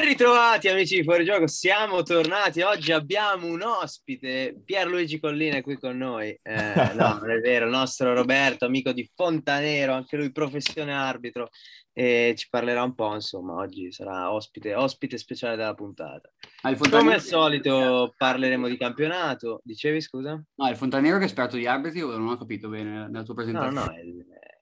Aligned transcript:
Ben 0.00 0.08
ritrovati 0.08 0.66
amici 0.68 0.96
di 0.96 1.02
Fuori 1.02 1.26
Gioco, 1.26 1.46
siamo 1.46 2.02
tornati. 2.02 2.62
Oggi 2.62 2.90
abbiamo 2.90 3.46
un 3.48 3.60
ospite, 3.60 4.58
Pierluigi 4.64 5.20
Collina 5.20 5.56
è 5.56 5.62
qui 5.62 5.78
con 5.78 5.98
noi. 5.98 6.28
Eh, 6.42 6.92
no, 6.94 7.18
non 7.18 7.30
è 7.30 7.38
vero, 7.40 7.66
il 7.66 7.70
nostro 7.70 8.14
Roberto, 8.14 8.64
amico 8.64 8.92
di 8.92 9.06
Fontanero, 9.14 9.92
anche 9.92 10.16
lui 10.16 10.32
professione 10.32 10.94
arbitro, 10.94 11.50
e 11.92 12.32
ci 12.34 12.48
parlerà 12.48 12.82
un 12.82 12.94
po', 12.94 13.12
insomma, 13.12 13.56
oggi 13.56 13.92
sarà 13.92 14.32
ospite, 14.32 14.74
ospite 14.74 15.18
speciale 15.18 15.56
della 15.56 15.74
puntata. 15.74 16.32
Ah, 16.62 16.74
Come 16.74 17.12
al 17.12 17.20
solito 17.20 18.14
parleremo 18.16 18.68
di 18.68 18.78
campionato. 18.78 19.60
Dicevi, 19.62 20.00
scusa? 20.00 20.42
No, 20.54 20.66
è 20.66 20.70
il 20.70 20.78
Fontanero 20.78 21.18
che 21.18 21.24
è 21.24 21.26
esperto 21.26 21.56
di 21.56 21.66
arbitri 21.66 22.00
non 22.00 22.26
ho 22.26 22.38
capito 22.38 22.70
bene 22.70 23.06
nella 23.06 23.22
tua 23.22 23.34
presentazione? 23.34 23.74
No, 23.74 23.84
no, 23.84 23.92
è, 23.92 24.00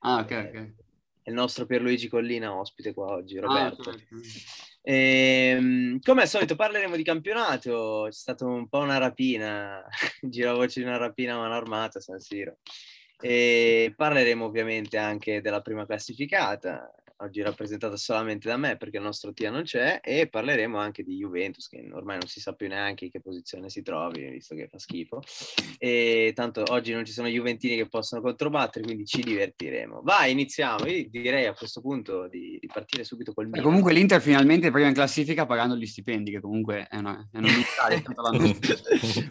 ah, 0.01 0.19
ok, 0.19 0.51
ok. 0.53 0.73
È 1.23 1.31
il 1.31 1.37
nostro 1.37 1.65
Pierluigi 1.65 2.09
Collina 2.09 2.55
ospite 2.55 2.93
qua 2.93 3.13
oggi, 3.13 3.39
Roberto. 3.39 3.89
Ah, 3.89 3.93
okay. 3.93 4.07
E, 4.89 5.53
ehm, 5.55 5.99
come 6.01 6.23
al 6.23 6.29
solito 6.29 6.57
parleremo 6.57 6.97
di 6.97 7.03
campionato, 7.03 8.05
c'è 8.07 8.13
stata 8.13 8.47
un 8.47 8.69
po' 8.71 8.79
una 8.79 8.97
rapina, 8.97 9.87
giravoce 10.23 10.81
di 10.81 10.87
una 10.87 10.97
rapina 10.97 11.35
a 11.35 11.39
mano 11.39 11.53
armata 11.55 12.01
San 12.01 12.19
Siro. 12.21 12.57
E 13.21 13.93
parleremo 13.95 14.47
ovviamente 14.47 14.97
anche 14.97 15.43
della 15.43 15.61
prima 15.61 15.85
classificata, 15.85 16.91
oggi 17.21 17.43
rappresentata 17.43 17.97
solamente 17.97 18.49
da 18.49 18.57
me 18.57 18.77
perché 18.77 18.99
il 18.99 19.03
nostro 19.03 19.33
Tia 19.33 19.51
non 19.51 19.63
c'è, 19.63 20.01
e 20.03 20.29
parleremo 20.29 20.79
anche 20.79 21.03
di 21.03 21.17
Juventus, 21.17 21.69
che 21.69 21.87
ormai 21.93 22.19
non 22.19 22.29
si 22.29 22.41
sa 22.41 22.53
più 22.53 22.69
neanche 22.69 23.07
in 23.07 23.11
che 23.11 23.21
posizione 23.21 23.69
si 23.71 23.83
trovi, 23.83 24.29
visto 24.31 24.55
che 24.55 24.69
fa 24.69 24.79
schifo. 24.79 25.23
E 25.79 26.33
tanto 26.35 26.63
oggi 26.69 26.93
non 26.93 27.05
ci 27.05 27.13
sono 27.13 27.29
Juventini 27.29 27.77
che 27.77 27.89
possono 27.89 28.21
controbattere, 28.21 28.85
quindi 28.85 29.05
ci 29.05 29.23
divertiremo. 29.23 30.01
Vai, 30.03 30.33
iniziamo. 30.33 30.87
Io 30.87 31.09
direi 31.11 31.47
a 31.47 31.55
questo 31.55 31.81
punto 31.81 32.29
di, 32.29 32.59
di 32.61 32.67
partire 32.67 33.05
subito 33.05 33.33
col 33.33 33.47
Milan. 33.47 33.65
Comunque 33.65 33.93
l'Inter 33.93 34.21
finalmente 34.21 34.71
prima 34.71 34.89
in 34.89 34.95
classifica 34.95 35.47
pagando 35.47 35.77
gli 35.77 35.87
stipendi, 35.87 36.31
che 36.31 36.41
comunque 36.41 36.87
è 36.89 36.97
una, 36.97 37.29
è 37.33 37.39
una 37.39 37.49
novità. 37.49 37.87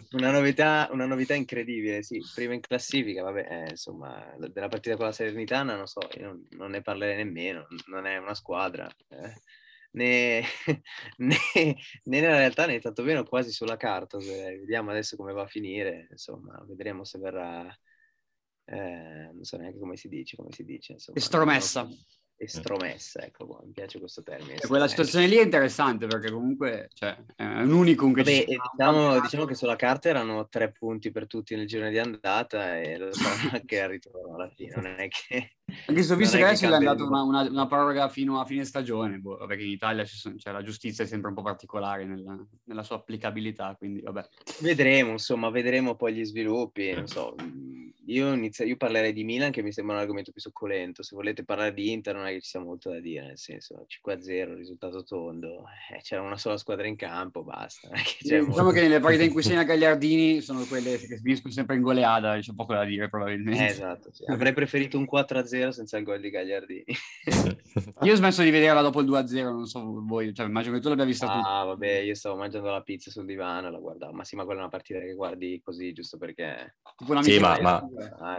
una, 0.12 0.30
novità 0.30 0.88
una 0.92 1.06
novità 1.06 1.34
incredibile, 1.34 2.02
sì. 2.02 2.20
Prima 2.34 2.54
in 2.54 2.60
classifica, 2.60 3.22
vabbè, 3.22 3.46
eh, 3.50 3.70
insomma, 3.70 4.34
della 4.36 4.68
partita 4.68 4.96
con 4.96 5.06
la 5.06 5.12
Salernitana, 5.12 5.76
non 5.76 5.86
so, 5.86 6.00
io 6.18 6.26
non, 6.26 6.46
non 6.50 6.70
ne 6.70 6.82
parlerei 6.82 7.16
nemmeno 7.16 7.66
non 7.86 8.06
è 8.06 8.16
una 8.16 8.34
squadra, 8.34 8.88
eh, 9.08 9.42
né, 9.92 10.42
né, 11.16 11.36
né, 11.54 11.76
nella 12.04 12.36
realtà 12.36 12.66
né 12.66 12.78
tanto 12.80 13.02
meno 13.02 13.24
quasi 13.24 13.52
sulla 13.52 13.76
carta. 13.76 14.18
Vediamo 14.18 14.90
adesso 14.90 15.16
come 15.16 15.32
va 15.32 15.42
a 15.42 15.46
finire, 15.46 16.08
insomma, 16.10 16.62
vedremo 16.66 17.04
se 17.04 17.18
verrà, 17.18 17.66
eh, 18.64 19.30
non 19.32 19.44
so 19.44 19.56
neanche 19.56 19.78
come 19.78 19.96
si 19.96 20.08
dice, 20.08 20.36
come 20.36 20.52
si 20.52 20.64
dice. 20.64 20.92
Insomma, 20.92 21.18
estromessa. 21.18 21.82
No? 21.82 21.96
Estromessa, 22.40 23.24
ecco, 23.24 23.46
qua, 23.46 23.60
mi 23.64 23.72
piace 23.72 23.98
questo 23.98 24.22
termine. 24.22 24.54
E 24.54 24.66
quella 24.68 24.86
situazione 24.86 25.26
lì 25.26 25.36
è 25.36 25.42
interessante 25.42 26.06
perché 26.06 26.30
comunque 26.30 26.88
cioè, 26.94 27.16
è 27.34 27.42
un 27.42 27.72
unicum 27.72 28.14
che 28.14 28.22
Vabbè, 28.22 28.44
diciamo, 28.76 29.20
diciamo, 29.20 29.44
che 29.44 29.54
sulla 29.56 29.74
carta 29.74 30.08
erano 30.08 30.48
tre 30.48 30.70
punti 30.70 31.10
per 31.10 31.26
tutti 31.26 31.56
nel 31.56 31.66
giro 31.66 31.88
di 31.88 31.98
andata 31.98 32.78
e 32.78 32.96
lo 32.96 33.12
sanno 33.12 33.50
anche 33.54 33.80
al 33.82 33.88
ritorno 33.88 34.36
alla 34.36 34.48
fine, 34.48 34.72
non 34.76 34.86
è 34.86 35.08
che 35.08 35.58
anche 35.86 36.02
se 36.02 36.14
ho 36.14 36.16
visto 36.16 36.38
che 36.38 36.44
adesso 36.44 36.66
gli 36.66 36.72
hanno 36.72 36.84
dato 36.84 37.06
una, 37.06 37.22
una, 37.22 37.42
una, 37.42 37.66
proroga 37.66 38.08
fino 38.08 38.40
a 38.40 38.46
fine 38.46 38.64
stagione, 38.64 39.18
boh, 39.18 39.44
perché 39.46 39.64
in 39.64 39.70
Italia 39.70 40.04
sono, 40.06 40.36
cioè, 40.38 40.52
la 40.52 40.62
giustizia 40.62 41.04
è 41.04 41.06
sempre 41.06 41.28
un 41.28 41.34
po' 41.34 41.42
particolare 41.42 42.06
nella, 42.06 42.38
nella, 42.64 42.82
sua 42.82 42.96
applicabilità, 42.96 43.74
quindi 43.76 44.00
vabbè. 44.00 44.26
Vedremo, 44.60 45.12
insomma, 45.12 45.50
vedremo 45.50 45.94
poi 45.94 46.14
gli 46.14 46.24
sviluppi, 46.24 46.92
non 46.92 47.06
so. 47.06 47.34
Io, 48.08 48.32
inizio, 48.32 48.64
io 48.64 48.76
parlerei 48.76 49.12
di 49.12 49.22
Milan 49.22 49.50
che 49.50 49.62
mi 49.62 49.70
sembra 49.70 49.96
un 49.96 50.00
argomento 50.00 50.32
più 50.32 50.40
succulento, 50.40 51.02
se 51.02 51.14
volete 51.14 51.44
parlare 51.44 51.74
di 51.74 51.92
Inter 51.92 52.14
non 52.14 52.26
è 52.26 52.32
che 52.32 52.40
ci 52.40 52.48
sia 52.48 52.60
molto 52.60 52.90
da 52.90 53.00
dire, 53.00 53.26
nel 53.26 53.38
senso 53.38 53.86
5-0, 53.86 54.54
risultato 54.54 55.04
tondo, 55.04 55.64
eh, 55.92 56.00
c'era 56.00 56.22
una 56.22 56.38
sola 56.38 56.56
squadra 56.56 56.86
in 56.86 56.96
campo, 56.96 57.44
basta. 57.44 57.90
diciamo 58.18 58.46
molto... 58.46 58.70
che 58.70 58.80
nelle 58.80 59.00
partite 59.00 59.24
in 59.24 59.32
cui 59.32 59.42
segna 59.42 59.62
Gagliardini 59.62 60.40
sono 60.40 60.64
quelle 60.64 60.96
che 60.96 61.18
finiscono 61.18 61.52
sempre 61.52 61.76
in 61.76 61.82
goleada, 61.82 62.38
c'è 62.38 62.54
poco 62.54 62.72
da 62.72 62.84
dire 62.84 63.10
probabilmente. 63.10 63.62
Eh, 63.62 63.66
esatto, 63.66 64.10
sì. 64.10 64.24
avrei 64.26 64.54
preferito 64.54 64.96
un 64.96 65.06
4-0 65.10 65.44
0 65.44 65.72
senza 65.72 65.98
il 65.98 66.04
gol 66.04 66.20
di 66.20 66.30
Gagliardini. 66.30 66.84
io 68.02 68.12
ho 68.12 68.16
smesso 68.16 68.42
di 68.42 68.50
vederla 68.50 68.80
dopo 68.80 69.00
il 69.00 69.06
2-0, 69.06 69.42
non 69.42 69.66
so 69.66 70.02
voi, 70.06 70.32
cioè, 70.32 70.46
immagino 70.46 70.76
che 70.76 70.80
tu 70.80 70.88
l'abbia 70.88 71.04
vista 71.04 71.26
tu. 71.26 71.40
Ah, 71.44 71.64
vabbè, 71.64 71.98
io 71.98 72.14
stavo 72.14 72.36
mangiando 72.36 72.70
la 72.70 72.80
pizza 72.80 73.10
sul 73.10 73.26
divano, 73.26 73.70
la 73.70 73.78
guardavo, 73.78 74.12
ma 74.12 74.24
sì, 74.24 74.34
ma 74.34 74.44
quella 74.44 74.60
è 74.60 74.62
una 74.62 74.70
partita 74.70 74.98
che 74.98 75.12
guardi 75.12 75.60
così, 75.62 75.92
giusto 75.92 76.16
perché... 76.16 76.76
Sì, 77.20 77.38
ma, 77.38 77.58
ma, 77.60 77.86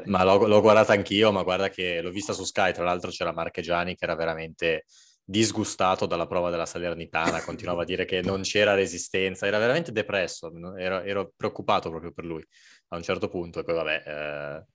ma 0.06 0.24
l'ho, 0.24 0.46
l'ho 0.46 0.62
guardata 0.62 0.94
anch'io, 0.94 1.32
ma 1.32 1.44
guarda 1.44 1.70
che 1.70 2.02
l'ho 2.02 2.12
vista 2.12 2.34
su 2.34 2.44
Sky, 2.44 2.74
tra 2.74 2.84
l'altro 2.84 3.12
c'era 3.12 3.34
Marchegiani 3.34 3.96
che 3.96 4.04
era 4.04 4.16
veramente 4.16 4.86
disgustato 5.24 6.08
dalla 6.08 6.26
prova 6.26 6.50
della 6.50 6.66
Salernitana, 6.66 7.42
continuava 7.46 7.84
a 7.84 7.86
dire 7.86 8.06
che 8.06 8.22
non 8.22 8.42
c'era 8.42 8.74
resistenza, 8.74 9.46
era 9.46 9.60
veramente 9.60 9.92
depresso, 9.92 10.52
ero, 10.76 11.02
ero, 11.02 11.32
preoccupato 11.36 11.90
proprio 11.90 12.12
per 12.12 12.26
lui 12.26 12.44
a 12.90 12.96
un 12.96 13.04
certo 13.04 13.28
punto 13.28 13.60
e 13.60 13.64
poi 13.64 13.76
vabbè, 13.76 14.04
eh, 14.06 14.66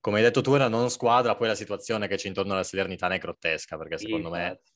come 0.00 0.16
hai 0.16 0.22
detto 0.22 0.40
tu, 0.40 0.52
è 0.52 0.56
una 0.56 0.68
non 0.68 0.90
squadra, 0.90 1.36
poi 1.36 1.46
la 1.46 1.54
situazione 1.54 2.08
che 2.08 2.16
c'è 2.16 2.26
intorno 2.26 2.52
alla 2.52 2.64
Salernitana 2.64 3.14
è 3.14 3.18
grottesca, 3.18 3.76
perché 3.76 3.98
secondo 3.98 4.30
me 4.30 4.46
esatto. 4.46 4.69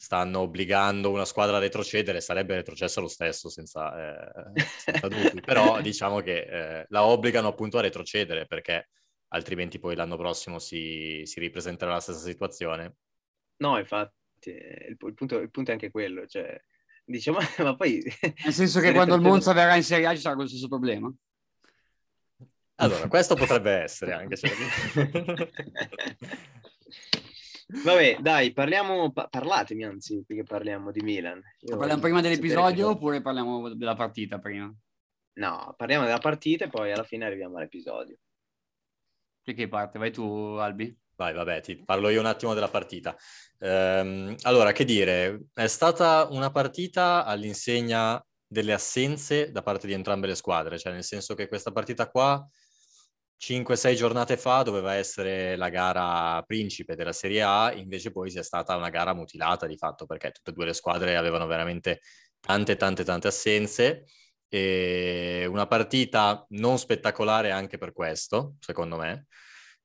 Stanno 0.00 0.40
obbligando 0.40 1.10
una 1.10 1.26
squadra 1.26 1.58
a 1.58 1.60
retrocedere, 1.60 2.22
sarebbe 2.22 2.54
retrocessa 2.54 3.02
lo 3.02 3.08
stesso 3.08 3.50
senza, 3.50 4.54
eh, 4.54 4.64
senza 4.78 5.08
dubbi, 5.08 5.40
però 5.44 5.82
diciamo 5.82 6.20
che 6.20 6.38
eh, 6.38 6.86
la 6.88 7.04
obbligano 7.04 7.48
appunto 7.48 7.76
a 7.76 7.82
retrocedere, 7.82 8.46
perché 8.46 8.88
altrimenti 9.28 9.78
poi 9.78 9.94
l'anno 9.94 10.16
prossimo 10.16 10.58
si, 10.58 11.20
si 11.26 11.38
ripresenterà 11.38 11.92
la 11.92 12.00
stessa 12.00 12.24
situazione. 12.24 12.94
No, 13.58 13.76
infatti, 13.76 14.48
il, 14.48 14.96
il, 14.98 15.14
punto, 15.14 15.36
il 15.36 15.50
punto, 15.50 15.70
è 15.70 15.74
anche 15.74 15.90
quello, 15.90 16.26
cioè, 16.26 16.58
diciamo, 17.04 17.36
ma 17.58 17.76
poi... 17.76 18.02
Nel 18.42 18.54
senso 18.54 18.80
che 18.80 18.92
quando 18.92 19.16
il 19.16 19.20
Monza 19.20 19.52
verrà 19.52 19.76
in 19.76 19.84
Serie 19.84 20.06
A 20.06 20.14
ci 20.14 20.22
sarà 20.22 20.34
lo 20.34 20.48
stesso 20.48 20.66
problema? 20.66 21.12
Allora, 22.76 23.06
questo 23.06 23.34
potrebbe 23.34 23.72
essere 23.72 24.14
anche 24.14 24.36
se... 24.36 24.48
Vabbè, 27.84 28.18
dai, 28.20 28.52
parliamo, 28.52 29.12
pa- 29.12 29.28
parlatemi 29.28 29.84
anzi, 29.84 30.24
perché 30.26 30.42
parliamo 30.42 30.90
di 30.90 31.00
Milan. 31.00 31.40
Io 31.60 31.76
parliamo 31.76 32.00
prima 32.00 32.20
dell'episodio 32.20 32.88
che... 32.88 32.92
oppure 32.92 33.22
parliamo 33.22 33.74
della 33.74 33.94
partita 33.94 34.38
prima? 34.38 34.72
No, 35.34 35.74
parliamo 35.76 36.04
della 36.04 36.18
partita 36.18 36.64
e 36.64 36.68
poi 36.68 36.90
alla 36.92 37.04
fine 37.04 37.24
arriviamo 37.24 37.56
all'episodio. 37.56 38.16
Che 39.42 39.68
parte? 39.68 39.98
Vai 39.98 40.12
tu, 40.12 40.24
Albi? 40.24 40.96
Vai, 41.16 41.34
vabbè, 41.34 41.60
ti 41.60 41.76
parlo 41.76 42.08
io 42.08 42.20
un 42.20 42.26
attimo 42.26 42.54
della 42.54 42.68
partita. 42.68 43.16
Ehm, 43.58 44.34
allora, 44.42 44.72
che 44.72 44.84
dire, 44.84 45.48
è 45.52 45.66
stata 45.66 46.26
una 46.30 46.50
partita 46.50 47.24
all'insegna 47.24 48.24
delle 48.46 48.72
assenze 48.72 49.50
da 49.50 49.62
parte 49.62 49.86
di 49.86 49.92
entrambe 49.92 50.26
le 50.26 50.34
squadre, 50.34 50.78
cioè 50.78 50.92
nel 50.92 51.04
senso 51.04 51.34
che 51.34 51.46
questa 51.46 51.72
partita 51.72 52.08
qua 52.08 52.44
5-6 53.40 53.94
giornate 53.94 54.36
fa 54.36 54.62
doveva 54.62 54.94
essere 54.94 55.56
la 55.56 55.70
gara 55.70 56.42
principe 56.42 56.94
della 56.94 57.12
Serie 57.12 57.40
A, 57.42 57.72
invece 57.72 58.12
poi 58.12 58.30
sia 58.30 58.42
stata 58.42 58.76
una 58.76 58.90
gara 58.90 59.14
mutilata 59.14 59.66
di 59.66 59.78
fatto 59.78 60.04
perché 60.04 60.30
tutte 60.30 60.50
e 60.50 60.52
due 60.52 60.66
le 60.66 60.74
squadre 60.74 61.16
avevano 61.16 61.46
veramente 61.46 62.00
tante 62.38 62.76
tante 62.76 63.02
tante 63.02 63.28
assenze. 63.28 64.04
E 64.46 65.46
una 65.48 65.66
partita 65.66 66.44
non 66.50 66.76
spettacolare 66.78 67.50
anche 67.50 67.78
per 67.78 67.92
questo, 67.92 68.56
secondo 68.58 68.96
me, 68.98 69.26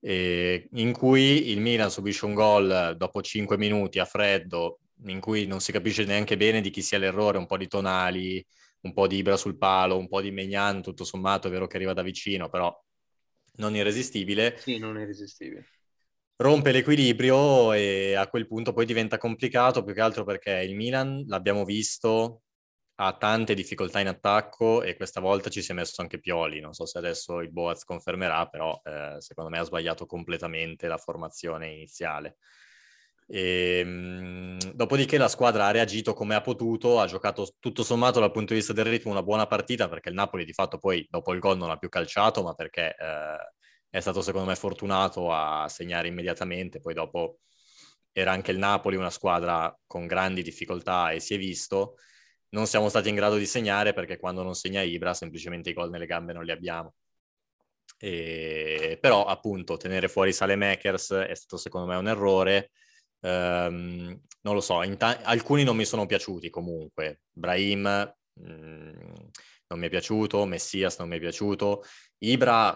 in 0.01 0.91
cui 0.91 1.51
il 1.51 1.61
Milan 1.61 1.89
subisce 1.89 2.25
un 2.25 2.33
gol 2.33 2.95
dopo 2.97 3.21
5 3.21 3.57
minuti 3.57 3.99
a 3.99 4.05
freddo 4.05 4.79
in 5.05 5.19
cui 5.21 5.45
non 5.47 5.61
si 5.61 5.71
capisce 5.71 6.03
neanche 6.03 6.35
bene 6.35 6.59
di 6.59 6.71
chi 6.71 6.81
sia 6.81 6.97
l'errore, 6.97 7.37
un 7.37 7.45
po' 7.45 7.57
di 7.57 7.67
tonali, 7.67 8.45
un 8.81 8.91
po' 8.93 9.07
di 9.07 9.17
Ibra 9.17 9.37
sul 9.37 9.57
palo, 9.57 9.97
un 9.97 10.07
po' 10.09 10.19
di 10.21 10.31
Megnan, 10.31 10.81
tutto 10.81 11.05
sommato 11.05 11.47
è 11.47 11.51
vero 11.51 11.67
che 11.67 11.77
arriva 11.77 11.93
da 11.93 12.01
vicino, 12.01 12.49
però 12.49 12.75
non 13.57 13.75
irresistibile. 13.75 14.57
Sì, 14.57 14.77
non 14.77 14.99
irresistibile. 14.99 15.65
Rompe 16.37 16.71
l'equilibrio 16.71 17.71
e 17.71 18.13
a 18.13 18.27
quel 18.27 18.45
punto 18.47 18.73
poi 18.73 18.85
diventa 18.85 19.17
complicato, 19.17 19.83
più 19.83 19.93
che 19.93 20.01
altro 20.01 20.25
perché 20.25 20.51
il 20.63 20.75
Milan, 20.75 21.23
l'abbiamo 21.27 21.63
visto, 21.63 22.41
ha 22.95 23.15
tante 23.17 23.53
difficoltà 23.53 24.01
in 24.01 24.07
attacco 24.07 24.83
e 24.83 24.95
questa 24.97 25.21
volta 25.21 25.49
ci 25.49 25.61
si 25.61 25.71
è 25.71 25.73
messo 25.73 26.01
anche 26.01 26.19
Pioli. 26.19 26.59
Non 26.59 26.73
so 26.73 26.85
se 26.85 26.97
adesso 26.97 27.39
il 27.39 27.51
Boaz 27.51 27.85
confermerà, 27.85 28.47
però 28.47 28.77
eh, 28.83 29.15
secondo 29.19 29.49
me 29.49 29.59
ha 29.59 29.63
sbagliato 29.63 30.05
completamente 30.05 30.87
la 30.87 30.97
formazione 30.97 31.71
iniziale. 31.71 32.37
E, 33.27 33.79
ehm, 33.79 34.57
mh, 34.63 34.73
dopodiché 34.73 35.17
la 35.17 35.27
squadra 35.27 35.65
ha 35.65 35.71
reagito 35.71 36.13
come 36.13 36.35
ha 36.35 36.41
potuto, 36.41 36.99
ha 36.99 37.07
giocato 37.07 37.55
tutto 37.59 37.83
sommato 37.83 38.19
dal 38.19 38.31
punto 38.31 38.53
di 38.53 38.59
vista 38.59 38.73
del 38.73 38.85
ritmo 38.85 39.11
una 39.11 39.23
buona 39.23 39.47
partita 39.47 39.89
perché 39.89 40.09
il 40.09 40.15
Napoli 40.15 40.45
di 40.45 40.53
fatto 40.53 40.77
poi 40.77 41.05
dopo 41.09 41.33
il 41.33 41.39
gol 41.39 41.57
non 41.57 41.69
ha 41.69 41.77
più 41.77 41.89
calciato 41.89 42.43
ma 42.43 42.53
perché 42.53 42.95
eh, 42.97 43.37
è 43.89 43.99
stato 43.99 44.21
secondo 44.21 44.47
me 44.47 44.55
fortunato 44.55 45.31
a 45.31 45.67
segnare 45.69 46.07
immediatamente, 46.07 46.79
poi 46.79 46.93
dopo 46.93 47.39
era 48.11 48.31
anche 48.31 48.51
il 48.51 48.57
Napoli 48.57 48.95
una 48.95 49.09
squadra 49.09 49.75
con 49.85 50.05
grandi 50.07 50.41
difficoltà 50.41 51.11
e 51.11 51.19
si 51.19 51.33
è 51.33 51.37
visto, 51.37 51.95
non 52.49 52.67
siamo 52.67 52.89
stati 52.89 53.09
in 53.09 53.15
grado 53.15 53.35
di 53.37 53.45
segnare 53.45 53.93
perché 53.93 54.17
quando 54.17 54.43
non 54.43 54.53
segna 54.55 54.81
Ibra 54.81 55.13
semplicemente 55.13 55.69
i 55.69 55.73
gol 55.73 55.89
nelle 55.89 56.05
gambe 56.05 56.33
non 56.33 56.43
li 56.45 56.51
abbiamo. 56.51 56.95
E, 57.97 58.97
però 58.99 59.25
appunto 59.25 59.77
tenere 59.77 60.07
fuori 60.07 60.33
Salemakers 60.33 61.11
è 61.11 61.33
stato 61.35 61.57
secondo 61.57 61.87
me 61.87 61.95
un 61.95 62.07
errore 62.07 62.71
ehm, 63.21 64.21
non 64.41 64.53
lo 64.53 64.61
so, 64.61 64.79
ta- 64.97 65.21
alcuni 65.23 65.63
non 65.63 65.75
mi 65.75 65.85
sono 65.85 66.05
piaciuti 66.05 66.49
comunque. 66.49 67.21
Brahim 67.31 68.13
mm, 68.39 68.91
non 69.67 69.79
mi 69.79 69.87
è 69.87 69.89
piaciuto, 69.89 70.45
Messias 70.45 70.99
non 70.99 71.09
mi 71.09 71.17
è 71.17 71.19
piaciuto, 71.19 71.83
Ibra 72.19 72.69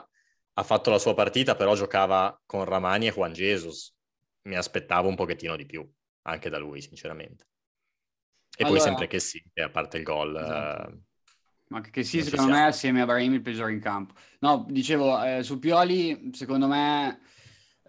ha 0.53 0.63
fatto 0.63 0.89
la 0.89 0.99
sua 0.99 1.13
partita, 1.13 1.55
però 1.55 1.75
giocava 1.75 2.39
con 2.45 2.65
Ramani 2.65 3.07
e 3.07 3.11
Juan 3.11 3.33
Jesus. 3.33 3.95
Mi 4.47 4.55
aspettavo 4.55 5.07
un 5.07 5.15
pochettino 5.15 5.55
di 5.55 5.65
più, 5.65 5.87
anche 6.23 6.49
da 6.49 6.57
lui, 6.57 6.81
sinceramente. 6.81 7.45
E 8.57 8.63
allora... 8.63 8.77
poi 8.77 8.87
sempre 8.87 9.07
che 9.07 9.19
sì, 9.19 9.41
a 9.63 9.69
parte 9.69 9.97
il 9.97 10.03
gol. 10.03 10.35
Esatto. 10.35 10.91
Eh, 10.91 10.99
ma 11.69 11.81
che 11.81 12.03
sì, 12.03 12.23
secondo 12.23 12.53
me, 12.53 12.65
assieme 12.65 13.01
a 13.01 13.05
Brahim 13.05 13.33
il 13.33 13.41
peggiore 13.41 13.71
in 13.71 13.79
campo. 13.79 14.15
No, 14.39 14.65
dicevo, 14.69 15.23
eh, 15.23 15.43
su 15.43 15.59
Pioli, 15.59 16.31
secondo 16.33 16.67
me, 16.67 17.21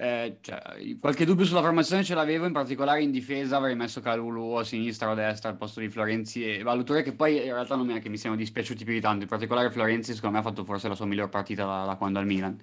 eh, 0.02 0.38
cioè, 0.40 0.62
qualche 0.98 1.26
dubbio 1.26 1.44
sulla 1.44 1.60
formazione 1.60 2.02
ce 2.02 2.14
l'avevo, 2.14 2.46
in 2.46 2.52
particolare 2.52 3.02
in 3.02 3.10
difesa 3.10 3.58
avrei 3.58 3.76
messo 3.76 4.00
Calulu 4.00 4.54
a 4.54 4.64
sinistra 4.64 5.08
o 5.08 5.12
a 5.12 5.14
destra 5.14 5.50
al 5.50 5.58
posto 5.58 5.78
di 5.80 5.90
Florenzi 5.90 6.42
e 6.42 6.62
Valutore, 6.62 7.02
che 7.02 7.12
poi 7.12 7.36
in 7.36 7.52
realtà 7.52 7.76
non 7.76 7.90
è 7.90 8.00
che 8.00 8.08
mi 8.08 8.16
siano 8.16 8.34
dispiaciuti 8.34 8.82
più 8.82 8.94
di 8.94 9.00
tanto, 9.00 9.24
in 9.24 9.28
particolare 9.28 9.70
Florenzi 9.70 10.14
secondo 10.14 10.36
me 10.36 10.42
ha 10.42 10.48
fatto 10.48 10.64
forse 10.64 10.88
la 10.88 10.94
sua 10.94 11.04
miglior 11.04 11.28
partita 11.28 11.66
da, 11.66 11.84
da 11.84 11.96
quando 11.96 12.18
al 12.18 12.24
Milan. 12.24 12.58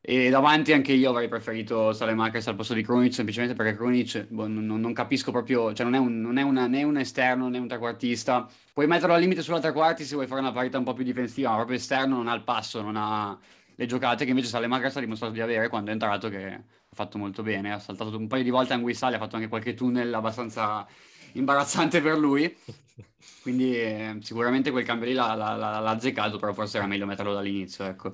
E 0.00 0.30
davanti 0.30 0.72
anche 0.72 0.92
io 0.92 1.10
avrei 1.10 1.26
preferito 1.26 1.92
Salemakers 1.92 2.46
al 2.46 2.54
posto 2.54 2.74
di 2.74 2.82
Krunic, 2.84 3.14
semplicemente 3.14 3.56
perché 3.56 3.76
Krunic 3.76 4.28
boh, 4.28 4.46
non, 4.46 4.64
non, 4.64 4.92
capisco 4.92 5.32
proprio, 5.32 5.74
cioè 5.74 5.84
non 5.84 5.94
è, 5.94 5.98
un, 5.98 6.20
non 6.20 6.38
è 6.38 6.42
una, 6.42 6.68
né 6.68 6.84
un 6.84 6.98
esterno 6.98 7.48
né 7.48 7.58
un 7.58 7.66
trequartista. 7.66 8.48
Puoi 8.72 8.86
metterlo 8.86 9.14
al 9.14 9.20
limite 9.20 9.42
sulla 9.42 9.58
tre 9.58 9.72
quarti 9.72 10.04
se 10.04 10.14
vuoi 10.14 10.28
fare 10.28 10.40
una 10.40 10.52
partita 10.52 10.78
un 10.78 10.84
po' 10.84 10.94
più 10.94 11.04
difensiva, 11.04 11.50
ma 11.50 11.56
proprio 11.56 11.76
esterno 11.76 12.16
non 12.16 12.28
ha 12.28 12.34
il 12.34 12.44
passo, 12.44 12.80
non 12.80 12.94
ha 12.96 13.36
le 13.80 13.86
giocate 13.86 14.24
che 14.24 14.30
invece 14.30 14.48
Salemakers 14.48 14.96
ha 14.96 15.00
dimostrato 15.00 15.32
di 15.32 15.40
avere 15.40 15.68
quando 15.68 15.88
è 15.88 15.94
entrato, 15.94 16.28
che 16.28 16.44
ha 16.44 16.62
fatto 16.92 17.16
molto 17.16 17.42
bene. 17.42 17.72
Ha 17.72 17.78
saltato 17.78 18.14
un 18.14 18.26
paio 18.26 18.42
di 18.42 18.50
volte 18.50 18.74
Anguissali, 18.74 19.14
ha 19.14 19.18
fatto 19.18 19.36
anche 19.36 19.48
qualche 19.48 19.72
tunnel 19.72 20.12
abbastanza 20.12 20.86
imbarazzante 21.32 22.02
per 22.02 22.18
lui. 22.18 22.54
Quindi 23.40 23.74
eh, 23.74 24.18
sicuramente 24.20 24.70
quel 24.70 24.84
cambio 24.84 25.08
lì 25.08 25.14
l'ha, 25.14 25.34
l'ha, 25.34 25.54
l'ha 25.56 25.88
azzeccato, 25.88 26.36
però 26.38 26.52
forse 26.52 26.76
era 26.76 26.86
meglio 26.86 27.06
metterlo 27.06 27.32
dall'inizio, 27.32 27.86
ecco. 27.86 28.12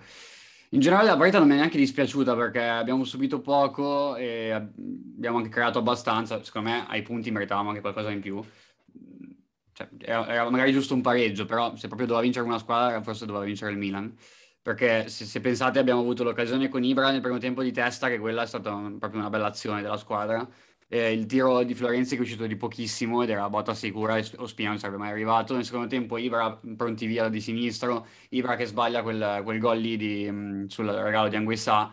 In 0.71 0.79
generale 0.79 1.09
la 1.09 1.17
partita 1.17 1.39
non 1.39 1.49
mi 1.49 1.55
è 1.55 1.57
neanche 1.57 1.79
dispiaciuta 1.79 2.37
perché 2.37 2.63
abbiamo 2.63 3.03
subito 3.03 3.41
poco 3.41 4.15
e 4.15 4.53
abbiamo 4.53 5.39
anche 5.39 5.49
creato 5.49 5.81
abbastanza. 5.81 6.45
Secondo 6.45 6.71
me 6.71 6.87
ai 6.87 7.03
punti 7.03 7.33
meritavamo 7.33 7.71
anche 7.71 7.81
qualcosa 7.81 8.13
in 8.13 8.21
più. 8.21 8.41
Cioè, 9.73 9.89
era, 9.99 10.29
era, 10.29 10.49
magari 10.49 10.71
giusto 10.71 10.95
un 10.95 11.01
pareggio, 11.01 11.45
però 11.45 11.75
se 11.75 11.89
proprio 11.89 12.07
doveva 12.07 12.25
vincere 12.25 12.47
una 12.47 12.59
squadra 12.59 13.03
forse 13.03 13.27
doveva 13.27 13.45
vincere 13.45 13.73
il 13.73 13.79
Milan. 13.79 14.17
Perché 14.67 15.09
se, 15.09 15.25
se 15.27 15.41
pensate 15.41 15.79
abbiamo 15.79 16.01
avuto 16.01 16.25
l'occasione 16.25 16.69
con 16.69 16.83
Ibra 16.83 17.11
nel 17.13 17.21
primo 17.21 17.39
tempo 17.39 17.63
di 17.63 17.71
testa 17.71 18.09
che 18.09 18.19
quella 18.19 18.43
è 18.43 18.47
stata 18.47 18.75
un, 18.75 18.99
proprio 18.99 19.21
una 19.21 19.31
bella 19.31 19.47
azione 19.47 19.81
della 19.81 19.97
squadra 19.97 20.45
eh, 20.89 21.13
il 21.13 21.27
tiro 21.27 21.63
di 21.65 21.75
Florenzi 21.75 22.17
è 22.17 22.21
uscito 22.21 22.47
di 22.47 22.57
pochissimo 22.57 23.23
ed 23.23 23.31
era 23.31 23.49
botta 23.49 23.75
sicura 23.75 24.21
Ospina 24.37 24.69
non 24.71 24.79
sarebbe 24.79 24.99
mai 24.99 25.11
arrivato. 25.11 25.55
Nel 25.55 25.65
secondo 25.65 25.89
tempo 25.89 26.17
Ibra 26.17 26.61
pronti 26.77 27.07
via 27.07 27.29
di 27.29 27.41
sinistro, 27.41 28.07
Ibra 28.31 28.55
che 28.57 28.67
sbaglia 28.67 29.03
quel, 29.03 29.41
quel 29.43 29.59
gol 29.59 29.79
lì 29.79 29.97
di, 29.97 30.31
mh, 30.31 30.67
sul 30.67 30.87
regalo 30.87 31.29
di 31.29 31.37
Anguissa. 31.37 31.93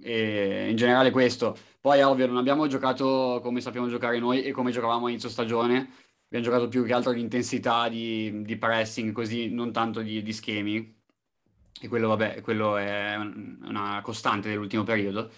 E 0.00 0.68
in 0.70 0.76
generale 0.76 1.10
questo. 1.10 1.56
Poi 1.80 1.98
è 1.98 2.06
ovvio, 2.06 2.26
non 2.26 2.36
abbiamo 2.36 2.66
giocato 2.66 3.40
come 3.42 3.60
sappiamo 3.60 3.88
giocare 3.88 4.18
noi 4.18 4.42
e 4.42 4.50
come 4.52 4.70
giocavamo 4.72 5.06
a 5.06 5.08
inizio 5.10 5.28
stagione. 5.28 5.88
Abbiamo 6.26 6.44
giocato 6.44 6.68
più 6.68 6.84
che 6.84 6.92
altro 6.92 7.12
di 7.12 7.20
intensità, 7.20 7.88
di, 7.88 8.42
di 8.42 8.56
pressing, 8.56 9.12
così 9.12 9.50
non 9.50 9.72
tanto 9.72 10.00
di, 10.02 10.22
di 10.22 10.32
schemi. 10.32 11.01
E 11.82 11.88
quello, 11.88 12.08
vabbè, 12.08 12.40
quello 12.42 12.76
è 12.76 13.16
una 13.16 14.00
costante 14.02 14.48
dell'ultimo 14.48 14.84
periodo 14.84 15.30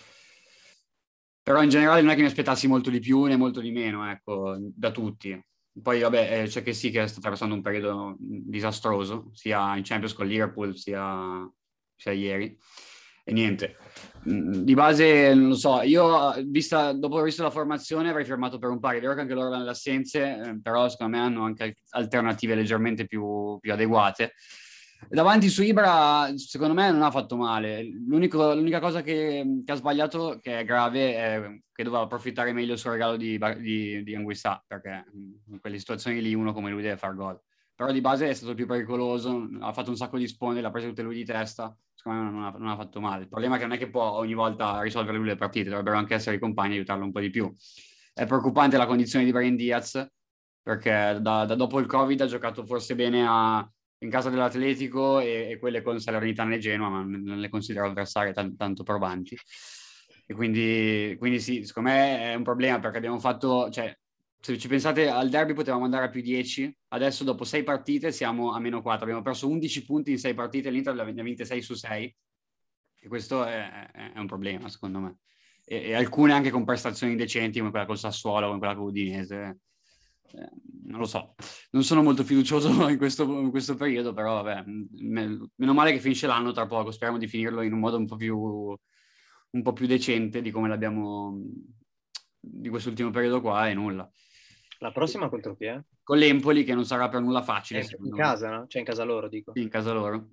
però 1.44 1.62
in 1.62 1.69
generale 1.69 2.00
non 2.00 2.11
è 2.11 2.14
che 2.14 2.23
mi 2.23 2.26
aspettassi 2.26 2.67
molto 2.67 2.88
di 2.88 3.00
più 3.00 3.25
né 3.25 3.37
molto 3.37 3.61
di 3.61 3.70
meno, 3.70 4.11
ecco, 4.11 4.56
da 4.58 4.91
tutti. 4.91 5.38
Poi 5.82 6.00
vabbè, 6.00 6.41
eh, 6.41 6.46
c'è 6.46 6.62
che 6.62 6.73
sì 6.73 6.91
che 6.91 7.06
sta 7.06 7.19
attraversando 7.19 7.55
un 7.55 7.61
periodo 7.61 8.17
disastroso, 8.19 9.29
sia 9.35 9.76
in 9.76 9.82
Champions 9.85 10.14
con 10.14 10.26
Liverpool, 10.26 10.75
sia, 10.75 11.46
sia 11.94 12.12
ieri. 12.12 12.58
E 13.25 13.32
niente, 13.35 13.76
mm, 14.26 14.52
di 14.62 14.73
base 14.73 15.35
non 15.35 15.49
lo 15.49 15.55
so, 15.55 15.82
io 15.82 16.32
vista, 16.46 16.93
dopo 16.94 17.17
aver 17.17 17.26
visto 17.26 17.43
la 17.43 17.50
formazione 17.50 18.08
avrei 18.08 18.25
fermato 18.25 18.58
per 18.58 18.70
un 18.70 18.81
pari, 18.81 18.96
è 18.96 19.00
vero 19.02 19.14
che 19.14 19.20
anche 19.20 19.35
loro 19.35 19.52
hanno 19.52 19.64
le 19.64 19.70
assenze, 19.70 20.41
eh, 20.43 20.61
però 20.62 20.88
secondo 20.88 21.14
me 21.19 21.23
hanno 21.23 21.44
anche 21.44 21.76
alternative 21.91 22.55
leggermente 22.55 23.06
più, 23.06 23.58
più 23.61 23.70
adeguate 23.70 24.32
Davanti 25.08 25.48
su 25.48 25.62
Ibra, 25.62 26.32
secondo 26.36 26.74
me, 26.74 26.90
non 26.90 27.02
ha 27.02 27.10
fatto 27.10 27.36
male. 27.36 27.82
l'unica 28.06 28.80
cosa 28.80 29.02
che, 29.02 29.62
che, 29.64 29.72
ha 29.72 29.76
sbagliato, 29.76 30.38
che 30.40 30.60
è 30.60 30.64
grave, 30.64 31.14
è 31.14 31.60
che 31.72 31.82
doveva 31.82 32.02
approfittare 32.02 32.52
meglio 32.52 32.76
sul 32.76 32.92
regalo 32.92 33.16
di, 33.16 33.38
di, 33.58 34.02
di 34.02 34.14
Anguissa, 34.14 34.62
perché 34.66 35.04
in 35.12 35.60
quelle 35.60 35.78
situazioni 35.78 36.22
lì 36.22 36.34
uno 36.34 36.52
come 36.52 36.70
lui 36.70 36.82
deve 36.82 36.96
far 36.96 37.14
gol. 37.14 37.40
Però 37.74 37.90
di 37.90 38.00
base 38.00 38.28
è 38.28 38.34
stato 38.34 38.54
più 38.54 38.66
pericoloso, 38.66 39.48
ha 39.60 39.72
fatto 39.72 39.90
un 39.90 39.96
sacco 39.96 40.16
di 40.16 40.28
sponde, 40.28 40.60
l'ha 40.60 40.70
preso 40.70 40.88
tutte 40.88 41.02
lui 41.02 41.16
di 41.16 41.24
testa, 41.24 41.76
secondo 41.92 42.22
me 42.22 42.30
non 42.30 42.44
ha, 42.44 42.50
non 42.50 42.68
ha, 42.68 42.76
fatto 42.76 43.00
male. 43.00 43.22
Il 43.22 43.28
problema 43.28 43.56
è 43.56 43.58
che 43.58 43.64
non 43.64 43.74
è 43.74 43.78
che 43.78 43.90
può 43.90 44.12
ogni 44.12 44.34
volta 44.34 44.80
risolvere 44.80 45.16
lui 45.18 45.26
le 45.26 45.34
partite, 45.34 45.70
dovrebbero 45.70 45.96
anche 45.96 46.14
essere 46.14 46.36
i 46.36 46.38
compagni 46.38 46.74
e 46.74 46.76
aiutarlo 46.76 47.04
un 47.04 47.10
po' 47.10 47.18
di 47.18 47.30
più. 47.30 47.52
È 48.12 48.26
preoccupante 48.26 48.76
la 48.76 48.86
condizione 48.86 49.24
di 49.24 49.32
Brian 49.32 49.56
Diaz, 49.56 50.06
perché 50.62 51.18
da, 51.20 51.44
da 51.44 51.54
dopo 51.56 51.80
il 51.80 51.86
Covid 51.86 52.20
ha 52.20 52.26
giocato 52.26 52.64
forse 52.64 52.94
bene 52.94 53.26
a 53.26 53.68
in 54.04 54.10
casa 54.10 54.30
dell'Atletico 54.30 55.18
e, 55.20 55.50
e 55.50 55.58
quelle 55.58 55.82
con 55.82 55.98
Salernitana 55.98 56.54
e 56.54 56.58
Genoa, 56.58 56.88
ma 56.88 57.02
non 57.02 57.40
le 57.40 57.48
considero 57.48 57.86
avversarie 57.86 58.32
t- 58.32 58.56
tanto 58.56 58.82
probanti. 58.82 59.36
E 60.26 60.34
quindi, 60.34 61.16
quindi 61.18 61.40
sì, 61.40 61.64
secondo 61.64 61.90
me 61.90 62.32
è 62.32 62.34
un 62.34 62.42
problema 62.42 62.78
perché 62.78 62.98
abbiamo 62.98 63.18
fatto, 63.18 63.70
cioè, 63.70 63.96
se 64.40 64.58
ci 64.58 64.68
pensate 64.68 65.08
al 65.08 65.28
derby 65.30 65.54
potevamo 65.54 65.84
andare 65.84 66.06
a 66.06 66.08
più 66.10 66.20
10, 66.20 66.74
adesso 66.88 67.24
dopo 67.24 67.44
6 67.44 67.62
partite 67.62 68.12
siamo 68.12 68.52
a 68.52 68.60
meno 68.60 68.82
4, 68.82 69.04
abbiamo 69.04 69.22
perso 69.22 69.48
11 69.48 69.84
punti 69.84 70.10
in 70.12 70.18
6 70.18 70.34
partite, 70.34 70.70
l'Inter 70.70 70.94
ne 70.94 71.20
ha 71.20 71.24
vinte 71.24 71.44
6 71.44 71.62
su 71.62 71.74
6 71.74 72.16
e 73.00 73.08
questo 73.08 73.44
è, 73.44 73.90
è 73.90 74.18
un 74.18 74.26
problema 74.26 74.68
secondo 74.68 74.98
me. 75.00 75.18
E, 75.64 75.88
e, 75.88 75.94
alcune 75.94 76.32
anche 76.34 76.50
con 76.50 76.64
prestazioni 76.64 77.16
decenti 77.16 77.58
come 77.58 77.70
quella 77.70 77.86
col 77.86 77.98
Sassuolo, 77.98 78.46
come 78.46 78.58
quella 78.58 78.74
con 78.74 78.84
l'Udinese 78.84 79.60
eh, 80.32 80.50
non 80.86 81.00
lo 81.00 81.06
so, 81.06 81.34
non 81.70 81.82
sono 81.82 82.02
molto 82.02 82.24
fiducioso 82.24 82.69
in 82.88 82.96
questo, 82.98 83.24
in 83.40 83.50
questo 83.50 83.74
periodo, 83.74 84.12
però 84.12 84.43
vabbè, 84.43 84.64
me, 84.66 85.48
meno 85.56 85.72
male 85.72 85.93
che 85.93 86.00
finisce 86.00 86.26
l'anno 86.26 86.52
tra 86.52 86.66
poco, 86.66 86.90
speriamo 86.90 87.19
di 87.19 87.26
finirlo 87.26 87.62
in 87.62 87.72
un 87.72 87.81
modo 87.81 87.96
un 87.96 88.06
po' 88.06 88.16
più, 88.16 88.36
un 88.38 89.62
po 89.62 89.72
più 89.72 89.86
decente 89.86 90.43
di 90.43 90.50
come 90.50 90.69
l'abbiamo 90.69 91.40
di 92.38 92.69
quest'ultimo 92.69 93.10
periodo 93.10 93.40
qua 93.40 93.69
e 93.69 93.74
nulla. 93.74 94.08
La 94.78 94.93
prossima 94.93 95.28
contro 95.28 95.56
chi 95.56 95.64
è? 95.64 95.82
Con 96.02 96.19
l'Empoli 96.19 96.64
che 96.64 96.74
non 96.74 96.84
sarà 96.84 97.08
per 97.08 97.22
nulla 97.22 97.43
facile. 97.43 97.86
In 97.98 98.14
casa, 98.14 98.50
no? 98.50 98.66
Cioè 98.66 98.81
in 98.81 98.86
casa 98.86 99.04
loro, 99.04 99.28
dico. 99.28 99.52
Sì, 99.54 99.62
in 99.62 99.70
casa 99.70 99.93
loro. 99.93 100.28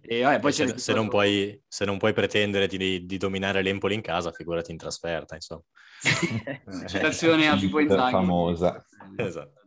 E, 0.00 0.22
vabbè, 0.22 0.40
poi 0.40 0.52
se, 0.52 0.78
se, 0.78 0.92
non 0.92 1.08
puoi, 1.08 1.60
se, 1.66 1.84
non 1.84 1.98
puoi, 1.98 2.12
pretendere 2.12 2.66
di, 2.66 3.04
di, 3.04 3.16
dominare 3.16 3.62
l'Empoli 3.62 3.94
in 3.94 4.00
casa, 4.00 4.32
figurati 4.32 4.70
in 4.70 4.76
trasferta, 4.76 5.34
insomma. 5.34 5.62
Citazione 6.86 7.48
a 7.48 7.56
Pippo 7.56 7.80
Inzaghi. 7.80 8.10
famosa. 8.10 8.84
Esatto. 9.16 9.60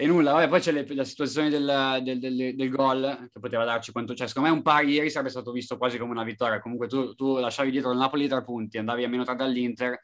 E 0.00 0.06
nulla, 0.06 0.30
vabbè, 0.30 0.48
poi 0.48 0.60
c'è 0.60 0.70
le, 0.70 0.86
la 0.94 1.02
situazione 1.02 1.50
del, 1.50 2.00
del, 2.04 2.20
del, 2.20 2.54
del, 2.54 2.70
gol 2.70 3.28
che 3.32 3.40
poteva 3.40 3.64
darci 3.64 3.90
quanto 3.90 4.12
c'è. 4.12 4.18
Cioè, 4.20 4.28
secondo 4.28 4.48
me 4.48 4.54
un 4.54 4.62
pari 4.62 4.92
ieri 4.92 5.10
sarebbe 5.10 5.30
stato 5.30 5.50
visto 5.50 5.76
quasi 5.76 5.98
come 5.98 6.12
una 6.12 6.22
vittoria. 6.22 6.60
Comunque 6.60 6.86
tu, 6.86 7.14
tu 7.14 7.36
lasciavi 7.38 7.72
dietro 7.72 7.90
il 7.90 7.98
Napoli 7.98 8.28
tre 8.28 8.44
punti, 8.44 8.78
andavi 8.78 9.02
a 9.02 9.08
meno 9.08 9.24
tre 9.24 9.34
dall'Inter, 9.34 9.98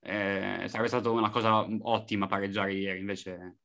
eh, 0.00 0.64
sarebbe 0.68 0.86
stata 0.86 1.10
una 1.10 1.30
cosa 1.30 1.66
ottima 1.80 2.28
pareggiare 2.28 2.72
ieri. 2.72 3.00
Invece 3.00 3.56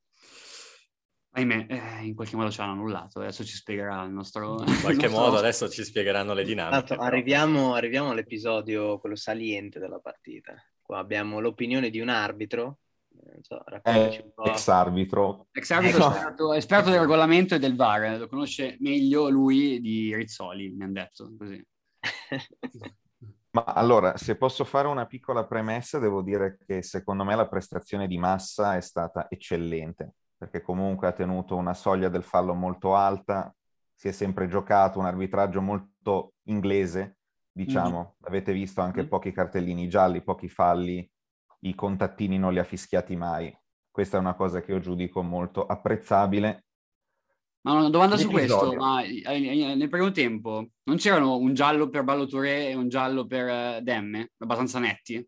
ahimè, 1.37 1.65
eh, 1.69 2.05
in 2.05 2.15
qualche 2.15 2.35
modo 2.35 2.51
ci 2.51 2.61
hanno 2.61 2.71
annullato. 2.73 3.19
Adesso 3.19 3.43
ci 3.43 3.55
spiegherà 3.55 4.03
il 4.03 4.11
nostro. 4.11 4.63
In 4.63 4.65
qualche 4.81 5.07
nostro... 5.07 5.25
modo 5.25 5.37
adesso 5.37 5.69
ci 5.69 5.83
spiegheranno 5.83 6.33
le 6.33 6.43
dinamiche. 6.43 6.95
arriviamo, 6.95 7.73
arriviamo, 7.75 8.11
all'episodio, 8.11 8.99
quello 8.99 9.15
saliente 9.15 9.79
della 9.79 9.99
partita. 9.99 10.53
Qua 10.81 10.99
abbiamo 10.99 11.39
l'opinione 11.39 11.89
di 11.89 11.99
un 11.99 12.09
arbitro. 12.09 12.79
Non 13.09 13.41
so, 13.41 13.61
raccontaci 13.65 14.21
un 14.21 14.31
po'. 14.33 14.43
Ex 14.43 14.67
arbitro. 14.67 15.47
Ex 15.51 15.69
arbitro 15.71 15.99
no. 15.99 16.15
esperto, 16.15 16.53
esperto, 16.53 16.89
del 16.89 16.99
regolamento 16.99 17.55
e 17.55 17.59
del 17.59 17.75
VAR. 17.75 18.17
Lo 18.19 18.27
conosce 18.27 18.77
meglio 18.79 19.29
lui 19.29 19.79
di 19.81 20.15
Rizzoli, 20.15 20.69
mi 20.69 20.83
hanno 20.83 20.93
detto 20.93 21.31
così. 21.37 21.65
Ma 23.49 23.63
allora, 23.63 24.17
se 24.17 24.35
posso 24.37 24.63
fare 24.65 24.87
una 24.87 25.07
piccola 25.07 25.45
premessa, 25.45 25.97
devo 25.97 26.21
dire 26.21 26.59
che 26.65 26.83
secondo 26.83 27.23
me 27.23 27.35
la 27.35 27.47
prestazione 27.47 28.05
di 28.05 28.17
Massa 28.17 28.75
è 28.75 28.81
stata 28.81 29.27
eccellente 29.29 30.13
perché 30.37 30.61
comunque 30.61 31.07
ha 31.07 31.13
tenuto 31.13 31.55
una 31.55 31.73
soglia 31.73 32.09
del 32.09 32.23
fallo 32.23 32.53
molto 32.53 32.95
alta, 32.95 33.53
si 33.93 34.07
è 34.07 34.11
sempre 34.11 34.47
giocato 34.47 34.99
un 34.99 35.05
arbitraggio 35.05 35.61
molto 35.61 36.33
inglese, 36.43 37.17
diciamo. 37.51 37.97
Mm-hmm. 37.97 38.11
Avete 38.21 38.53
visto 38.53 38.81
anche 38.81 39.01
mm-hmm. 39.01 39.09
pochi 39.09 39.31
cartellini 39.31 39.89
gialli, 39.89 40.23
pochi 40.23 40.47
falli, 40.47 41.09
i 41.61 41.73
contattini 41.73 42.37
non 42.37 42.53
li 42.53 42.59
ha 42.59 42.63
fischiati 42.63 43.15
mai. 43.15 43.55
Questa 43.89 44.17
è 44.17 44.19
una 44.19 44.35
cosa 44.35 44.61
che 44.61 44.71
io 44.71 44.79
giudico 44.79 45.23
molto 45.23 45.65
apprezzabile. 45.65 46.65
Ma 47.61 47.73
una 47.73 47.89
domanda 47.89 48.15
su 48.15 48.29
questo, 48.29 48.73
ma 48.73 49.01
nel 49.01 49.89
primo 49.89 50.11
tempo 50.11 50.67
non 50.83 50.97
c'erano 50.97 51.37
un 51.37 51.55
giallo 51.55 51.89
per 51.89 52.03
Ballo 52.03 52.27
Touré 52.27 52.69
e 52.69 52.75
un 52.75 52.87
giallo 52.87 53.25
per 53.25 53.81
Demme, 53.81 54.31
abbastanza 54.37 54.77
netti? 54.77 55.27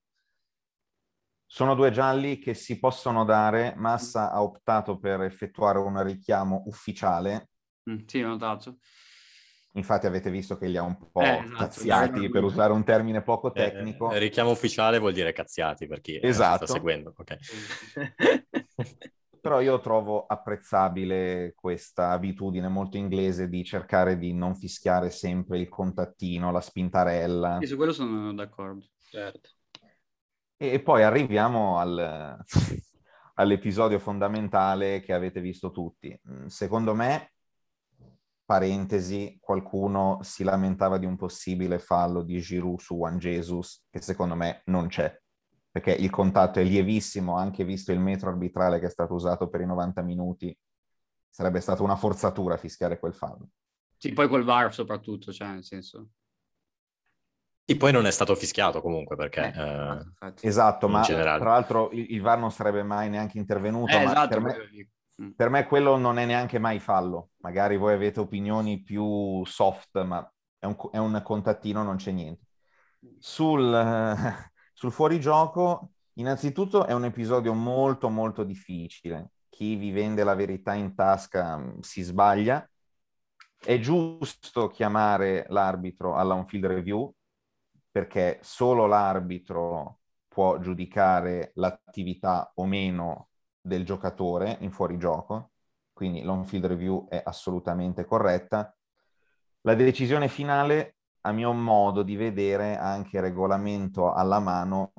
Sono 1.52 1.74
due 1.74 1.90
gialli 1.90 2.38
che 2.38 2.54
si 2.54 2.78
possono 2.78 3.26
dare. 3.26 3.74
Massa 3.76 4.32
ha 4.32 4.44
optato 4.44 5.00
per 5.00 5.22
effettuare 5.22 5.80
un 5.80 6.04
richiamo 6.04 6.62
ufficiale. 6.68 7.50
Mm, 7.90 8.02
sì, 8.06 8.22
ho 8.22 8.28
notato. 8.28 8.78
Infatti 9.74 10.06
avete 10.06 10.30
visto 10.30 10.60
che 10.60 10.68
li 10.68 10.78
ha 10.78 10.84
un 10.84 11.10
po' 11.12 11.22
eh, 11.22 11.42
esatto, 11.44 11.58
cazziati, 11.58 12.30
per 12.30 12.44
usare 12.44 12.72
un 12.72 12.84
termine 12.84 13.24
poco 13.24 13.52
eh, 13.52 13.54
tecnico. 13.54 14.12
Eh, 14.12 14.20
richiamo 14.20 14.52
ufficiale 14.52 15.00
vuol 15.00 15.14
dire 15.14 15.34
cazziati 15.34 15.88
per 15.88 16.02
chi 16.02 16.20
esatto. 16.22 16.68
sta 16.68 16.76
seguendo. 16.76 17.16
Okay. 17.18 17.38
Però 19.42 19.60
io 19.60 19.80
trovo 19.80 20.28
apprezzabile 20.28 21.54
questa 21.56 22.12
abitudine 22.12 22.68
molto 22.68 22.98
inglese 22.98 23.50
di 23.50 23.64
cercare 23.64 24.20
di 24.20 24.34
non 24.34 24.54
fischiare 24.54 25.10
sempre 25.10 25.58
il 25.58 25.68
contattino, 25.68 26.52
la 26.52 26.62
spintarella. 26.62 27.58
E 27.58 27.66
su 27.66 27.76
quello 27.76 27.94
sono 27.94 28.36
d'accordo. 28.36 28.86
Certo. 29.10 29.50
E 30.62 30.82
poi 30.82 31.04
arriviamo 31.04 31.78
al, 31.78 32.38
all'episodio 33.36 33.98
fondamentale 33.98 35.00
che 35.00 35.14
avete 35.14 35.40
visto 35.40 35.72
tutti. 35.72 36.20
Mm, 36.30 36.48
secondo 36.48 36.94
me, 36.94 37.32
parentesi, 38.44 39.38
qualcuno 39.40 40.20
si 40.22 40.44
lamentava 40.44 40.98
di 40.98 41.06
un 41.06 41.16
possibile 41.16 41.80
fallo 41.80 42.24
di 42.24 42.40
Giroud 42.42 42.80
su 42.80 42.96
Juan 42.96 43.18
Jesus, 43.18 43.86
che 43.90 44.02
secondo 44.02 44.36
me 44.36 44.62
non 44.66 44.88
c'è 44.88 45.18
perché 45.72 45.94
il 45.94 46.10
contatto 46.10 46.60
è 46.60 46.64
lievissimo, 46.64 47.38
anche 47.38 47.64
visto 47.64 47.92
il 47.92 48.00
metro 48.00 48.30
arbitrale 48.30 48.80
che 48.80 48.88
è 48.88 48.90
stato 48.90 49.14
usato 49.14 49.50
per 49.50 49.62
i 49.62 49.66
90 49.66 50.02
minuti, 50.02 50.56
sarebbe 51.30 51.60
stata 51.60 51.84
una 51.84 51.96
forzatura 51.96 52.58
fischiare 52.58 53.00
quel 53.00 53.14
fallo. 53.14 53.50
Sì, 53.96 54.14
poi 54.14 54.28
col 54.28 54.44
VAR 54.44 54.74
soprattutto, 54.74 55.32
cioè 55.32 55.50
nel 55.50 55.64
senso... 55.64 56.10
E 57.70 57.78
poi 57.78 57.92
non 57.92 58.08
è 58.08 58.12
stato 58.12 58.34
fischiato 58.34 58.82
comunque 58.82 59.16
perché... 59.16 59.54
Eh, 59.56 60.26
eh, 60.26 60.34
esatto, 60.42 60.88
ma 60.88 61.02
generale. 61.02 61.40
tra 61.40 61.52
l'altro 61.52 61.92
il, 61.92 62.08
il, 62.10 62.22
VAR 62.22 62.40
non 62.40 62.52
sarebbe 62.52 62.82
mai 62.82 63.10
neanche 63.10 63.38
intervenuto. 63.38 63.92
Eh, 63.92 64.06
esatto, 64.06 64.28
per, 64.28 64.42
me, 64.42 64.56
mm. 65.22 65.30
per 65.36 65.50
me 65.50 65.68
quello 65.68 65.96
non 65.96 66.18
è 66.18 66.26
neanche 66.26 66.58
mai 66.58 66.80
fallo. 66.80 67.30
Magari 67.42 67.78
voi 67.78 67.94
avete 67.94 68.22
opinioni 68.22 68.82
più 68.82 69.46
soft, 69.46 70.02
ma 70.02 70.28
è 70.58 70.66
un, 70.66 70.76
è 70.92 70.98
un 70.98 71.22
contattino, 71.24 71.84
non 71.84 71.98
c'è 71.98 72.10
niente. 72.10 72.48
Sul, 73.20 74.18
sul 74.74 74.92
fuorigioco, 74.92 75.92
innanzitutto 76.14 76.88
è 76.88 76.94
un 76.94 77.06
episodio 77.06 77.54
molto 77.54 78.10
molto 78.10 78.44
difficile. 78.44 79.34
Chi 79.48 79.76
vi 79.76 79.92
vende 79.92 80.24
la 80.24 80.34
verità 80.34 80.74
in 80.74 80.96
tasca 80.96 81.56
mm, 81.56 81.82
si 81.82 82.02
sbaglia. 82.02 82.68
È 83.64 83.78
giusto 83.78 84.70
chiamare 84.70 85.46
l'arbitro 85.50 86.16
alla 86.16 86.34
on-field 86.34 86.66
review 86.66 87.14
perché 87.92 88.40
solo 88.42 88.86
l'arbitro 88.86 90.00
può 90.28 90.60
giudicare 90.60 91.52
l'attività 91.56 92.52
o 92.56 92.66
meno 92.66 93.30
del 93.60 93.84
giocatore 93.84 94.58
in 94.62 94.72
fuorigioco, 94.72 95.52
quindi 95.92 96.22
l'on-field 96.22 96.66
review 96.66 97.08
è 97.10 97.22
assolutamente 97.24 98.06
corretta. 98.06 98.74
La 99.62 99.76
decisione 99.76 100.28
finale 100.28 100.96
a 101.22 101.32
mio 101.32 101.52
modo 101.52 102.04
di 102.04 102.16
vedere, 102.16 102.78
anche 102.78 103.20
regolamento 103.20 104.14
alla 104.14 104.40
mano, 104.40 104.94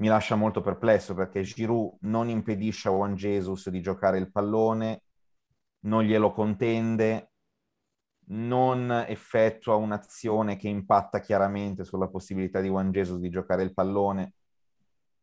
mi 0.00 0.08
lascia 0.08 0.34
molto 0.34 0.62
perplesso 0.62 1.14
perché 1.14 1.42
Giroud 1.42 1.98
non 2.00 2.28
impedisce 2.28 2.88
a 2.88 2.92
Juan 2.92 3.14
Jesus 3.14 3.68
di 3.68 3.80
giocare 3.80 4.18
il 4.18 4.30
pallone, 4.32 5.02
non 5.80 6.02
glielo 6.02 6.32
contende, 6.32 7.29
non 8.30 8.90
effettua 9.08 9.74
un'azione 9.76 10.56
che 10.56 10.68
impatta 10.68 11.20
chiaramente 11.20 11.84
sulla 11.84 12.08
possibilità 12.08 12.60
di 12.60 12.68
Juan 12.68 12.90
Jesus 12.90 13.18
di 13.18 13.30
giocare 13.30 13.62
il 13.62 13.74
pallone. 13.74 14.34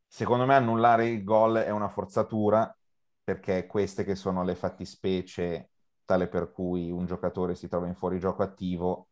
Secondo 0.07 0.45
me 0.45 0.55
annullare 0.55 1.07
il 1.07 1.23
gol 1.23 1.57
è 1.57 1.69
una 1.69 1.89
forzatura 1.89 2.75
perché 3.23 3.65
queste 3.65 4.03
che 4.03 4.15
sono 4.15 4.43
le 4.43 4.55
fattispecie 4.55 5.69
tale 6.05 6.27
per 6.27 6.51
cui 6.51 6.91
un 6.91 7.05
giocatore 7.05 7.55
si 7.55 7.67
trova 7.67 7.87
in 7.87 7.95
fuorigioco 7.95 8.41
attivo 8.41 9.09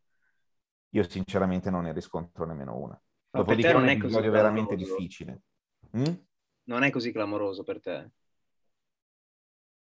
io 0.95 1.09
sinceramente 1.09 1.69
non 1.69 1.83
ne 1.83 1.91
riscontro 1.91 2.45
nemmeno 2.45 2.77
una. 2.77 3.01
Ma 3.31 3.39
Dopodiché 3.41 3.71
è 3.71 3.75
un 3.75 3.89
episodio 3.89 4.31
veramente 4.31 4.75
difficile. 4.77 5.41
Mm? 5.97 6.13
Non 6.63 6.83
è 6.83 6.89
così 6.89 7.11
clamoroso 7.11 7.63
per 7.63 7.81
te? 7.81 8.11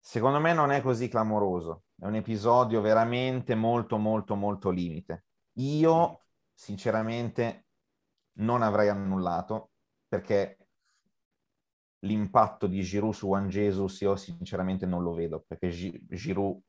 Secondo 0.06 0.40
me 0.40 0.54
non 0.54 0.72
è 0.72 0.82
così 0.82 1.08
clamoroso. 1.08 1.84
È 1.96 2.06
un 2.06 2.16
episodio 2.16 2.82
veramente 2.82 3.56
molto, 3.56 3.98
molto, 3.98 4.36
molto 4.36 4.70
limite. 4.70 5.26
Io, 5.60 6.26
sinceramente, 6.54 7.68
non 8.40 8.62
avrei 8.62 8.90
annullato 8.90 9.72
perché 10.08 10.58
l'impatto 12.00 12.68
di 12.68 12.82
Giroud 12.82 13.14
su 13.14 13.28
Juan 13.28 13.48
Jesus 13.48 14.02
io 14.02 14.16
sinceramente 14.18 14.86
non 14.86 15.04
lo 15.04 15.14
vedo 15.14 15.46
perché 15.48 15.70
G- 15.70 16.14
Giroud 16.14 16.60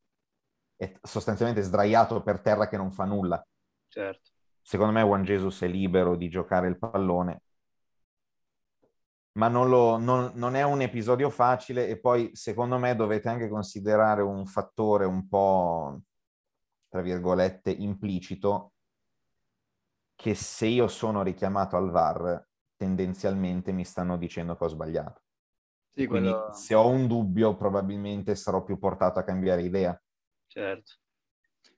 è 0.76 0.94
sostanzialmente 1.02 1.62
sdraiato 1.62 2.22
per 2.22 2.40
terra 2.40 2.68
che 2.68 2.76
non 2.76 2.92
fa 2.92 3.04
nulla. 3.04 3.44
Certo 3.88 4.30
secondo 4.64 4.92
me 4.92 5.02
Juan 5.02 5.24
Jesus 5.24 5.60
è 5.62 5.66
libero 5.66 6.16
di 6.16 6.28
giocare 6.28 6.68
il 6.68 6.78
pallone, 6.78 7.42
ma 9.36 9.48
non, 9.48 9.68
lo, 9.68 9.96
non, 9.96 10.32
non, 10.34 10.54
è 10.54 10.62
un 10.62 10.80
episodio 10.80 11.28
facile 11.30 11.88
e 11.88 11.98
poi 11.98 12.30
secondo 12.34 12.78
me 12.78 12.94
dovete 12.94 13.28
anche 13.28 13.48
considerare 13.48 14.22
un 14.22 14.46
fattore 14.46 15.04
un 15.04 15.28
po', 15.28 16.00
tra 16.88 17.00
virgolette, 17.00 17.70
implicito, 17.70 18.72
che 20.14 20.34
se 20.34 20.66
io 20.66 20.86
sono 20.86 21.22
richiamato 21.22 21.76
al 21.76 21.90
VAR, 21.90 22.46
tendenzialmente 22.76 23.72
mi 23.72 23.84
stanno 23.84 24.16
dicendo 24.16 24.56
che 24.56 24.64
ho 24.64 24.68
sbagliato. 24.68 25.22
Sì, 25.90 26.06
quello... 26.06 26.44
Quindi 26.44 26.56
se 26.56 26.74
ho 26.74 26.88
un 26.88 27.06
dubbio 27.08 27.56
probabilmente 27.56 28.36
sarò 28.36 28.62
più 28.62 28.78
portato 28.78 29.18
a 29.18 29.24
cambiare 29.24 29.62
idea. 29.62 30.00
Certo. 30.46 30.94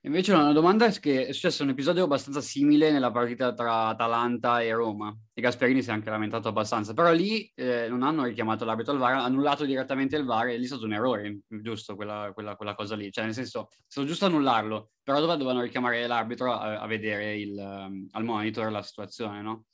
Invece 0.06 0.32
una 0.32 0.52
domanda 0.52 0.86
è 0.86 0.92
che 1.00 1.26
è 1.26 1.32
successo 1.32 1.64
un 1.64 1.70
episodio 1.70 2.04
abbastanza 2.04 2.40
simile 2.40 2.92
nella 2.92 3.10
partita 3.10 3.52
tra 3.54 3.88
Atalanta 3.88 4.62
e 4.62 4.72
Roma 4.72 5.12
e 5.34 5.40
Gasperini 5.40 5.82
si 5.82 5.90
è 5.90 5.92
anche 5.92 6.10
lamentato 6.10 6.46
abbastanza, 6.46 6.94
però 6.94 7.10
lì 7.10 7.50
eh, 7.56 7.88
non 7.88 8.04
hanno 8.04 8.22
richiamato 8.22 8.64
l'arbitro 8.64 8.92
al 8.92 9.00
VAR, 9.00 9.14
hanno 9.14 9.24
annullato 9.24 9.64
direttamente 9.64 10.14
il 10.14 10.24
VAR 10.24 10.46
e 10.46 10.58
lì 10.58 10.62
è 10.62 10.68
stato 10.68 10.84
un 10.84 10.92
errore, 10.92 11.40
giusto, 11.48 11.96
quella, 11.96 12.30
quella, 12.32 12.54
quella 12.54 12.76
cosa 12.76 12.94
lì, 12.94 13.10
cioè 13.10 13.24
nel 13.24 13.34
senso, 13.34 13.68
è 13.68 13.82
stato 13.88 14.06
giusto 14.06 14.26
annullarlo, 14.26 14.90
però 15.02 15.18
dove 15.18 15.32
dovevano 15.32 15.62
richiamare 15.62 16.06
l'arbitro 16.06 16.52
a, 16.52 16.78
a 16.78 16.86
vedere 16.86 17.36
il, 17.36 17.58
um, 17.58 18.06
al 18.12 18.22
monitor 18.22 18.70
la 18.70 18.82
situazione, 18.82 19.42
no? 19.42 19.64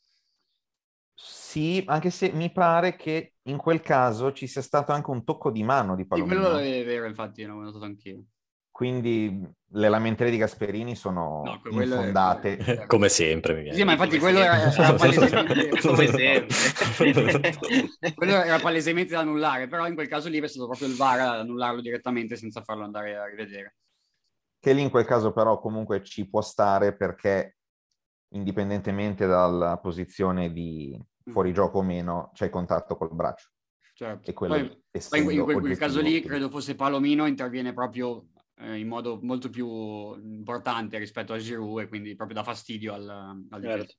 Sì, 1.15 1.85
anche 1.87 2.09
se 2.09 2.33
mi 2.33 2.51
pare 2.51 2.97
che 2.97 3.35
in 3.43 3.59
quel 3.59 3.83
caso 3.83 4.33
ci 4.33 4.47
sia 4.47 4.63
stato 4.63 4.93
anche 4.93 5.11
un 5.11 5.25
tocco 5.25 5.51
di 5.51 5.63
mano 5.63 5.95
di 5.95 6.07
Palomino. 6.07 6.35
Sì, 6.35 6.41
quello 6.41 6.57
è 6.57 6.85
vero, 6.87 7.05
infatti, 7.05 7.45
l'ho 7.45 7.61
notato 7.61 7.85
anch'io. 7.85 8.25
Quindi 8.83 9.49
le 9.75 9.89
lamentele 9.89 10.29
di 10.29 10.37
Gasperini 10.39 10.97
sono 10.97 11.43
no, 11.45 11.61
infondate. 11.71 12.57
È... 12.57 12.87
Come 12.91 13.09
sempre. 13.09 13.55
Mi 13.55 13.63
viene. 13.63 13.77
Sì, 13.77 13.85
ma 13.85 13.93
infatti 13.93 14.19
quello 14.19 14.41
era, 14.41 14.61
era 14.61 14.95
palesemente... 14.95 15.69
Come 15.81 16.07
sempre. 16.09 17.55
quello 18.13 18.33
era 18.43 18.59
palesemente 18.59 19.13
da 19.13 19.21
annullare, 19.21 19.69
però 19.69 19.87
in 19.87 19.95
quel 19.95 20.09
caso 20.09 20.29
lì 20.29 20.41
è 20.41 20.47
stato 20.49 20.67
proprio 20.67 20.89
il 20.89 20.97
VAR 20.97 21.21
ad 21.21 21.39
annullarlo 21.39 21.81
direttamente 21.81 22.35
senza 22.35 22.63
farlo 22.63 22.83
andare 22.83 23.17
a 23.17 23.27
rivedere. 23.27 23.77
Che 24.59 24.73
lì 24.73 24.83
in 24.83 24.91
quel 24.91 25.05
caso 25.05 25.33
però 25.33 25.61
comunque 25.61 26.03
ci 26.03 26.29
può 26.29 26.41
stare 26.41 26.97
perché 26.97 27.59
indipendentemente 28.31 29.29
dalla 29.29 29.79
posizione 29.79 30.53
di 30.53 30.99
mm. 30.99 31.33
fuorigioco 31.33 31.79
o 31.79 31.83
meno 31.83 32.33
c'è 32.35 32.51
contatto 32.51 32.97
col 32.97 33.15
braccio. 33.15 33.47
Certo. 33.95 34.29
E 34.29 34.33
quello 34.33 34.55
poi, 34.55 35.01
poi 35.09 35.37
in 35.37 35.45
quel, 35.45 35.61
quel 35.61 35.79
caso 35.79 36.01
lì 36.01 36.21
credo 36.21 36.51
fosse 36.51 36.75
Palomino 36.75 37.27
interviene 37.27 37.73
proprio 37.73 38.27
eh, 38.63 38.79
in 38.79 38.89
modo 38.89 39.19
molto 39.23 39.51
più 39.51 39.67
importante 40.15 40.99
rispetto 40.99 41.33
a 41.33 41.39
Giroud 41.39 41.81
e 41.81 41.89
quindi 41.89 42.15
proprio 42.15 42.37
dà 42.37 42.45
fastidio 42.45 42.95
al, 42.95 43.47
al 43.51 43.63
certo. 43.63 43.95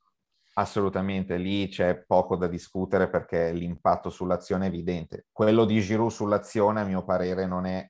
Assolutamente, 0.55 1.37
lì 1.37 1.67
c'è 1.67 2.03
poco 2.05 2.35
da 2.35 2.47
discutere 2.47 3.09
perché 3.09 3.51
l'impatto 3.51 4.09
sull'azione 4.09 4.65
è 4.65 4.67
evidente. 4.67 5.25
Quello 5.31 5.65
di 5.65 5.81
Giroud 5.81 6.11
sull'azione, 6.11 6.81
a 6.81 6.85
mio 6.85 7.03
parere, 7.03 7.47
non 7.47 7.65
è 7.65 7.89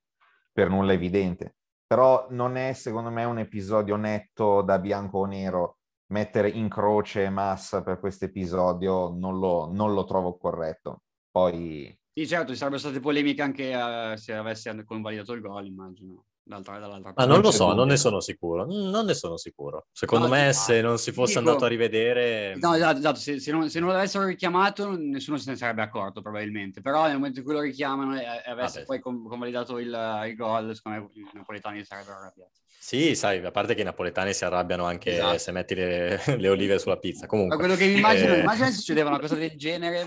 per 0.52 0.70
nulla 0.70 0.94
evidente. 0.94 1.56
Però 1.86 2.28
non 2.30 2.56
è, 2.56 2.72
secondo 2.72 3.10
me, 3.12 3.26
un 3.26 3.40
episodio 3.40 3.98
netto 3.98 4.62
da 4.62 4.80
bianco 4.80 5.20
o 5.20 5.26
nero. 5.26 5.80
Mettere 6.14 6.50
in 6.50 6.70
croce 6.70 7.30
massa 7.30 7.84
per 7.84 8.00
questo 8.00 8.26
episodio 8.26 9.10
non 9.10 9.40
lo, 9.40 9.70
non 9.72 9.94
lo 9.94 10.06
trovo 10.06 10.38
corretto. 10.38 11.04
Poi... 11.30 11.94
Sì, 12.14 12.28
certo, 12.28 12.52
ci 12.52 12.58
sarebbero 12.58 12.82
state 12.82 13.00
polemiche 13.00 13.42
anche 13.42 13.76
uh, 13.76 14.16
se 14.16 14.34
avesse 14.34 14.84
convalidato 14.86 15.34
il 15.34 15.42
gol, 15.42 15.66
immagino. 15.66 16.26
Dall'altra, 16.46 16.78
dall'altra 16.78 17.14
parte. 17.14 17.22
Ah, 17.22 17.26
non 17.26 17.42
lo 17.42 17.52
so, 17.52 17.74
non 17.74 17.88
ne 17.88 17.96
sono 17.96 18.20
sicuro. 18.20 18.66
Non 18.66 19.06
ne 19.06 19.14
sono 19.14 19.38
sicuro. 19.38 19.88
Secondo 19.94 20.28
no, 20.28 20.34
me, 20.34 20.48
no, 20.48 20.52
se 20.52 20.82
non 20.82 20.98
si 20.98 21.14
fosse 21.14 21.40
dico, 21.40 21.48
andato 21.48 21.66
a 21.66 21.68
rivedere. 21.70 22.56
No, 22.58 22.74
esatto, 22.74 22.98
esatto. 22.98 23.20
Se, 23.20 23.40
se, 23.40 23.52
non, 23.52 23.70
se, 23.70 23.80
non, 23.80 23.90
l'avessero 23.90 24.26
richiamato, 24.26 24.98
nessuno 24.98 25.38
se 25.38 25.52
ne 25.52 25.56
sarebbe 25.56 25.84
accorto, 25.84 26.22
probabilmente. 26.22 26.82
Però 26.82 27.06
nel 27.06 27.16
momento 27.16 27.40
in 27.40 27.46
cui 27.46 27.54
lo 27.54 27.62
richiamano 27.62 28.20
e 28.20 28.26
avesse 28.46 28.84
Vabbè. 28.84 29.00
poi 29.00 29.00
convalidato 29.00 29.80
il, 29.80 30.26
il 30.28 30.36
gol, 30.36 30.76
secondo 30.76 31.00
me 31.00 31.22
i 31.22 31.30
napoletani 31.34 31.86
sarebbero 31.86 32.18
arrabbiati. 32.18 32.60
Sì, 32.78 33.16
sai, 33.16 33.44
a 33.44 33.52
parte 33.52 33.74
che 33.76 33.82
i 33.82 33.86
napoletani 33.86 34.34
si 34.34 34.44
arrabbiano 34.44 34.84
anche 34.84 35.14
esatto. 35.14 35.38
se 35.38 35.52
metti 35.54 35.76
le, 35.76 36.22
le, 36.38 36.50
olive 36.50 36.78
sulla 36.78 36.98
pizza. 36.98 37.26
Comunque, 37.26 37.56
Ma 37.56 37.62
quello 37.62 37.78
che 37.78 37.88
mi 37.88 37.96
immagino, 38.00 38.34
eh... 38.34 38.40
immagino 38.42 38.66
se 38.66 38.74
succedeva 38.74 39.08
una 39.08 39.20
cosa 39.20 39.36
del 39.36 39.56
genere 39.56 40.06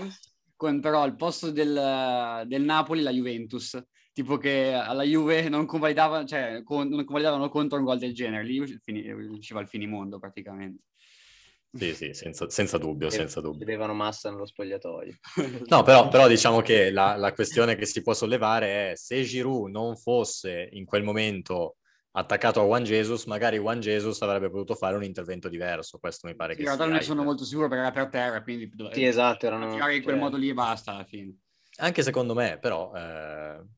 con 0.55 0.79
però 0.79 1.01
al 1.01 1.15
posto 1.15 1.49
del, 1.49 2.43
del 2.45 2.61
Napoli 2.61 3.01
la 3.01 3.11
Juventus 3.11 3.79
tipo 4.17 4.37
che 4.37 4.73
alla 4.73 5.03
Juve 5.03 5.47
non 5.47 5.67
convalidavano, 5.67 6.25
cioè, 6.25 6.63
con, 6.63 6.87
non 6.87 7.05
convalidavano 7.05 7.49
contro 7.49 7.77
un 7.77 7.83
gol 7.83 7.99
del 7.99 8.15
genere, 8.15 8.43
lì 8.43 8.57
usciva 8.57 9.61
il 9.61 9.67
finimondo 9.67 10.17
praticamente. 10.17 10.85
Sì, 11.71 11.93
sì, 11.93 12.13
senza, 12.13 12.49
senza 12.49 12.79
dubbio, 12.79 13.11
senza 13.11 13.41
dubbio. 13.41 13.63
Vedevano 13.63 13.93
massa 13.93 14.31
nello 14.31 14.47
spogliatoio. 14.47 15.13
no, 15.69 15.83
però, 15.83 16.07
però, 16.07 16.27
diciamo 16.27 16.61
che 16.61 16.89
la, 16.89 17.15
la, 17.15 17.31
questione 17.31 17.75
che 17.75 17.85
si 17.85 18.01
può 18.01 18.15
sollevare 18.15 18.91
è 18.91 18.95
se 18.95 19.21
Giroud 19.21 19.69
non 19.69 19.95
fosse 19.95 20.67
in 20.71 20.85
quel 20.85 21.03
momento 21.03 21.75
attaccato 22.13 22.59
a 22.59 22.65
Juan 22.65 22.85
Jesus, 22.85 23.25
magari 23.25 23.57
Juan 23.57 23.79
Jesus 23.79 24.19
avrebbe 24.23 24.49
potuto 24.49 24.73
fare 24.73 24.95
un 24.95 25.03
intervento 25.03 25.47
diverso, 25.47 25.99
questo 25.99 26.25
mi 26.25 26.33
pare 26.33 26.53
sì, 26.53 26.61
che 26.61 26.63
sia. 26.63 26.71
In 26.71 26.77
realtà 26.77 26.91
non 26.91 27.01
ne 27.03 27.07
sono 27.07 27.23
molto 27.23 27.45
sicuro 27.45 27.67
perché 27.67 27.83
era 27.83 27.93
per 27.93 28.09
terra, 28.09 28.41
quindi... 28.41 28.71
Sì, 28.93 29.05
esatto, 29.05 29.45
erano... 29.45 29.73
Tirare 29.73 29.97
in 29.97 30.01
quel 30.01 30.15
cioè... 30.15 30.23
modo 30.23 30.37
lì 30.37 30.49
e 30.49 30.53
basta 30.55 30.93
alla 30.93 31.05
fine. 31.05 31.37
Anche 31.75 32.01
secondo 32.01 32.33
me, 32.33 32.57
però... 32.59 32.91
Eh 32.95 33.75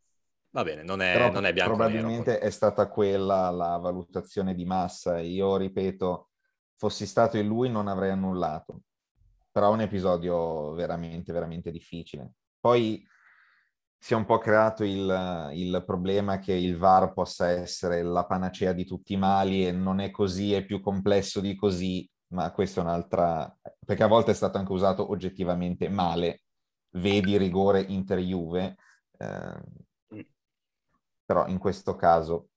Va 0.51 0.63
bene, 0.63 0.81
non 0.83 1.01
è, 1.01 1.29
non 1.31 1.45
è 1.45 1.53
bianco 1.53 1.75
Probabilmente 1.75 2.31
nero, 2.31 2.43
è 2.43 2.49
stata 2.49 2.87
quella 2.87 3.51
la 3.51 3.77
valutazione 3.77 4.55
di 4.55 4.65
massa. 4.65 5.19
Io 5.19 5.57
ripeto, 5.57 6.29
fossi 6.75 7.05
stato 7.05 7.37
in 7.37 7.47
lui 7.47 7.69
non 7.69 7.87
avrei 7.87 8.09
annullato. 8.09 8.81
Però 9.51 9.69
è 9.69 9.73
un 9.73 9.81
episodio 9.81 10.73
veramente, 10.73 11.31
veramente 11.31 11.71
difficile. 11.71 12.33
Poi 12.59 13.05
si 14.01 14.13
è 14.13 14.15
un 14.15 14.25
po' 14.25 14.37
creato 14.37 14.83
il, 14.83 15.51
il, 15.53 15.83
problema 15.85 16.39
che 16.39 16.53
il 16.53 16.77
VAR 16.77 17.13
possa 17.13 17.49
essere 17.49 18.01
la 18.01 18.25
panacea 18.25 18.71
di 18.71 18.85
tutti 18.85 19.13
i 19.13 19.17
mali 19.17 19.67
e 19.67 19.71
non 19.71 19.99
è 19.99 20.09
così, 20.09 20.53
è 20.53 20.63
più 20.63 20.79
complesso 20.79 21.41
di 21.41 21.55
così, 21.55 22.09
ma 22.27 22.51
questa 22.51 22.79
è 22.79 22.83
un'altra... 22.83 23.53
perché 23.85 24.03
a 24.03 24.07
volte 24.07 24.31
è 24.31 24.35
stato 24.35 24.57
anche 24.57 24.71
usato 24.71 25.11
oggettivamente 25.11 25.89
male. 25.89 26.43
Vedi 26.91 27.37
rigore 27.37 27.81
Inter-Juve. 27.81 28.75
Eh, 29.17 29.61
però 31.29 31.45
in 31.45 31.59
questo 31.59 31.95
caso 31.95 32.49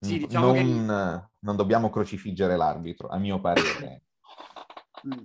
sì, 0.00 0.18
diciamo 0.18 0.46
non, 0.46 0.54
che... 0.54 1.30
non, 1.38 1.54
dobbiamo 1.54 1.88
crocifiggere 1.88 2.56
l'arbitro, 2.56 3.06
a 3.06 3.16
mio 3.16 3.40
parere. 3.40 4.02
Mm. 5.06 5.22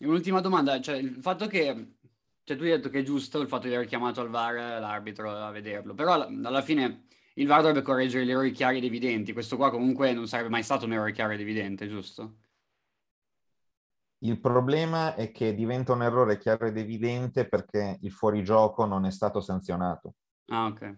Un'ultima 0.00 0.40
domanda, 0.40 0.80
cioè 0.80 0.96
il 0.96 1.18
fatto 1.20 1.46
che, 1.46 1.98
cioè 2.42 2.56
tu 2.56 2.64
hai 2.64 2.70
detto 2.70 2.88
che 2.88 2.98
è 2.98 3.02
giusto 3.04 3.40
il 3.40 3.46
fatto 3.46 3.68
di 3.68 3.74
aver 3.76 3.86
chiamato 3.86 4.20
al 4.20 4.28
VAR 4.28 4.80
l'arbitro 4.80 5.30
a 5.30 5.52
vederlo, 5.52 5.94
però 5.94 6.14
alla 6.14 6.62
fine 6.62 7.06
il 7.34 7.46
VAR 7.46 7.60
dovrebbe 7.60 7.82
correggere 7.82 8.26
gli 8.26 8.32
errori 8.32 8.50
chiari 8.50 8.78
ed 8.78 8.84
evidenti, 8.84 9.32
questo 9.32 9.56
qua 9.56 9.70
comunque 9.70 10.12
non 10.12 10.26
sarebbe 10.26 10.48
mai 10.48 10.64
stato 10.64 10.84
un 10.84 10.94
errore 10.94 11.12
chiaro 11.12 11.34
ed 11.34 11.40
evidente, 11.40 11.88
giusto? 11.88 12.38
Il 14.22 14.40
problema 14.40 15.14
è 15.14 15.30
che 15.30 15.54
diventa 15.54 15.92
un 15.92 16.02
errore 16.02 16.38
chiaro 16.38 16.66
ed 16.66 16.76
evidente 16.76 17.46
perché 17.46 17.98
il 18.00 18.10
fuorigioco 18.10 18.84
non 18.84 19.04
è 19.04 19.12
stato 19.12 19.40
sanzionato. 19.40 20.14
Ah, 20.48 20.66
ok. 20.66 20.96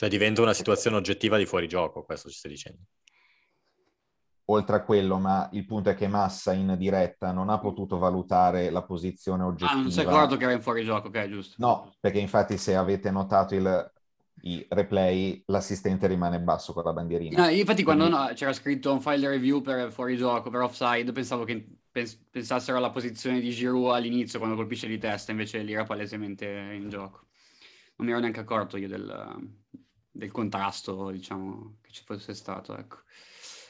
Cioè 0.00 0.08
diventa 0.08 0.40
una 0.40 0.54
situazione 0.54 0.96
oggettiva 0.96 1.36
di 1.36 1.44
fuorigioco, 1.44 2.04
questo 2.04 2.30
ci 2.30 2.38
stai 2.38 2.52
dicendo. 2.52 2.80
Oltre 4.46 4.76
a 4.76 4.82
quello, 4.82 5.18
ma 5.18 5.46
il 5.52 5.66
punto 5.66 5.90
è 5.90 5.94
che 5.94 6.08
Massa 6.08 6.54
in 6.54 6.74
diretta 6.78 7.32
non 7.32 7.50
ha 7.50 7.58
potuto 7.58 7.98
valutare 7.98 8.70
la 8.70 8.82
posizione 8.82 9.42
oggettiva. 9.42 9.78
Ah, 9.78 9.82
non 9.82 9.90
si 9.90 10.00
è 10.00 10.04
accorto 10.04 10.38
che 10.38 10.44
era 10.44 10.52
in 10.54 10.62
fuorigioco, 10.62 11.08
ok, 11.08 11.28
giusto. 11.28 11.54
No, 11.58 11.94
perché 12.00 12.18
infatti 12.18 12.56
se 12.56 12.74
avete 12.74 13.10
notato 13.10 13.54
il, 13.54 13.92
i 14.40 14.66
replay, 14.70 15.42
l'assistente 15.48 16.06
rimane 16.06 16.40
basso 16.40 16.72
con 16.72 16.82
la 16.82 16.94
bandierina. 16.94 17.44
No, 17.44 17.50
infatti 17.50 17.82
quando 17.82 18.08
Quindi... 18.08 18.26
no, 18.26 18.32
c'era 18.32 18.54
scritto 18.54 18.92
un 18.92 19.02
file 19.02 19.28
review 19.28 19.60
per 19.60 19.92
fuorigioco, 19.92 20.48
per 20.48 20.62
offside, 20.62 21.12
pensavo 21.12 21.44
che 21.44 21.76
pens- 21.90 22.18
pensassero 22.30 22.78
alla 22.78 22.90
posizione 22.90 23.38
di 23.38 23.50
Giroud 23.50 23.92
all'inizio 23.92 24.38
quando 24.38 24.56
colpisce 24.56 24.88
di 24.88 24.98
testa, 24.98 25.30
invece 25.30 25.58
lì 25.58 25.74
era 25.74 25.84
palesemente 25.84 26.46
in 26.46 26.88
gioco 26.88 27.26
non 28.00 28.06
mi 28.06 28.12
ero 28.12 28.20
neanche 28.20 28.40
accorto 28.40 28.78
io 28.78 28.88
del, 28.88 29.52
del 30.10 30.30
contrasto, 30.30 31.10
diciamo, 31.10 31.76
che 31.82 31.92
ci 31.92 32.02
fosse 32.04 32.34
stato, 32.34 32.76
ecco. 32.76 32.96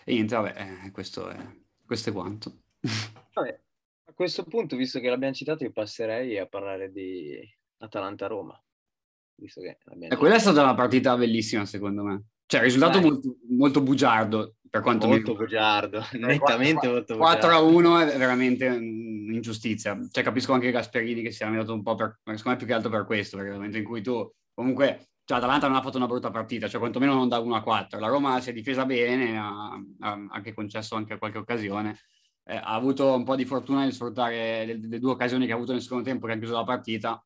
E 0.05 0.12
niente, 0.12 0.37
vabbè, 0.37 0.85
eh, 0.85 0.90
questo, 0.93 1.29
è, 1.29 1.37
questo 1.85 2.11
è 2.11 2.12
quanto. 2.12 2.62
Vabbè, 3.35 3.61
a 4.05 4.12
questo 4.12 4.45
punto, 4.45 4.77
visto 4.77 5.01
che 5.01 5.09
l'abbiamo 5.09 5.35
citato, 5.35 5.64
io 5.64 5.73
passerei 5.73 6.38
a 6.38 6.47
parlare 6.47 6.90
di 6.90 7.38
Atalanta-Roma. 7.79 8.61
Visto 9.35 9.61
che 9.61 9.79
e 10.09 10.16
quella 10.16 10.35
è 10.37 10.38
stata 10.38 10.62
una 10.62 10.75
partita 10.75 11.16
bellissima, 11.16 11.64
secondo 11.64 12.03
me. 12.03 12.25
Cioè, 12.47 12.62
risultato 12.62 13.01
molto, 13.01 13.37
molto, 13.49 13.83
bugiardo, 13.83 14.57
per 14.70 14.83
quanto 14.83 15.09
molto 15.09 15.33
mi... 15.33 15.38
bugiardo, 15.38 16.06
nettamente 16.14 16.87
4, 16.87 16.90
molto 16.90 17.16
4 17.16 17.16
bugiardo. 17.16 17.18
4 17.18 17.50
a 17.50 17.61
1 17.61 17.98
è 17.98 18.16
veramente 18.16 18.68
un'ingiustizia. 18.68 19.98
Cioè, 20.09 20.22
capisco 20.22 20.52
anche 20.52 20.70
Gasperini 20.70 21.22
che 21.22 21.33
si 21.33 21.42
è 21.42 21.46
andato 21.46 21.74
un 21.74 21.83
po' 21.83 21.96
per... 21.96 22.20
secondo 22.22 22.50
me 22.50 22.56
più 22.56 22.66
che 22.66 22.72
altro 22.72 22.88
per 22.88 23.04
questo, 23.04 23.37
perché 23.37 23.50
nel 23.50 23.59
momento 23.59 23.78
in 23.78 23.85
cui 23.85 24.00
tu... 24.00 24.33
Comunque, 24.54 25.09
cioè, 25.24 25.38
Atalanta 25.38 25.66
non 25.66 25.76
ha 25.76 25.83
fatto 25.83 25.96
una 25.96 26.06
brutta 26.06 26.30
partita, 26.30 26.68
cioè 26.68 26.78
quantomeno 26.78 27.14
non 27.14 27.28
da 27.28 27.40
1 27.40 27.54
a 27.56 27.62
4. 27.62 27.98
La 27.98 28.06
Roma 28.06 28.40
si 28.40 28.50
è 28.50 28.52
difesa 28.52 28.85
bene, 28.87 29.37
ha, 29.38 29.70
ha 30.00 30.26
anche 30.30 30.54
concesso 30.54 30.94
anche 30.94 31.18
qualche 31.18 31.38
occasione. 31.38 31.98
Eh, 32.44 32.56
ha 32.56 32.74
avuto 32.74 33.14
un 33.14 33.24
po' 33.24 33.35
di 33.35 33.44
fortuna 33.44 33.80
nel 33.80 33.92
sfruttare 33.92 34.66
le, 34.66 34.80
le, 34.80 34.98
due 34.98 35.12
occasioni 35.12 35.46
che 35.46 35.52
ha 35.52 35.56
avuto 35.56 35.72
nel 35.72 35.83
secondo 35.83 36.04
tempo 36.04 36.26
che 36.26 36.33
ha 36.35 36.37
chiuso 36.38 36.54
la 36.54 36.64
partita. 36.64 37.24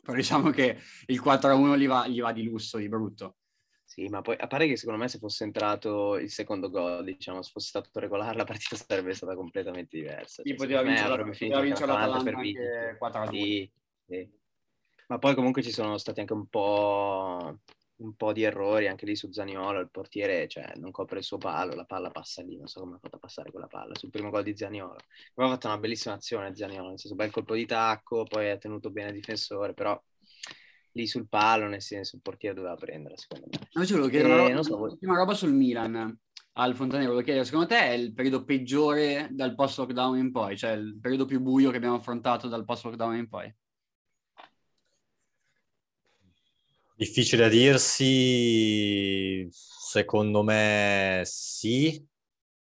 Però 0.00 0.16
diciamo 0.16 0.50
che 0.50 0.78
il 1.06 1.20
4 1.20 1.50
a 1.50 1.54
1 1.54 1.76
gli 1.76 1.86
va, 1.86 2.06
gli 2.08 2.20
va 2.20 2.32
di 2.32 2.42
lusso, 2.44 2.78
di 2.78 2.88
brutto. 2.88 3.36
Sì, 3.94 4.08
ma 4.08 4.22
poi 4.22 4.34
a 4.36 4.48
parte 4.48 4.66
che 4.66 4.76
secondo 4.76 5.00
me 5.00 5.06
se 5.06 5.18
fosse 5.18 5.44
entrato 5.44 6.16
il 6.16 6.28
secondo 6.28 6.68
gol, 6.68 7.04
diciamo, 7.04 7.42
se 7.42 7.52
fosse 7.52 7.68
stato 7.68 8.00
regolare, 8.00 8.36
la 8.36 8.42
partita 8.42 8.74
sarebbe 8.74 9.14
stata 9.14 9.36
completamente 9.36 9.96
diversa. 9.96 10.42
Sì, 10.42 10.48
cioè, 10.48 10.56
poteva 10.56 10.82
vincere, 10.82 11.22
vincere 11.22 11.86
l'Atalanta 11.86 12.22
per 12.24 12.36
vinto. 12.36 12.98
4 12.98 13.20
a 13.22 13.26
2. 13.26 13.38
Sì, 13.38 13.72
sì. 14.08 14.28
Ma 15.06 15.18
poi 15.18 15.36
comunque 15.36 15.62
ci 15.62 15.70
sono 15.70 15.96
stati 15.96 16.18
anche 16.18 16.32
un 16.32 16.48
po', 16.48 17.60
un 17.98 18.14
po' 18.16 18.32
di 18.32 18.42
errori, 18.42 18.88
anche 18.88 19.06
lì 19.06 19.14
su 19.14 19.30
Zaniolo, 19.30 19.78
il 19.78 19.90
portiere 19.92 20.48
cioè, 20.48 20.72
non 20.78 20.90
copre 20.90 21.18
il 21.18 21.24
suo 21.24 21.38
palo, 21.38 21.76
la 21.76 21.84
palla 21.84 22.10
passa 22.10 22.42
lì, 22.42 22.56
non 22.56 22.66
so 22.66 22.80
come 22.80 22.96
ha 22.96 22.98
fatto 22.98 23.14
a 23.14 23.20
passare 23.20 23.52
quella 23.52 23.68
palla, 23.68 23.94
sul 23.94 24.10
primo 24.10 24.30
gol 24.30 24.42
di 24.42 24.56
Zaniolo. 24.56 24.96
Poi 25.32 25.46
ha 25.46 25.50
fatto 25.50 25.68
una 25.68 25.78
bellissima 25.78 26.16
azione 26.16 26.56
Zaniolo, 26.56 26.88
nel 26.88 26.98
senso 26.98 27.14
bel 27.14 27.30
colpo 27.30 27.54
di 27.54 27.64
tacco, 27.64 28.24
poi 28.24 28.50
ha 28.50 28.56
tenuto 28.56 28.90
bene 28.90 29.10
il 29.10 29.14
difensore, 29.14 29.72
però 29.72 30.02
lì 30.94 31.06
sul 31.06 31.28
palo, 31.28 31.66
nel 31.66 31.82
senso 31.82 32.16
il 32.16 32.22
portiere 32.22 32.54
doveva 32.54 32.76
prendere, 32.76 33.16
secondo 33.16 33.46
me. 33.50 33.58
No, 33.72 33.84
volevo 33.84 34.08
chiedere 34.08 34.32
una, 34.32 34.48
roba, 34.48 34.62
so, 34.62 34.80
ultima 34.80 35.16
roba 35.16 35.34
sul 35.34 35.52
Milan. 35.52 36.18
Al 36.56 36.76
Fontanero, 36.76 37.08
volevo 37.08 37.24
chiedere, 37.24 37.44
secondo 37.44 37.66
te 37.66 37.80
è 37.80 37.90
il 37.90 38.14
periodo 38.14 38.44
peggiore 38.44 39.28
dal 39.32 39.56
post-lockdown 39.56 40.18
in 40.18 40.30
poi? 40.30 40.56
Cioè 40.56 40.70
il 40.72 40.98
periodo 41.00 41.24
più 41.24 41.40
buio 41.40 41.70
che 41.70 41.78
abbiamo 41.78 41.96
affrontato 41.96 42.46
dal 42.46 42.64
post-lockdown 42.64 43.16
in 43.16 43.28
poi? 43.28 43.52
Difficile 46.96 47.46
a 47.46 47.48
dirsi, 47.48 49.48
secondo 49.50 50.44
me 50.44 51.22
sì, 51.24 52.00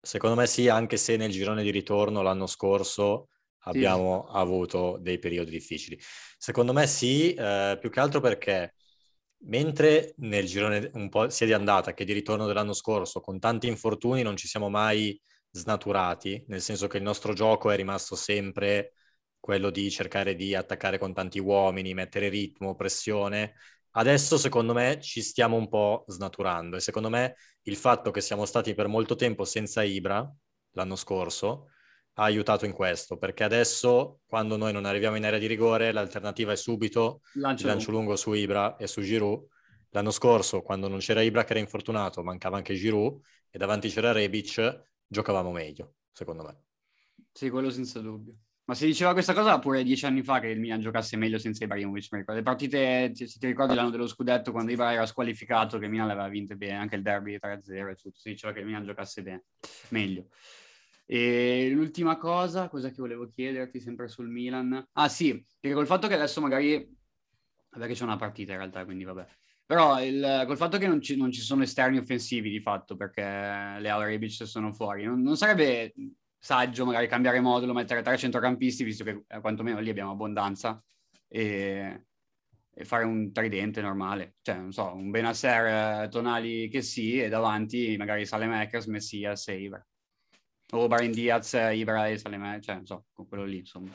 secondo 0.01 0.35
me 0.35 0.47
sì, 0.47 0.67
anche 0.67 0.97
se 0.97 1.15
nel 1.15 1.29
girone 1.29 1.61
di 1.61 1.69
ritorno 1.69 2.23
l'anno 2.23 2.47
scorso 2.47 3.27
abbiamo 3.65 4.25
sì. 4.27 4.37
avuto 4.37 4.97
dei 4.99 5.19
periodi 5.19 5.51
difficili. 5.51 5.99
Secondo 6.37 6.73
me 6.73 6.87
sì, 6.87 7.33
eh, 7.33 7.77
più 7.79 7.89
che 7.89 7.99
altro 7.99 8.19
perché 8.19 8.73
mentre 9.47 10.13
nel 10.17 10.45
girone 10.45 10.89
un 10.93 11.09
po' 11.09 11.29
sia 11.29 11.45
di 11.45 11.53
andata 11.53 11.93
che 11.93 12.05
di 12.05 12.13
ritorno 12.13 12.47
dell'anno 12.47 12.73
scorso, 12.73 13.21
con 13.21 13.39
tanti 13.39 13.67
infortuni 13.67 14.21
non 14.21 14.35
ci 14.37 14.47
siamo 14.47 14.69
mai 14.69 15.19
snaturati, 15.51 16.43
nel 16.47 16.61
senso 16.61 16.87
che 16.87 16.97
il 16.97 17.03
nostro 17.03 17.33
gioco 17.33 17.69
è 17.69 17.75
rimasto 17.75 18.15
sempre 18.15 18.93
quello 19.39 19.69
di 19.69 19.89
cercare 19.91 20.35
di 20.35 20.55
attaccare 20.55 20.97
con 20.97 21.13
tanti 21.13 21.39
uomini, 21.39 21.93
mettere 21.93 22.29
ritmo, 22.29 22.75
pressione. 22.75 23.53
Adesso 23.91 24.37
secondo 24.37 24.73
me 24.73 24.99
ci 24.99 25.21
stiamo 25.21 25.55
un 25.55 25.69
po' 25.69 26.03
snaturando 26.07 26.75
e 26.75 26.79
secondo 26.81 27.09
me 27.09 27.35
il 27.63 27.75
fatto 27.77 28.11
che 28.11 28.21
siamo 28.21 28.45
stati 28.45 28.73
per 28.73 28.87
molto 28.87 29.15
tempo 29.15 29.45
senza 29.45 29.83
Ibra 29.83 30.29
l'anno 30.71 30.95
scorso 30.95 31.69
ha 32.17 32.23
aiutato 32.23 32.65
in 32.65 32.71
questo, 32.71 33.17
perché 33.17 33.43
adesso 33.43 34.19
quando 34.25 34.55
noi 34.57 34.71
non 34.71 34.85
arriviamo 34.85 35.17
in 35.17 35.25
area 35.25 35.39
di 35.39 35.47
rigore 35.47 35.91
l'alternativa 35.91 36.53
è 36.53 36.55
subito 36.55 37.21
lancio, 37.33 37.67
lancio 37.67 37.91
lungo 37.91 38.15
su 38.15 38.33
Ibra 38.33 38.77
e 38.77 38.87
su 38.87 39.01
Giroud. 39.01 39.47
L'anno 39.89 40.11
scorso, 40.11 40.61
quando 40.61 40.87
non 40.87 40.99
c'era 40.99 41.21
Ibra 41.21 41.43
che 41.43 41.51
era 41.51 41.59
infortunato, 41.59 42.23
mancava 42.23 42.57
anche 42.57 42.73
Giroud 42.73 43.21
e 43.49 43.57
davanti 43.57 43.89
c'era 43.89 44.11
Rebic, 44.11 44.87
giocavamo 45.07 45.51
meglio, 45.51 45.95
secondo 46.11 46.43
me. 46.43 46.57
Sì, 47.31 47.49
quello 47.49 47.69
senza 47.69 47.99
dubbio. 47.99 48.33
Ma 48.65 48.73
si 48.73 48.85
diceva 48.87 49.13
questa 49.13 49.33
cosa 49.33 49.59
pure 49.59 49.83
dieci 49.83 50.05
anni 50.05 50.23
fa 50.23 50.39
che 50.39 50.47
il 50.47 50.59
Milan 50.59 50.79
giocasse 50.79 51.17
meglio 51.17 51.37
senza 51.37 51.65
Ibrahimovic. 51.65 52.23
Le 52.27 52.41
partite, 52.41 53.11
se 53.13 53.25
ti 53.27 53.45
ricordi 53.45 53.75
l'anno 53.75 53.91
dello 53.91 54.07
scudetto, 54.07 54.51
quando 54.51 54.71
Ibra 54.71 54.91
era 54.91 55.05
squalificato, 55.05 55.77
che 55.77 55.85
il 55.85 55.91
Milan 55.91 56.07
l'aveva 56.07 56.29
vinte 56.29 56.55
bene, 56.55 56.77
anche 56.77 56.95
il 56.95 57.03
derby 57.03 57.37
3-0 57.37 57.89
e 57.89 57.95
tutto, 57.95 58.17
si 58.17 58.29
diceva 58.29 58.53
che 58.53 58.59
il 58.59 58.65
Milan 58.65 58.83
giocasse 58.83 59.21
bene, 59.21 59.43
meglio. 59.89 60.29
E 61.05 61.69
l'ultima 61.71 62.17
cosa, 62.17 62.67
cosa 62.67 62.89
che 62.89 62.97
volevo 62.97 63.27
chiederti 63.27 63.79
sempre 63.79 64.07
sul 64.07 64.27
Milan? 64.27 64.87
Ah 64.93 65.07
sì, 65.07 65.45
perché 65.59 65.75
col 65.75 65.85
fatto 65.85 66.07
che 66.07 66.15
adesso 66.15 66.41
magari... 66.41 66.93
Vabbè 67.69 67.87
che 67.87 67.93
c'è 67.93 68.03
una 68.03 68.15
partita 68.15 68.53
in 68.53 68.57
realtà, 68.59 68.85
quindi 68.85 69.03
vabbè. 69.03 69.27
Però 69.65 70.01
il, 70.03 70.43
col 70.45 70.57
fatto 70.57 70.77
che 70.77 70.87
non 70.87 71.01
ci, 71.01 71.17
non 71.17 71.31
ci, 71.31 71.41
sono 71.41 71.63
esterni 71.63 71.97
offensivi 71.97 72.49
di 72.49 72.59
fatto, 72.61 72.95
perché 72.95 73.21
le 73.21 74.05
Rebic 74.05 74.45
sono 74.45 74.71
fuori, 74.71 75.03
non, 75.03 75.21
non 75.21 75.35
sarebbe 75.37 75.93
saggio 76.37 76.85
magari 76.85 77.07
cambiare 77.07 77.39
modulo, 77.39 77.73
mettere 77.73 78.03
tre 78.03 78.17
centrocampisti, 78.17 78.83
visto 78.83 79.03
che 79.03 79.23
eh, 79.27 79.39
quantomeno 79.41 79.79
lì 79.79 79.89
abbiamo 79.89 80.11
abbondanza, 80.11 80.81
e, 81.27 82.05
e 82.71 82.85
fare 82.85 83.03
un 83.05 83.31
tridente 83.31 83.81
normale. 83.81 84.35
Cioè, 84.41 84.55
non 84.55 84.71
so, 84.71 84.93
un 84.93 85.09
Benasser, 85.09 86.03
eh, 86.03 86.09
Tonali 86.09 86.69
che 86.69 86.81
sì, 86.81 87.19
e 87.19 87.29
davanti 87.29 87.95
magari 87.97 88.25
Salemakers, 88.25 88.85
Messias 88.85 89.47
e 89.47 89.59
Ibra. 89.59 89.85
O 90.75 90.87
Barin 90.87 91.11
Diaz, 91.11 91.53
Ibra 91.53 92.07
e 92.07 92.17
Salemakers, 92.17 92.65
cioè, 92.65 92.75
non 92.75 92.85
so, 92.85 93.05
con 93.13 93.27
quello 93.27 93.45
lì, 93.45 93.57
insomma. 93.57 93.91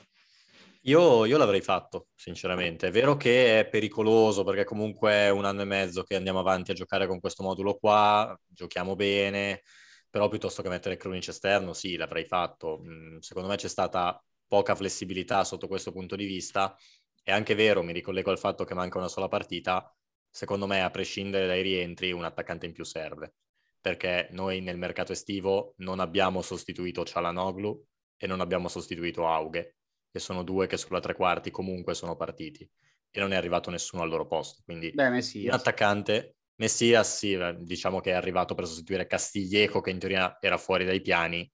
Io, 0.84 1.26
io, 1.26 1.36
l'avrei 1.36 1.60
fatto, 1.60 2.08
sinceramente. 2.14 2.88
È 2.88 2.90
vero 2.90 3.16
che 3.16 3.60
è 3.60 3.68
pericoloso 3.68 4.44
perché 4.44 4.64
comunque 4.64 5.12
è 5.12 5.30
un 5.30 5.44
anno 5.44 5.60
e 5.60 5.64
mezzo 5.66 6.04
che 6.04 6.16
andiamo 6.16 6.38
avanti 6.38 6.70
a 6.70 6.74
giocare 6.74 7.06
con 7.06 7.20
questo 7.20 7.42
modulo 7.42 7.74
qua, 7.74 8.34
giochiamo 8.46 8.96
bene, 8.96 9.62
però 10.08 10.28
piuttosto 10.28 10.62
che 10.62 10.70
mettere 10.70 10.96
Krunic 10.96 11.28
esterno, 11.28 11.74
sì, 11.74 11.96
l'avrei 11.96 12.24
fatto. 12.24 12.80
Mm, 12.82 13.18
secondo 13.18 13.48
me 13.48 13.56
c'è 13.56 13.68
stata 13.68 14.22
poca 14.46 14.74
flessibilità 14.74 15.44
sotto 15.44 15.68
questo 15.68 15.92
punto 15.92 16.16
di 16.16 16.24
vista. 16.24 16.74
È 17.22 17.30
anche 17.30 17.54
vero, 17.54 17.82
mi 17.82 17.92
ricollego 17.92 18.30
al 18.30 18.38
fatto 18.38 18.64
che 18.64 18.74
manca 18.74 18.98
una 18.98 19.08
sola 19.08 19.28
partita. 19.28 19.94
Secondo 20.30 20.66
me, 20.66 20.82
a 20.82 20.90
prescindere 20.90 21.46
dai 21.46 21.62
rientri, 21.62 22.12
un 22.12 22.24
attaccante 22.24 22.66
in 22.66 22.72
più 22.72 22.84
serve. 22.84 23.34
Perché 23.80 24.28
noi 24.32 24.60
nel 24.60 24.76
mercato 24.76 25.12
estivo 25.12 25.74
non 25.78 26.00
abbiamo 26.00 26.42
sostituito 26.42 27.04
Cialanoglu 27.04 27.84
e 28.16 28.26
non 28.26 28.40
abbiamo 28.40 28.68
sostituito 28.68 29.26
Aughe, 29.26 29.76
che 30.10 30.18
sono 30.18 30.42
due 30.42 30.66
che 30.66 30.76
sulla 30.76 31.00
tre 31.00 31.14
quarti 31.14 31.50
comunque 31.50 31.94
sono 31.94 32.16
partiti 32.16 32.68
e 33.10 33.20
non 33.20 33.32
è 33.32 33.36
arrivato 33.36 33.70
nessuno 33.70 34.02
al 34.02 34.08
loro 34.08 34.26
posto. 34.26 34.62
Quindi 34.64 34.90
Beh, 34.92 35.08
un 35.08 35.50
attaccante 35.50 36.36
Messias 36.56 37.16
sì, 37.16 37.38
diciamo 37.60 38.00
che 38.00 38.10
è 38.10 38.14
arrivato 38.14 38.54
per 38.54 38.66
sostituire 38.66 39.06
Castiglieco 39.06 39.80
che 39.80 39.90
in 39.90 39.98
teoria 39.98 40.36
era 40.40 40.58
fuori 40.58 40.84
dai 40.84 41.00
piani 41.00 41.50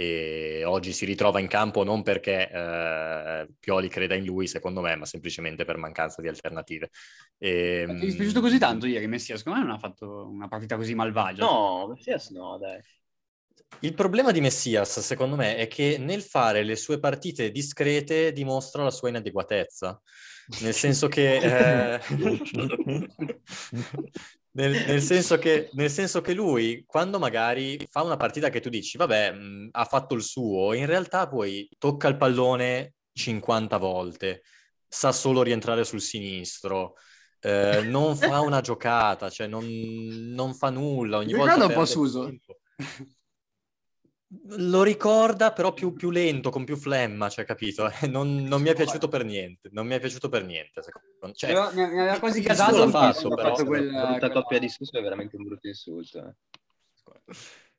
e 0.00 0.62
oggi 0.64 0.92
si 0.92 1.04
ritrova 1.04 1.40
in 1.40 1.48
campo 1.48 1.82
non 1.82 2.04
perché 2.04 2.48
eh, 2.48 3.48
Pioli 3.58 3.88
creda 3.88 4.14
in 4.14 4.24
lui, 4.24 4.46
secondo 4.46 4.80
me, 4.80 4.94
ma 4.94 5.04
semplicemente 5.04 5.64
per 5.64 5.76
mancanza 5.76 6.22
di 6.22 6.28
alternative. 6.28 6.90
E, 7.36 7.84
Ti 7.84 7.92
è 7.92 7.98
dispiaciuto 7.98 8.40
così 8.40 8.58
tanto 8.58 8.86
ieri 8.86 9.08
Messias? 9.08 9.38
Secondo 9.38 9.58
me 9.58 9.66
non 9.66 9.74
ha 9.74 9.78
fatto 9.80 10.28
una 10.28 10.46
partita 10.46 10.76
così 10.76 10.94
malvagia. 10.94 11.44
No, 11.44 11.88
Messias 11.88 12.30
no, 12.30 12.58
dai. 12.58 12.80
Il 13.80 13.94
problema 13.94 14.30
di 14.30 14.40
Messias, 14.40 15.00
secondo 15.00 15.34
me, 15.34 15.56
è 15.56 15.66
che 15.66 15.96
nel 15.98 16.22
fare 16.22 16.62
le 16.62 16.76
sue 16.76 17.00
partite 17.00 17.50
discrete 17.50 18.32
dimostra 18.32 18.84
la 18.84 18.92
sua 18.92 19.08
inadeguatezza. 19.08 20.00
Nel 20.60 20.74
senso 20.74 21.08
che... 21.08 21.96
Eh, 21.96 22.00
nel, 24.58 24.84
nel, 24.86 25.00
senso 25.02 25.38
che, 25.38 25.70
nel, 25.72 25.90
senso 25.90 26.20
che, 26.20 26.34
lui, 26.34 26.82
quando 26.84 27.18
magari 27.18 27.78
fa 27.88 28.02
una 28.02 28.16
partita 28.16 28.50
che 28.50 28.60
tu 28.60 28.68
dici, 28.68 28.96
vabbè, 28.96 29.32
mh, 29.32 29.68
ha 29.72 29.84
fatto 29.84 30.14
il 30.14 30.22
suo, 30.22 30.72
in 30.72 30.86
realtà 30.86 31.28
poi 31.28 31.68
tocca 31.78 32.08
il 32.08 32.16
pallone 32.16 32.94
50 33.12 33.76
volte, 33.76 34.42
sa 34.86 35.12
solo 35.12 35.42
rientrare 35.42 35.84
sul 35.84 36.00
sinistro, 36.00 36.94
eh, 37.40 37.82
non 37.84 38.16
fa 38.16 38.40
una 38.40 38.60
giocata, 38.60 39.30
cioè 39.30 39.46
non, 39.46 39.64
non 39.64 40.54
fa 40.54 40.70
nulla. 40.70 41.18
Ogni 41.18 41.34
volta 41.34 41.64
un 41.64 41.72
po' 41.72 41.84
Suso. 41.84 42.28
Lo 44.56 44.82
ricorda, 44.82 45.52
però 45.52 45.72
più, 45.72 45.94
più, 45.94 46.10
lento, 46.10 46.50
con 46.50 46.64
più 46.64 46.76
flemma, 46.76 47.30
cioè, 47.30 47.46
capito? 47.46 47.88
Non, 48.08 48.42
non, 48.44 48.60
mi 48.60 48.68
è 48.68 48.74
piaciuto 48.74 49.08
per 49.08 49.24
niente, 49.24 49.70
non 49.72 49.86
mi 49.86 49.94
è 49.94 50.00
piaciuto 50.00 50.28
per 50.28 50.44
niente. 50.44 50.82
Cioè, 51.32 51.50
però, 51.50 51.72
mi, 51.72 51.88
mi 51.88 52.00
aveva 52.00 52.18
quasi 52.18 52.42
casato 52.42 52.76
l'ha 52.76 52.88
fatto, 52.90 53.28
però. 53.30 53.48
Fatto 53.48 53.64
quel, 53.64 53.88
brutta 53.88 54.18
quella... 54.18 54.32
coppia 54.34 54.58
di 54.58 54.68
Suso 54.68 54.98
è 54.98 55.02
veramente 55.02 55.36
un 55.36 55.44
brutto 55.44 55.66
insulto. 55.66 56.18
Eh. 56.18 57.34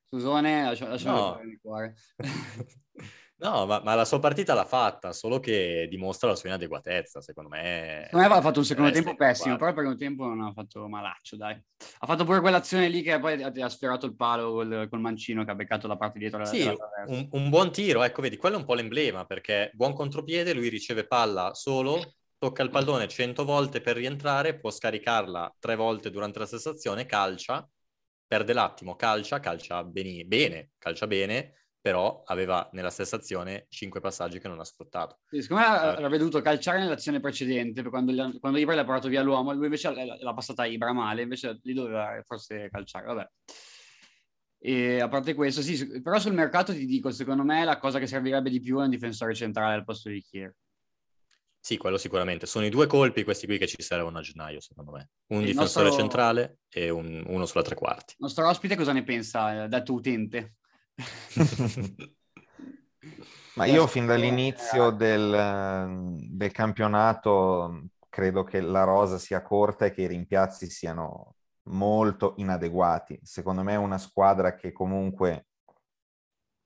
Susone, 0.05 0.63
lasciamo 0.63 1.19
no. 1.19 1.41
il 1.43 1.59
cuore. 1.61 1.95
No, 3.39 3.65
ma, 3.65 3.81
ma, 3.81 3.95
la 3.95 4.03
sua 4.03 4.19
partita 4.19 4.53
l'ha 4.53 4.65
fatta, 4.65 5.13
solo 5.13 5.39
che 5.39 5.87
dimostra 5.89 6.27
la 6.27 6.35
sua 6.35 6.49
inadeguatezza, 6.49 7.21
secondo 7.21 7.49
me. 7.49 8.01
Secondo 8.03 8.17
me 8.17 8.25
aveva 8.25 8.41
fatto 8.41 8.59
un 8.59 8.65
secondo 8.65 8.91
tempo 8.91 9.15
pessimo, 9.15 9.55
però 9.55 9.69
il 9.69 9.75
primo 9.75 9.95
tempo 9.95 10.25
non 10.25 10.41
ha 10.41 10.51
fatto 10.51 10.87
malaccio, 10.89 11.37
dai. 11.37 11.53
Ha 11.53 12.05
fatto 12.05 12.25
pure 12.25 12.41
quell'azione 12.41 12.89
lì 12.89 13.01
che 13.01 13.17
poi 13.17 13.41
ha 13.41 13.69
sfiorato 13.69 14.05
il 14.05 14.15
palo 14.15 14.51
col, 14.51 14.87
col 14.89 14.99
mancino 14.99 15.45
che 15.45 15.51
ha 15.51 15.55
beccato 15.55 15.87
la 15.87 15.95
parte 15.95 16.19
dietro. 16.19 16.43
Sì, 16.43 16.69
un, 17.05 17.27
un, 17.31 17.49
buon 17.49 17.71
tiro, 17.71 18.03
ecco, 18.03 18.21
vedi, 18.21 18.35
quello 18.35 18.57
è 18.57 18.59
un 18.59 18.65
po' 18.65 18.73
l'emblema, 18.73 19.25
perché 19.25 19.71
buon 19.73 19.93
contropiede, 19.93 20.53
lui 20.53 20.67
riceve 20.67 21.07
palla 21.07 21.53
solo, 21.53 22.15
tocca 22.37 22.61
il 22.61 22.69
pallone 22.69 23.07
100 23.07 23.45
volte 23.45 23.79
per 23.79 23.95
rientrare, 23.95 24.59
può 24.59 24.69
scaricarla 24.69 25.55
tre 25.59 25.75
volte 25.75 26.11
durante 26.11 26.39
la 26.39 26.45
stessa 26.45 26.71
azione, 26.71 27.05
calcia, 27.05 27.65
perde 28.27 28.51
l'attimo, 28.51 28.97
calcia, 28.97 29.39
calcia 29.39 29.81
bene, 29.85 30.25
bene 30.25 30.71
calcia 30.77 31.07
bene, 31.07 31.58
però 31.81 32.21
aveva 32.25 32.69
nella 32.73 32.89
stessa 32.89 33.15
azione 33.15 33.65
cinque 33.69 34.01
passaggi 34.01 34.39
che 34.39 34.47
non 34.47 34.59
ha 34.59 34.65
sfruttato. 34.65 35.19
Sì, 35.29 35.41
secondo 35.41 35.63
me 35.63 35.69
eh. 35.69 35.87
avrebbe 35.87 36.17
dovuto 36.17 36.41
calciare 36.41 36.79
nell'azione 36.79 37.19
precedente, 37.19 37.83
quando, 37.83 38.11
gli, 38.11 38.39
quando 38.39 38.59
Ibra 38.59 38.75
l'ha 38.75 38.85
portato 38.85 39.07
via 39.07 39.21
l'uomo, 39.21 39.53
lui 39.53 39.65
invece 39.65 39.91
l'ha 39.91 40.33
passata 40.33 40.63
a 40.63 40.67
Ibra 40.67 40.93
male, 40.93 41.21
invece 41.21 41.59
lì 41.63 41.73
doveva 41.73 42.21
forse 42.25 42.69
calciare, 42.69 43.05
vabbè. 43.05 43.29
E 44.61 44.99
a 44.99 45.07
parte 45.07 45.33
questo, 45.33 45.61
sì, 45.61 46.01
però 46.01 46.19
sul 46.19 46.33
mercato 46.33 46.73
ti 46.73 46.85
dico, 46.85 47.11
secondo 47.11 47.43
me 47.43 47.63
la 47.63 47.77
cosa 47.77 47.97
che 47.97 48.07
servirebbe 48.07 48.49
di 48.49 48.59
più 48.59 48.79
è 48.79 48.83
un 48.83 48.89
difensore 48.89 49.33
centrale 49.33 49.75
al 49.75 49.85
posto 49.85 50.09
di 50.09 50.21
Kier. 50.21 50.53
Sì, 51.61 51.77
quello 51.77 51.97
sicuramente. 51.97 52.45
Sono 52.45 52.65
i 52.65 52.69
due 52.69 52.87
colpi 52.87 53.23
questi 53.23 53.45
qui 53.45 53.57
che 53.57 53.67
ci 53.67 53.81
servono 53.81 54.17
a 54.17 54.21
gennaio, 54.21 54.59
secondo 54.59 54.91
me. 54.91 55.09
Un 55.27 55.41
il 55.41 55.47
difensore 55.47 55.87
nostro... 55.87 56.01
centrale 56.01 56.59
e 56.69 56.89
un, 56.89 57.23
uno 57.27 57.45
sulla 57.45 57.63
tre 57.63 57.75
quarti. 57.75 58.13
Il 58.13 58.19
nostro 58.21 58.47
ospite 58.47 58.75
cosa 58.75 58.91
ne 58.91 59.03
pensa, 59.03 59.67
detto 59.67 59.93
utente? 59.93 60.55
Ma 63.55 63.65
io 63.65 63.87
fin 63.87 64.05
dall'inizio 64.05 64.91
del, 64.91 66.15
del, 66.29 66.51
campionato 66.51 67.89
credo 68.07 68.43
che 68.43 68.61
la 68.61 68.83
rosa 68.83 69.17
sia 69.17 69.41
corta 69.41 69.85
e 69.85 69.91
che 69.91 70.03
i 70.03 70.07
rimpiazzi 70.07 70.69
siano 70.69 71.35
molto 71.63 72.35
inadeguati. 72.37 73.19
Secondo 73.23 73.63
me 73.63 73.73
è 73.73 73.77
una 73.77 73.97
squadra 73.97 74.55
che 74.55 74.71
comunque 74.71 75.47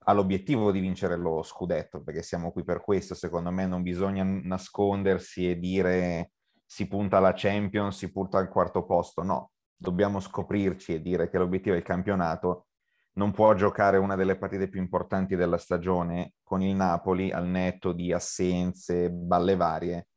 ha 0.05 0.13
l'obiettivo 0.13 0.71
di 0.71 0.79
vincere 0.79 1.15
lo 1.15 1.41
scudetto, 1.43 2.03
perché 2.03 2.21
siamo 2.21 2.51
qui 2.51 2.63
per 2.63 2.81
questo. 2.81 3.15
Secondo 3.15 3.51
me 3.51 3.65
non 3.65 3.81
bisogna 3.81 4.23
nascondersi 4.23 5.49
e 5.49 5.57
dire 5.57 6.31
si 6.65 6.87
punta 6.87 7.17
alla 7.17 7.33
Champions, 7.35 7.97
si 7.97 8.11
punta 8.11 8.37
al 8.37 8.49
quarto 8.49 8.85
posto. 8.85 9.23
No, 9.23 9.51
dobbiamo 9.75 10.19
scoprirci 10.19 10.95
e 10.95 11.01
dire 11.01 11.29
che 11.29 11.37
l'obiettivo 11.37 11.75
è 11.75 11.79
il 11.79 11.83
campionato 11.83 12.67
non 13.13 13.31
può 13.31 13.53
giocare 13.53 13.97
una 13.97 14.15
delle 14.15 14.37
partite 14.37 14.67
più 14.67 14.81
importanti 14.81 15.35
della 15.35 15.57
stagione 15.57 16.33
con 16.43 16.61
il 16.61 16.75
Napoli 16.75 17.31
al 17.31 17.47
netto 17.47 17.91
di 17.91 18.11
assenze, 18.11 19.11
balle 19.11 19.55
varie. 19.55 20.07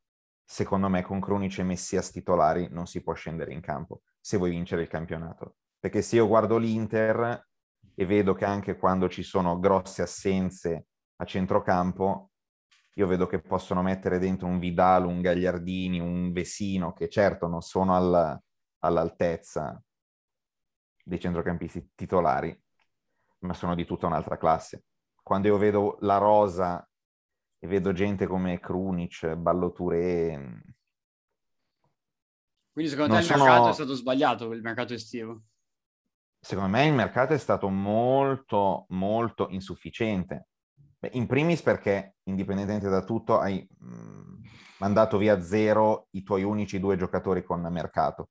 Secondo 0.44 0.88
me 0.88 1.02
con 1.02 1.20
Cronici 1.20 1.60
e 1.60 1.64
Messias 1.64 2.10
titolari 2.10 2.68
non 2.70 2.86
si 2.86 3.02
può 3.02 3.12
scendere 3.12 3.52
in 3.52 3.60
campo 3.60 4.02
se 4.20 4.36
vuoi 4.38 4.50
vincere 4.50 4.82
il 4.82 4.88
campionato. 4.88 5.56
Perché 5.78 6.02
se 6.02 6.16
io 6.16 6.26
guardo 6.26 6.56
l'Inter 6.56 7.46
e 7.94 8.06
vedo 8.06 8.34
che 8.34 8.44
anche 8.44 8.76
quando 8.76 9.08
ci 9.08 9.22
sono 9.22 9.58
grosse 9.58 10.02
assenze 10.02 10.86
a 11.16 11.24
centrocampo, 11.24 12.30
io 12.94 13.06
vedo 13.06 13.26
che 13.26 13.40
possono 13.40 13.82
mettere 13.82 14.18
dentro 14.18 14.46
un 14.46 14.58
Vidal, 14.58 15.04
un 15.04 15.20
Gagliardini, 15.20 16.00
un 16.00 16.32
Vesino, 16.32 16.92
che 16.92 17.08
certo 17.08 17.46
non 17.46 17.60
sono 17.60 17.94
alla, 17.94 18.40
all'altezza 18.80 19.80
dei 21.04 21.20
centrocampisti 21.20 21.92
titolari, 21.94 22.58
ma 23.40 23.54
sono 23.54 23.74
di 23.74 23.84
tutta 23.84 24.06
un'altra 24.06 24.36
classe. 24.36 24.84
Quando 25.22 25.48
io 25.48 25.58
vedo 25.58 25.96
la 26.00 26.18
rosa 26.18 26.88
e 27.58 27.66
vedo 27.66 27.92
gente 27.92 28.26
come 28.26 28.60
Krunic, 28.60 29.34
Balloture... 29.34 30.62
Quindi 32.72 32.90
secondo 32.90 33.14
te 33.14 33.20
il 33.20 33.26
sono... 33.26 33.44
mercato 33.44 33.68
è 33.70 33.72
stato 33.72 33.94
sbagliato, 33.94 34.52
il 34.52 34.60
mercato 34.60 34.92
estivo? 34.92 35.42
Secondo 36.38 36.70
me 36.70 36.86
il 36.86 36.92
mercato 36.92 37.32
è 37.32 37.38
stato 37.38 37.68
molto, 37.68 38.84
molto 38.90 39.48
insufficiente. 39.50 40.48
Beh, 40.98 41.10
in 41.14 41.26
primis 41.26 41.62
perché, 41.62 42.16
indipendentemente 42.24 42.88
da 42.88 43.02
tutto, 43.02 43.38
hai 43.40 43.66
mh, 43.78 43.86
mm, 43.88 44.34
mandato 44.78 45.18
via 45.18 45.40
zero 45.40 46.08
i 46.10 46.22
tuoi 46.22 46.42
unici 46.42 46.78
due 46.78 46.96
giocatori 46.96 47.42
con 47.42 47.62
mercato, 47.62 48.28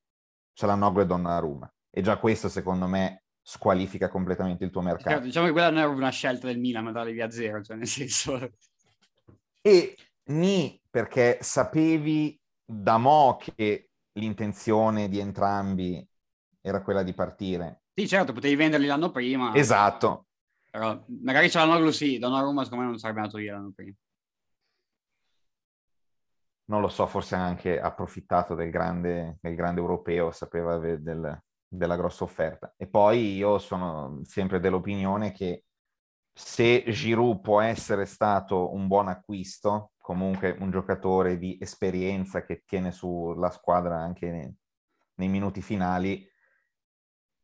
Cialanoglu 0.54 1.02
e 1.02 1.06
Donnarumma. 1.06 1.74
E 1.90 2.02
già 2.02 2.18
questo, 2.18 2.48
secondo 2.48 2.88
me, 2.88 3.25
squalifica 3.48 4.10
completamente 4.10 4.64
il 4.64 4.72
tuo 4.72 4.82
mercato. 4.82 5.10
Certo, 5.10 5.26
diciamo 5.26 5.46
che 5.46 5.52
quella 5.52 5.70
non 5.70 5.78
era 5.78 5.90
una 5.90 6.10
scelta 6.10 6.48
del 6.48 6.58
Milan 6.58 6.88
andare 6.88 7.12
via 7.12 7.30
zero, 7.30 7.62
cioè 7.62 7.78
nel 7.78 7.86
senso... 7.86 8.54
E 9.62 9.96
ni 10.26 10.82
perché 10.90 11.38
sapevi 11.42 12.40
da 12.66 12.98
mo' 12.98 13.38
che 13.38 13.92
l'intenzione 14.14 15.10
di 15.10 15.20
entrambi 15.20 16.08
era 16.60 16.82
quella 16.82 17.04
di 17.04 17.14
partire. 17.14 17.84
Sì, 17.94 18.08
certo, 18.08 18.34
potevi 18.34 18.56
venderli 18.56 18.88
l'anno 18.88 19.12
prima. 19.12 19.54
Esatto. 19.54 20.26
Però 20.72 21.06
magari 21.22 21.48
c'era 21.48 21.66
Noglu 21.66 21.92
sì, 21.92 22.18
Donnarumma 22.18 22.64
secondo 22.64 22.84
me 22.84 22.90
non 22.90 23.00
sarebbe 23.00 23.20
andato 23.20 23.38
via 23.38 23.54
l'anno 23.54 23.72
prima. 23.76 23.94
Non 26.66 26.82
lo 26.82 26.88
so, 26.88 27.06
forse 27.06 27.36
anche 27.36 27.80
approfittato 27.80 28.56
del 28.56 28.72
grande, 28.72 29.38
del 29.40 29.54
grande 29.54 29.82
europeo, 29.82 30.32
sapeva 30.32 30.80
del, 30.80 31.44
della 31.68 31.96
grossa 31.96 32.24
offerta. 32.24 32.74
E 32.78 32.88
poi 32.88 33.36
io 33.36 33.58
sono 33.58 34.22
sempre 34.24 34.60
dell'opinione 34.60 35.32
che 35.32 35.66
se 36.38 36.84
Giroud 36.88 37.40
può 37.40 37.62
essere 37.62 38.06
stato 38.06 38.74
un 38.74 38.88
buon 38.88 39.08
acquisto, 39.08 39.92
comunque 39.98 40.56
un 40.60 40.70
giocatore 40.70 41.38
di 41.38 41.58
esperienza 41.60 42.44
che 42.44 42.64
tiene 42.66 42.92
sulla 42.92 43.50
squadra 43.52 43.98
anche 43.98 44.30
nei, 44.30 44.56
nei 45.16 45.30
minuti 45.30 45.62
finali, 45.62 46.28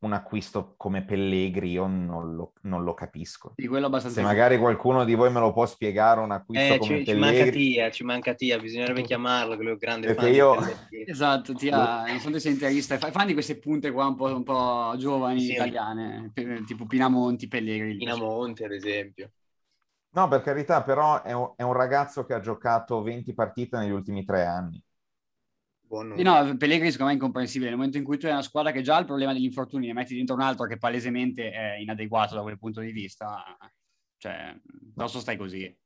un 0.01 0.13
acquisto 0.13 0.73
come 0.77 1.03
Pellegri 1.03 1.71
io 1.71 1.85
non 1.85 2.35
lo, 2.35 2.53
non 2.61 2.83
lo 2.83 2.93
capisco. 2.93 3.53
Di 3.55 3.67
quello 3.67 3.85
abbastanza 3.85 4.19
Se 4.19 4.25
magari 4.25 4.57
qualcuno 4.57 5.03
di 5.03 5.13
voi 5.13 5.31
me 5.31 5.39
lo 5.39 5.53
può 5.53 5.65
spiegare 5.65 6.19
un 6.21 6.31
acquisto 6.31 6.73
eh, 6.73 6.77
come 6.79 6.97
ci, 6.97 7.03
Pellegri... 7.03 7.13
Ci 7.13 7.19
manca 7.19 7.51
Tia, 7.51 7.91
ci 7.91 8.03
manca 8.03 8.33
Tia, 8.33 8.57
bisognerebbe 8.57 9.01
chiamarlo, 9.03 9.55
quello 9.55 9.75
grande 9.77 10.07
Perché 10.07 10.29
io... 10.29 10.55
Esatto, 11.05 11.53
Tia, 11.53 12.05
non 12.05 12.19
so 12.19 12.31
se 12.31 12.39
sei 12.39 12.53
interista, 12.53 12.97
fai 12.97 13.11
fan 13.11 13.27
di 13.27 13.33
queste 13.33 13.57
punte 13.59 13.91
qua 13.91 14.07
un 14.07 14.15
po', 14.15 14.35
un 14.35 14.43
po 14.43 14.93
giovani 14.97 15.41
sì. 15.41 15.51
italiane, 15.51 16.31
tipo 16.65 16.85
Pinamonti, 16.85 17.47
Pellegri. 17.47 17.97
Pinamonti 17.97 18.63
ad 18.63 18.71
esempio. 18.71 19.31
No, 20.13 20.27
per 20.27 20.41
carità, 20.41 20.83
però 20.83 21.21
è 21.21 21.31
un, 21.31 21.53
è 21.55 21.63
un 21.63 21.73
ragazzo 21.73 22.25
che 22.25 22.33
ha 22.33 22.39
giocato 22.39 23.01
20 23.01 23.33
partite 23.33 23.77
negli 23.77 23.91
ultimi 23.91 24.25
tre 24.25 24.45
anni. 24.45 24.73
Sì, 24.73 24.90
no, 25.91 26.57
Pellegrini 26.57 26.91
secondo 26.91 27.05
me 27.05 27.11
è 27.11 27.13
incomprensibile. 27.13 27.69
Nel 27.69 27.77
momento 27.77 27.97
in 27.97 28.03
cui 28.03 28.17
tu 28.17 28.25
hai 28.25 28.31
una 28.31 28.41
squadra 28.41 28.71
che 28.71 28.81
già 28.81 28.95
ha 28.95 28.99
il 28.99 29.05
problema 29.05 29.33
degli 29.33 29.43
infortuni 29.43 29.89
e 29.89 29.93
metti 29.93 30.15
dentro 30.15 30.35
un 30.35 30.41
altro 30.41 30.65
che 30.65 30.77
palesemente 30.77 31.51
è 31.51 31.75
inadeguato 31.79 32.35
da 32.35 32.41
quel 32.41 32.57
punto 32.57 32.79
di 32.79 32.91
vista, 32.91 33.43
cioè, 34.17 34.55
posso 34.93 35.19
stai 35.19 35.37
così. 35.37 35.77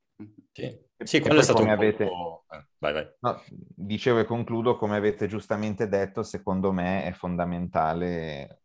Sì, 0.52 0.78
sì 0.96 1.20
quello 1.20 1.40
è 1.40 1.42
stato 1.42 1.62
un 1.62 1.68
avete... 1.68 2.06
po'... 2.06 2.44
Eh, 2.50 2.66
vai, 2.78 2.92
vai. 2.92 3.06
No, 3.20 3.42
dicevo 3.48 4.20
e 4.20 4.24
concludo, 4.24 4.76
come 4.76 4.96
avete 4.96 5.26
giustamente 5.26 5.88
detto, 5.88 6.22
secondo 6.22 6.72
me 6.72 7.04
è 7.04 7.12
fondamentale 7.12 8.60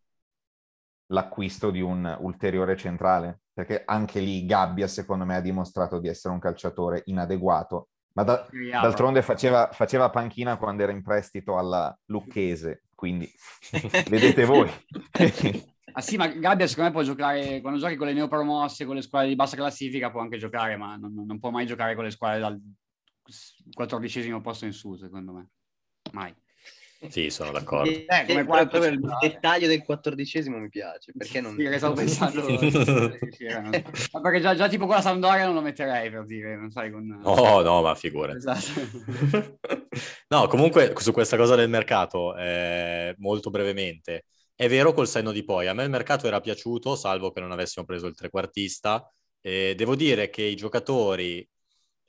l'acquisto 1.08 1.70
di 1.70 1.82
un 1.82 2.16
ulteriore 2.20 2.76
centrale, 2.76 3.40
perché 3.52 3.82
anche 3.84 4.20
lì 4.20 4.46
Gabbia, 4.46 4.86
secondo 4.86 5.26
me, 5.26 5.36
ha 5.36 5.40
dimostrato 5.40 5.98
di 5.98 6.08
essere 6.08 6.32
un 6.32 6.40
calciatore 6.40 7.02
inadeguato 7.06 7.88
ma 8.14 8.22
da, 8.22 8.46
d'altronde 8.50 9.22
faceva, 9.22 9.70
faceva, 9.72 10.10
panchina 10.10 10.56
quando 10.56 10.82
era 10.82 10.92
in 10.92 11.02
prestito 11.02 11.56
alla 11.58 11.96
Lucchese, 12.06 12.84
quindi 12.94 13.30
vedete 14.08 14.44
voi. 14.44 14.70
ah 15.92 16.00
sì, 16.00 16.16
ma 16.16 16.26
Gabbia 16.28 16.66
secondo 16.66 16.90
me 16.90 16.96
può 16.96 17.02
giocare, 17.02 17.60
quando 17.60 17.78
giochi 17.78 17.96
con 17.96 18.06
le 18.06 18.12
neopromosse, 18.12 18.84
con 18.84 18.96
le 18.96 19.02
squadre 19.02 19.28
di 19.28 19.36
bassa 19.36 19.56
classifica 19.56 20.10
può 20.10 20.20
anche 20.20 20.38
giocare, 20.38 20.76
ma 20.76 20.96
non, 20.96 21.14
non 21.14 21.38
può 21.38 21.50
mai 21.50 21.66
giocare 21.66 21.94
con 21.94 22.04
le 22.04 22.10
squadre 22.10 22.40
dal 22.40 22.60
quattordicesimo 23.72 24.40
posto 24.40 24.64
in 24.66 24.72
su, 24.72 24.94
secondo 24.96 25.32
me. 25.32 25.48
Mai. 26.12 26.34
Sì, 27.08 27.30
sono 27.30 27.50
d'accordo. 27.50 27.90
Eh, 27.90 28.24
come 28.26 28.44
qua, 28.44 28.66
proprio 28.66 28.90
il 28.92 29.00
dettaglio 29.20 29.66
del 29.66 29.82
quattordicesimo 29.82 30.58
mi 30.58 30.68
piace, 30.68 31.12
perché 31.16 31.40
non... 31.40 31.56
Sì, 31.56 31.68
stavo 31.76 31.94
pensando... 31.94 32.42
ma 32.46 34.20
perché 34.20 34.40
già, 34.40 34.54
già, 34.54 34.68
tipo 34.68 34.86
con 34.86 34.94
la 34.94 35.00
Sampdoria 35.00 35.44
non 35.46 35.54
lo 35.54 35.62
metterei, 35.62 36.10
per 36.10 36.24
dire, 36.24 36.56
non 36.56 36.70
sai, 36.70 36.90
con... 36.90 37.20
Oh, 37.24 37.62
no, 37.62 37.82
ma 37.82 37.94
figura. 37.94 38.34
Esatto. 38.34 39.58
no, 40.28 40.46
comunque, 40.46 40.92
su 40.96 41.12
questa 41.12 41.36
cosa 41.36 41.54
del 41.56 41.68
mercato, 41.68 42.36
eh, 42.36 43.14
molto 43.18 43.50
brevemente, 43.50 44.26
è 44.54 44.68
vero 44.68 44.92
col 44.92 45.08
senno 45.08 45.32
di 45.32 45.44
poi, 45.44 45.66
a 45.66 45.74
me 45.74 45.82
il 45.84 45.90
mercato 45.90 46.26
era 46.26 46.40
piaciuto, 46.40 46.94
salvo 46.94 47.32
che 47.32 47.40
non 47.40 47.52
avessimo 47.52 47.84
preso 47.84 48.06
il 48.06 48.14
trequartista, 48.14 49.10
eh, 49.40 49.74
devo 49.76 49.96
dire 49.96 50.30
che 50.30 50.42
i 50.42 50.54
giocatori 50.54 51.46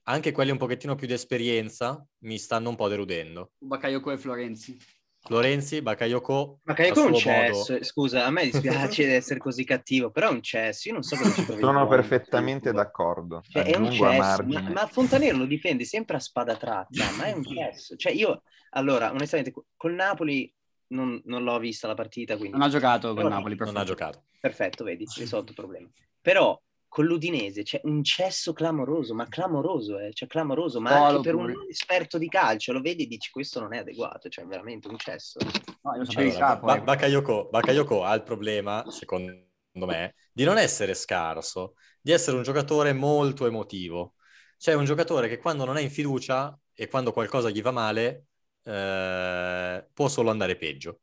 anche 0.04 0.32
quelli 0.32 0.52
un 0.52 0.58
pochettino 0.58 0.96
più 0.96 1.08
di 1.08 1.13
esperienza 1.13 2.06
mi 2.20 2.38
stanno 2.38 2.70
un 2.70 2.76
po' 2.76 2.88
deludendo. 2.88 3.52
Bakayoko 3.60 4.12
e 4.12 4.18
Florenzi. 4.18 4.78
Florenzi, 5.26 5.82
Bakayoko. 5.82 6.60
Bakayoko 6.63 7.00
è 7.00 7.06
un 7.06 7.16
cesso, 7.16 7.72
modo... 7.72 7.84
scusa, 7.86 8.26
a 8.26 8.30
me 8.30 8.44
dispiace 8.44 9.06
di 9.06 9.13
essere 9.16 9.39
così 9.39 9.63
cattivo, 9.63 10.12
però 10.12 10.28
è 10.28 10.32
un 10.32 10.42
cesso, 10.42 10.89
io 10.89 10.96
non 10.96 11.04
so 11.04 11.16
come 11.16 11.32
ci 11.32 11.46
trovi. 11.46 11.62
Sono 11.62 11.88
perfettamente 11.88 12.74
d'accordo. 12.74 13.42
Cioè, 13.48 13.63
è 13.63 13.78
un 13.78 13.89
cesso, 13.89 14.44
ma, 14.44 14.70
ma, 14.70 14.88
Fontanero 14.88 15.38
lo 15.38 15.46
difende 15.46 15.86
sempre 15.86 16.18
a 16.18 16.20
spada 16.20 16.58
tratta, 16.58 17.10
ma 17.18 17.24
è 17.26 17.32
un 17.32 17.44
cesso. 17.46 17.96
Cioè 17.96 18.12
io, 18.12 18.44
allora, 18.72 19.12
onestamente, 19.12 19.54
col 19.78 19.94
Napoli 19.94 20.54
non, 20.88 21.22
non 21.24 21.44
l'ho 21.44 21.58
vista 21.58 21.88
la 21.88 21.96
partita, 21.96 22.36
quindi... 22.36 22.58
Non 22.58 22.68
ha 22.68 22.70
giocato 22.70 23.13
con 23.13 23.30
Napoli, 23.30 23.56
perfetto. 23.56 23.72
Non 23.72 23.82
ha 23.82 23.86
giocato. 23.86 24.24
Perfetto, 24.42 24.84
vedi, 24.84 25.06
risolto 25.16 25.52
il 25.52 25.56
problema. 25.56 25.89
Però 26.20 26.62
con 26.93 27.06
l'Udinese 27.06 27.63
c'è 27.63 27.82
un 27.86 28.03
cesso 28.03 28.53
clamoroso, 28.53 29.15
ma 29.15 29.27
clamoroso, 29.27 29.97
eh? 29.97 30.13
cioè 30.13 30.27
clamoroso, 30.27 30.79
ma 30.79 31.01
oh, 31.01 31.03
anche 31.06 31.21
per 31.21 31.34
un 31.34 31.51
esperto 31.67 32.19
di 32.19 32.29
calcio, 32.29 32.71
lo 32.71 32.82
vedi 32.82 33.06
e 33.06 33.08
dici 33.08 33.32
questo 33.32 33.60
non 33.60 33.73
è 33.73 33.79
adeguato, 33.79 34.29
cioè 34.29 34.45
veramente 34.45 34.89
un 34.89 34.97
cesso. 34.99 35.39
No, 35.82 35.95
io 35.95 36.03
allora, 36.15 36.38
capo, 36.38 36.65
ba- 36.67 36.75
eh. 36.75 36.82
Bakayoko, 36.82 37.47
Bakayoko 37.49 38.03
ha 38.03 38.13
il 38.13 38.21
problema, 38.21 38.86
secondo 38.91 39.34
me, 39.73 40.13
di 40.32 40.43
non 40.43 40.60
essere 40.60 40.93
scarso, 40.93 41.73
di 41.99 42.12
essere 42.12 42.38
un 42.38 42.43
giocatore 42.43 42.93
molto 42.93 43.47
emotivo. 43.47 44.13
Cioè 44.58 44.75
un 44.75 44.86
giocatore 44.86 45.27
che 45.27 45.39
quando 45.39 45.65
non 45.65 45.77
è 45.77 45.82
in 45.82 45.89
fiducia 45.89 46.56
e 46.75 46.88
quando 46.89 47.12
qualcosa 47.12 47.49
gli 47.49 47.63
va 47.63 47.71
male, 47.71 48.25
eh, 48.62 49.88
può 49.91 50.08
solo 50.08 50.29
andare 50.29 50.58
peggio. 50.58 50.99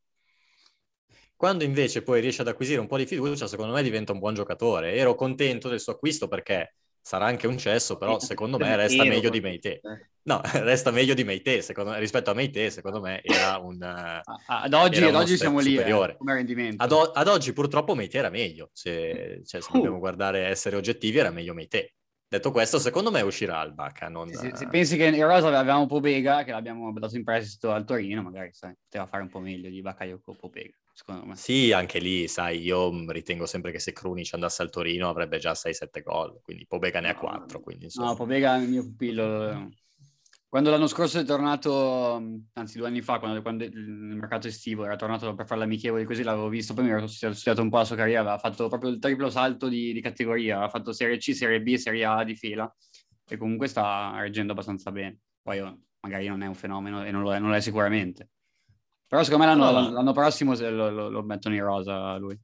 Quando 1.41 1.65
invece 1.65 2.03
poi 2.03 2.21
riesce 2.21 2.43
ad 2.43 2.49
acquisire 2.49 2.81
un 2.81 2.87
po' 2.87 2.99
di 2.99 3.07
fiducia, 3.07 3.47
secondo 3.47 3.73
me 3.73 3.83
diventa 3.83 4.13
un 4.13 4.19
buon 4.19 4.35
giocatore. 4.35 4.93
Ero 4.93 5.15
contento 5.15 5.71
del 5.71 5.81
suo 5.81 5.95
acquisto 5.95 6.29
perché 6.29 6.75
sarà 7.01 7.25
anche 7.25 7.47
un 7.47 7.57
cesso, 7.57 7.97
però 7.97 8.19
secondo 8.19 8.59
me 8.59 8.77
resta 8.77 9.05
meglio 9.05 9.31
di 9.31 9.41
Meite. 9.41 9.81
No, 10.25 10.43
resta 10.45 10.91
meglio 10.91 11.15
di 11.15 11.25
Meite, 11.25 11.63
secondo 11.63 11.95
rispetto 11.95 12.31
a 12.31 12.35
Meite, 12.35 12.69
secondo 12.69 13.01
me 13.01 13.23
era 13.23 13.57
un... 13.57 13.83
ad 13.83 14.75
oggi, 14.75 15.03
ad 15.03 15.15
oggi 15.15 15.39
siamo 15.39 15.61
lì, 15.61 15.77
eh, 15.77 16.15
come 16.19 16.35
rendimento. 16.35 16.85
Ad, 16.85 16.93
o- 16.93 17.11
ad, 17.11 17.27
oggi 17.27 17.55
purtroppo 17.55 17.95
Meite 17.95 18.19
era 18.19 18.29
meglio, 18.29 18.69
se, 18.75 19.41
cioè, 19.47 19.63
se 19.63 19.69
uh. 19.71 19.77
dobbiamo 19.77 19.99
guardare, 19.99 20.41
essere 20.41 20.77
oggettivi, 20.77 21.17
era 21.17 21.31
meglio 21.31 21.55
Meite. 21.55 21.95
Detto 22.29 22.51
questo, 22.51 22.79
secondo 22.79 23.11
me 23.11 23.23
uscirà 23.23 23.63
il 23.63 23.73
Bacca. 23.73 24.11
Non... 24.11 24.31
Se, 24.31 24.51
se, 24.55 24.67
pensi 24.67 24.99
che 24.99 25.07
in 25.07 25.27
rosa 25.27 25.47
avevamo 25.47 25.87
Pobega, 25.87 26.45
che 26.45 26.51
l'abbiamo 26.51 26.93
dato 26.93 27.17
in 27.17 27.25
prestito 27.25 27.73
al 27.73 27.87
Torino, 27.87 28.21
magari 28.21 28.53
sai, 28.53 28.75
poteva 28.85 29.07
fare 29.07 29.23
un 29.23 29.31
po' 29.31 29.41
meglio 29.41 29.71
di 29.71 29.81
Bakayoko 29.81 30.35
Pobega 30.35 30.77
secondo 31.01 31.25
me. 31.25 31.37
Sì, 31.37 31.73
anche 31.73 31.99
lì, 31.99 32.29
sai, 32.29 32.61
io 32.61 33.11
ritengo 33.11 33.47
sempre 33.47 33.73
che 33.73 33.79
se 33.79 33.93
Krunic 33.93 34.35
andasse 34.35 34.63
al 34.63 34.71
Torino 34.71 35.09
avrebbe 35.09 35.39
già 35.39 35.53
6-7 35.53 36.03
gol, 36.03 36.41
quindi 36.43 36.67
Pobega 36.67 37.01
ne 37.01 37.09
ha 37.09 37.15
4. 37.15 37.61
Quindi, 37.61 37.89
No, 37.95 38.15
Pobega 38.15 38.57
è 38.57 38.63
il 38.63 38.69
mio 38.69 38.83
pupillo. 38.83 39.71
Quando 40.47 40.71
l'anno 40.71 40.89
scorso 40.89 41.21
è 41.21 41.25
tornato, 41.25 42.17
anzi 42.55 42.77
due 42.77 42.89
anni 42.89 43.03
fa, 43.03 43.21
quando, 43.21 43.41
quando 43.41 43.63
il 43.65 44.17
mercato 44.19 44.49
estivo 44.49 44.85
era 44.85 44.97
tornato 44.97 45.33
per 45.35 45.47
fare 45.47 45.61
l'amichevole 45.61 46.05
così, 46.05 46.25
l'avevo 46.25 46.49
visto, 46.49 46.75
poi 46.75 46.85
mi 46.85 46.91
ero 46.91 47.07
studiato 47.07 47.63
un 47.63 47.71
po' 47.71 47.79
la 47.79 47.85
sua 47.85 47.97
carriera, 47.97 48.21
aveva 48.21 48.39
fatto 48.39 48.69
proprio 48.69 48.91
il 48.91 48.99
triplo 48.99 49.31
salto 49.31 49.69
di, 49.69 49.93
di 49.93 50.01
categoria, 50.01 50.57
aveva 50.57 50.69
fatto 50.69 50.93
Serie 50.93 51.19
C, 51.19 51.35
Serie 51.35 51.63
B, 51.63 51.77
Serie 51.77 52.05
A 52.05 52.25
di 52.25 52.35
fila 52.35 52.71
e 53.29 53.37
comunque 53.37 53.69
sta 53.69 54.19
reggendo 54.19 54.53
abbastanza 54.53 54.91
bene. 54.91 55.21
Poi 55.41 55.61
oh, 55.61 55.83
magari 56.01 56.27
non 56.27 56.43
è 56.43 56.49
un 56.49 56.57
fenomeno 56.57 57.05
e 57.05 57.13
non 57.13 57.23
lo 57.23 57.33
è, 57.33 57.39
non 57.39 57.51
lo 57.51 57.55
è 57.55 57.61
sicuramente. 57.61 58.31
Però 59.11 59.25
secondo 59.25 59.45
me 59.45 59.51
l'anno, 59.51 59.73
no, 59.73 59.91
l'anno 59.91 60.13
prossimo 60.13 60.55
lo, 60.55 60.89
lo, 60.89 61.09
lo, 61.09 61.23
mettono 61.25 61.57
in 61.57 61.65
rosa 61.65 62.17
lui. 62.17 62.39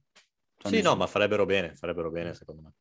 Cioè, 0.57 0.73
sì, 0.73 0.83
no, 0.83 0.97
ma 0.97 1.07
farebbero 1.07 1.47
bene, 1.47 1.77
farebbero 1.77 2.11
bene 2.11 2.35
secondo 2.35 2.63
me. 2.63 2.73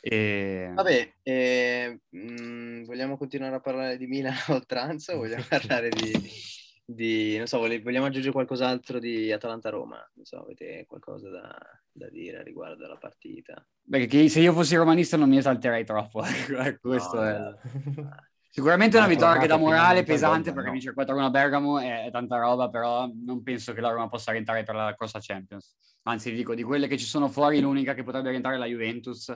E... 0.00 0.70
Vabbè, 0.72 1.16
eh, 1.22 2.00
mh, 2.08 2.18
mm, 2.18 2.84
vogliamo 2.84 3.18
continuare 3.18 3.56
a 3.56 3.60
parlare 3.60 3.98
di 3.98 4.06
Milan 4.06 4.32
a 4.48 4.54
oltranza 4.54 5.12
o 5.12 5.18
vogliamo 5.18 5.44
parlare 5.46 5.90
di, 5.90 6.12
di, 6.82 7.36
non 7.36 7.46
so, 7.46 7.58
vogliamo 7.58 8.06
aggiungere 8.06 8.32
qualcos'altro 8.32 8.98
di 8.98 9.30
Atalanta-Roma? 9.30 10.10
Non 10.14 10.24
so, 10.24 10.38
avete 10.38 10.86
qualcosa 10.88 11.28
da, 11.28 11.54
da 11.92 12.08
dire 12.08 12.42
riguardo 12.42 12.86
alla 12.86 12.96
partita? 12.96 13.62
Perché 13.86 14.30
se 14.30 14.40
io 14.40 14.54
fossi 14.54 14.76
romanista 14.76 15.18
non 15.18 15.28
mi 15.28 15.36
esalterei 15.36 15.84
troppo, 15.84 16.22
questo 16.80 17.16
no, 17.16 17.22
è... 17.22 17.54
Sicuramente 18.54 18.98
una 18.98 19.08
vittoria 19.08 19.40
che 19.40 19.48
dà 19.48 19.56
morale 19.56 20.04
pesante 20.04 20.52
perché 20.52 20.68
no. 20.68 20.74
vincere 20.74 20.94
4-1 20.94 21.22
a 21.22 21.30
Bergamo 21.30 21.80
è, 21.80 22.04
è, 22.04 22.10
tanta 22.12 22.38
roba, 22.38 22.70
però 22.70 23.10
non 23.12 23.42
penso 23.42 23.72
che 23.72 23.80
la 23.80 23.90
Roma 23.90 24.08
possa 24.08 24.30
rientrare 24.30 24.62
per 24.62 24.76
la 24.76 24.94
corsa 24.94 25.18
Champions. 25.20 25.74
Anzi, 26.02 26.32
dico, 26.32 26.54
di 26.54 26.62
quelle 26.62 26.86
che 26.86 26.96
ci 26.96 27.04
sono 27.04 27.26
fuori, 27.28 27.58
l'unica 27.58 27.94
che 27.94 28.04
potrebbe 28.04 28.30
rientrare 28.30 28.54
è 28.54 28.58
la 28.60 28.66
Juventus 28.66 29.28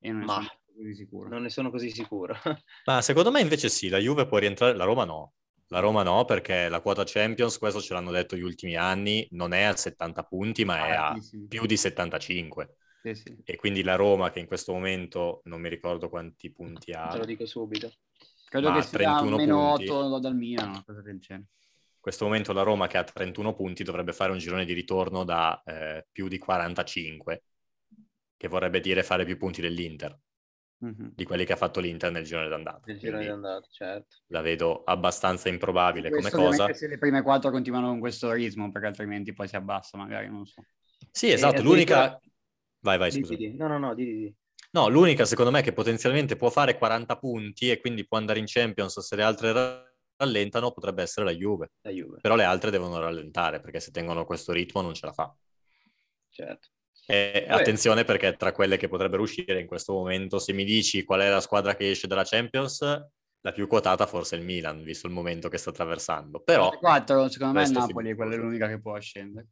e 0.00 0.10
non 0.10 0.18
ne 0.18 0.24
Ma, 0.24 0.34
sono 0.34 0.50
così 0.74 0.94
sicuro. 0.96 1.28
Non 1.28 1.42
ne 1.42 1.48
sono 1.48 1.70
così 1.70 1.90
sicuro. 1.92 2.34
Ma 2.86 3.00
secondo 3.02 3.30
me 3.30 3.40
invece 3.40 3.68
sì, 3.68 3.88
la 3.88 3.98
Juve 3.98 4.26
può 4.26 4.38
rientrare, 4.38 4.74
la 4.74 4.82
Roma 4.82 5.04
no. 5.04 5.34
La 5.68 5.78
Roma 5.78 6.02
no, 6.02 6.24
perché 6.24 6.68
la 6.68 6.80
quota 6.80 7.04
Champions, 7.06 7.58
questo 7.58 7.80
ce 7.80 7.94
l'hanno 7.94 8.10
detto 8.10 8.34
gli 8.34 8.42
ultimi 8.42 8.74
anni, 8.74 9.28
non 9.30 9.52
è 9.52 9.62
a 9.62 9.76
70 9.76 10.24
punti, 10.24 10.64
ma 10.64 10.86
è 10.88 10.90
a 10.90 11.16
più 11.46 11.66
di 11.66 11.76
75. 11.76 12.78
Sì, 13.00 13.14
sì. 13.14 13.36
E 13.44 13.54
quindi 13.54 13.84
la 13.84 13.94
Roma, 13.94 14.32
che 14.32 14.40
in 14.40 14.46
questo 14.46 14.72
momento 14.72 15.42
non 15.44 15.60
mi 15.60 15.68
ricordo 15.68 16.08
quanti 16.08 16.50
punti 16.50 16.90
ha. 16.90 17.06
Te 17.06 17.18
lo 17.18 17.24
dico 17.24 17.46
subito. 17.46 17.92
Credo 18.48 18.72
che 18.72 18.82
sia 18.82 19.22
meno 19.22 19.74
punti. 19.74 19.88
8 19.88 20.18
dal 20.18 20.36
Milan, 20.36 20.68
una 20.70 20.84
cosa 20.84 21.02
del 21.02 21.18
genere. 21.18 21.48
In 21.96 22.12
questo 22.12 22.24
momento 22.24 22.52
la 22.52 22.62
Roma 22.62 22.86
che 22.86 22.98
ha 22.98 23.04
31 23.04 23.54
punti 23.54 23.82
dovrebbe 23.82 24.12
fare 24.12 24.30
un 24.30 24.38
girone 24.38 24.64
di 24.64 24.72
ritorno 24.72 25.24
da 25.24 25.60
eh, 25.64 26.06
più 26.10 26.28
di 26.28 26.38
45, 26.38 27.42
che 28.36 28.48
vorrebbe 28.48 28.80
dire 28.80 29.02
fare 29.02 29.24
più 29.24 29.36
punti 29.36 29.60
dell'Inter. 29.60 30.16
Mm-hmm. 30.84 31.08
Di 31.14 31.24
quelli 31.24 31.44
che 31.44 31.54
ha 31.54 31.56
fatto 31.56 31.80
l'Inter 31.80 32.12
nel 32.12 32.24
girone 32.24 32.48
d'andata. 32.48 32.82
Nel 32.84 32.98
girone 32.98 33.24
d'andata, 33.24 33.66
certo. 33.70 34.16
La 34.26 34.42
vedo 34.42 34.84
abbastanza 34.84 35.48
improbabile 35.48 36.10
come 36.10 36.30
cosa. 36.30 36.72
Se 36.72 36.86
le 36.86 36.98
prime 36.98 37.22
quattro 37.22 37.50
continuano 37.50 37.88
con 37.88 37.98
questo 37.98 38.30
ritmo, 38.32 38.70
perché 38.70 38.86
altrimenti 38.86 39.32
poi 39.32 39.48
si 39.48 39.56
abbassa, 39.56 39.96
magari, 39.96 40.28
non 40.28 40.46
so. 40.46 40.62
Sì, 41.10 41.30
esatto. 41.30 41.62
L'unica. 41.62 42.20
Vai, 42.80 42.98
vai, 42.98 43.10
scusa. 43.10 43.34
No, 43.54 43.66
no, 43.68 43.78
no, 43.78 43.94
di, 43.94 44.04
di. 44.04 44.34
No, 44.72 44.88
l'unica 44.88 45.24
secondo 45.24 45.50
me 45.50 45.62
che 45.62 45.72
potenzialmente 45.72 46.36
può 46.36 46.50
fare 46.50 46.76
40 46.76 47.16
punti 47.16 47.70
e 47.70 47.80
quindi 47.80 48.06
può 48.06 48.18
andare 48.18 48.38
in 48.38 48.46
Champions 48.46 48.98
se 49.00 49.16
le 49.16 49.22
altre 49.22 49.94
rallentano 50.16 50.72
potrebbe 50.72 51.02
essere 51.02 51.26
la 51.26 51.32
Juve. 51.32 51.72
La 51.82 51.90
Juve. 51.90 52.18
Però 52.20 52.34
le 52.36 52.44
altre 52.44 52.70
devono 52.70 52.98
rallentare 52.98 53.60
perché 53.60 53.80
se 53.80 53.90
tengono 53.90 54.24
questo 54.24 54.52
ritmo 54.52 54.80
non 54.80 54.94
ce 54.94 55.06
la 55.06 55.12
fa. 55.12 55.34
Certo. 56.30 56.68
E 57.08 57.46
attenzione 57.48 58.04
perché 58.04 58.34
tra 58.36 58.52
quelle 58.52 58.76
che 58.76 58.88
potrebbero 58.88 59.22
uscire 59.22 59.60
in 59.60 59.66
questo 59.66 59.92
momento, 59.92 60.38
se 60.38 60.52
mi 60.52 60.64
dici 60.64 61.04
qual 61.04 61.20
è 61.20 61.30
la 61.30 61.40
squadra 61.40 61.76
che 61.76 61.90
esce 61.90 62.08
dalla 62.08 62.24
Champions, 62.24 62.80
la 63.40 63.52
più 63.52 63.68
quotata 63.68 64.06
forse 64.06 64.34
è 64.34 64.38
il 64.40 64.44
Milan, 64.44 64.82
visto 64.82 65.06
il 65.06 65.12
momento 65.12 65.48
che 65.48 65.56
sta 65.56 65.70
attraversando. 65.70 66.40
Però 66.40 66.76
4, 66.76 67.28
secondo 67.28 67.60
me 67.60 67.64
il 67.64 67.70
Napoli, 67.70 68.14
quella 68.14 68.34
è 68.34 68.36
l'unica 68.36 68.66
che 68.66 68.80
può 68.80 68.98
scendere. 68.98 69.46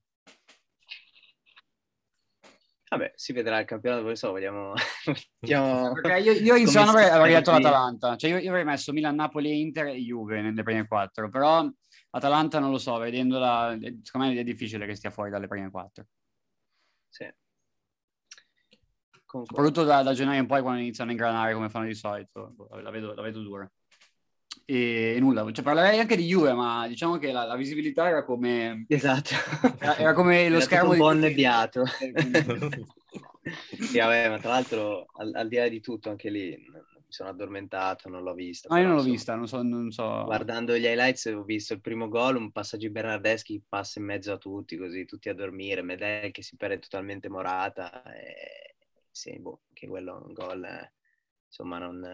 Vabbè, 2.97 3.13
si 3.17 3.33
vedrà 3.33 3.59
il 3.59 3.67
campionato, 3.67 4.03
poi 4.05 4.17
so, 4.17 4.31
vogliamo... 4.31 4.73
vogliamo... 5.41 5.93
Perché 5.93 6.21
io, 6.21 6.33
io 6.33 6.55
in 6.55 6.69
zona 6.69 6.91
avrei, 6.91 7.09
avrei 7.09 7.35
detto 7.35 7.51
l'Atalanta, 7.51 8.17
cioè 8.17 8.31
io, 8.31 8.39
io, 8.39 8.51
avrei 8.51 8.65
messo 8.65 8.93
Milan, 8.93 9.17
Napoli, 9.17 9.61
Inter 9.61 9.87
e 9.89 9.97
Juve 9.97 10.41
nelle 10.41 10.63
prime 10.63 10.87
quattro, 10.87 11.29
però 11.29 11.69
Atalanta 12.11 12.61
non 12.61 12.71
lo 12.71 12.79
so, 12.79 12.97
vedendola, 12.99 13.77
secondo 14.03 14.29
me 14.29 14.39
è 14.39 14.45
difficile 14.45 14.87
che 14.87 14.95
stia 14.95 15.11
fuori 15.11 15.31
dalle 15.31 15.49
prime 15.49 15.71
quattro. 15.71 16.07
Sì. 17.09 17.29
Soprattutto 19.27 19.83
da, 19.83 20.03
da, 20.05 20.13
gennaio 20.13 20.41
in 20.41 20.47
poi 20.47 20.63
quando 20.63 20.81
iniziano 20.81 21.11
a 21.11 21.13
ingranare 21.13 21.55
come 21.55 21.69
fanno 21.69 21.87
di 21.87 21.95
solito, 21.95 22.55
la 22.81 22.91
vedo, 22.91 23.15
la 23.15 23.23
vedo 23.23 23.43
dura. 23.43 23.69
E, 24.67 25.15
e, 25.17 25.21
nulla, 25.21 25.51
cioè 25.53 25.65
parlerei 25.65 25.99
anche 25.99 26.17
di 26.17 26.27
Juve, 26.27 26.53
ma 26.55 26.87
diciamo 26.89 27.19
che 27.19 27.33
la, 27.33 27.45
la 27.45 27.57
visibilità 27.57 28.09
era 28.09 28.25
come... 28.25 28.85
Esatto. 28.89 29.35
Era, 29.79 29.97
era 29.97 30.13
come 30.15 30.49
lo 30.49 30.57
era 30.57 30.65
schermo 30.65 30.89
un 30.89 30.95
di... 30.95 31.01
po' 31.01 31.09
annebbiato. 31.09 31.85
sì, 33.79 33.99
vabbè, 33.99 34.31
ma 34.31 34.39
tra 34.39 34.51
l'altro 34.51 35.07
al, 35.17 35.33
al, 35.35 35.49
di 35.49 35.57
là 35.57 35.69
di 35.69 35.81
tutto 35.81 36.09
anche 36.09 36.31
lì 36.31 36.57
mi 36.57 37.13
sono 37.13 37.29
addormentato, 37.29 38.09
non 38.09 38.23
l'ho 38.23 38.33
vista. 38.33 38.69
No, 38.71 38.81
io 38.81 38.87
non 38.87 38.97
l'ho 38.97 39.03
vista, 39.03 39.35
non 39.35 39.47
so, 39.47 39.63
non 39.63 39.91
so... 39.91 40.25
Guardando 40.25 40.77
gli 40.77 40.87
highlights 40.87 41.27
ho 41.27 41.45
visto 41.45 41.75
il 41.75 41.81
primo 41.81 42.09
gol, 42.09 42.37
un 42.37 42.51
passaggio 42.51 42.91
Bernardeschi 42.91 43.63
passa 43.69 43.99
in 43.99 44.07
mezzo 44.07 44.33
a 44.33 44.39
tutti, 44.39 44.77
così 44.77 45.05
tutti 45.05 45.29
a 45.29 45.35
dormire, 45.35 45.83
Medel 45.83 46.31
che 46.31 46.43
si 46.43 46.57
perde 46.57 46.79
totalmente 46.79 47.29
morata. 47.29 48.03
E... 48.15 48.77
Sì, 49.11 49.39
boh, 49.39 49.61
che 49.73 49.87
quello 49.87 50.19
è 50.19 50.25
un 50.25 50.33
gol... 50.33 50.65
Eh 50.65 50.93
insomma 51.55 51.79
non, 51.79 52.05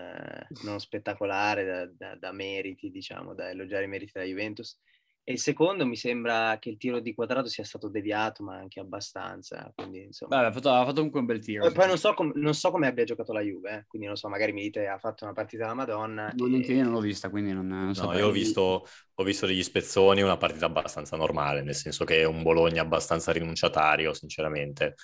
non 0.65 0.79
spettacolare 0.79 1.65
da, 1.65 1.87
da, 1.87 2.17
da, 2.17 2.33
meriti, 2.33 2.91
diciamo, 2.91 3.35
da 3.35 3.49
elogiare 3.49 3.85
i 3.85 3.89
meriti 3.89 4.13
della 4.13 4.27
Juventus. 4.27 4.79
E 5.23 5.33
il 5.33 5.39
secondo 5.39 5.87
mi 5.87 5.97
sembra 5.97 6.59
che 6.59 6.71
il 6.71 6.77
tiro 6.77 6.99
di 6.99 7.15
quadrato 7.15 7.49
sia 7.49 7.65
stato 7.65 7.89
deviato, 7.89 8.43
ma 8.43 8.57
anche 8.57 8.81
abbastanza. 8.81 9.71
Quindi, 9.75 10.03
insomma... 10.05 10.41
Beh, 10.41 10.47
ha 10.47 10.53
fatto, 10.53 10.71
ha 10.71 10.85
fatto 10.85 10.97
comunque 10.97 11.21
un 11.21 11.27
bel 11.27 11.41
tiro. 11.41 11.63
Poi, 11.65 11.73
poi 11.73 11.87
non, 11.87 11.99
so 11.99 12.15
com- 12.15 12.33
non, 12.35 12.55
so 12.55 12.71
come 12.71 12.87
abbia 12.87 13.05
giocato 13.05 13.33
la 13.33 13.41
Juve, 13.41 13.71
eh? 13.71 13.85
quindi 13.87 14.09
non 14.09 14.17
so, 14.17 14.29
magari 14.29 14.53
mi 14.53 14.63
dite 14.63 14.87
ha 14.87 14.99
fatto 14.99 15.25
una 15.25 15.33
partita 15.33 15.67
da 15.67 15.75
Madonna. 15.75 16.33
Non, 16.37 16.55
e... 16.55 16.59
Io 16.59 16.83
non 16.83 16.93
l'ho 16.93 17.01
vista, 17.01 17.31
quindi 17.31 17.53
non, 17.53 17.67
non 17.67 17.95
so. 17.95 18.07
No, 18.07 18.19
io 18.19 18.27
ho 18.27 18.31
visto, 18.33 18.87
ho 19.15 19.23
visto 19.23 19.47
degli 19.47 19.63
spezzoni, 19.63 20.21
una 20.21 20.37
partita 20.37 20.67
abbastanza 20.67 21.17
normale, 21.17 21.63
nel 21.63 21.75
senso 21.75 22.05
che 22.05 22.21
è 22.21 22.25
un 22.25 22.43
Bologna 22.43 22.83
abbastanza 22.83 23.31
rinunciatario, 23.31 24.13
sinceramente 24.13 24.97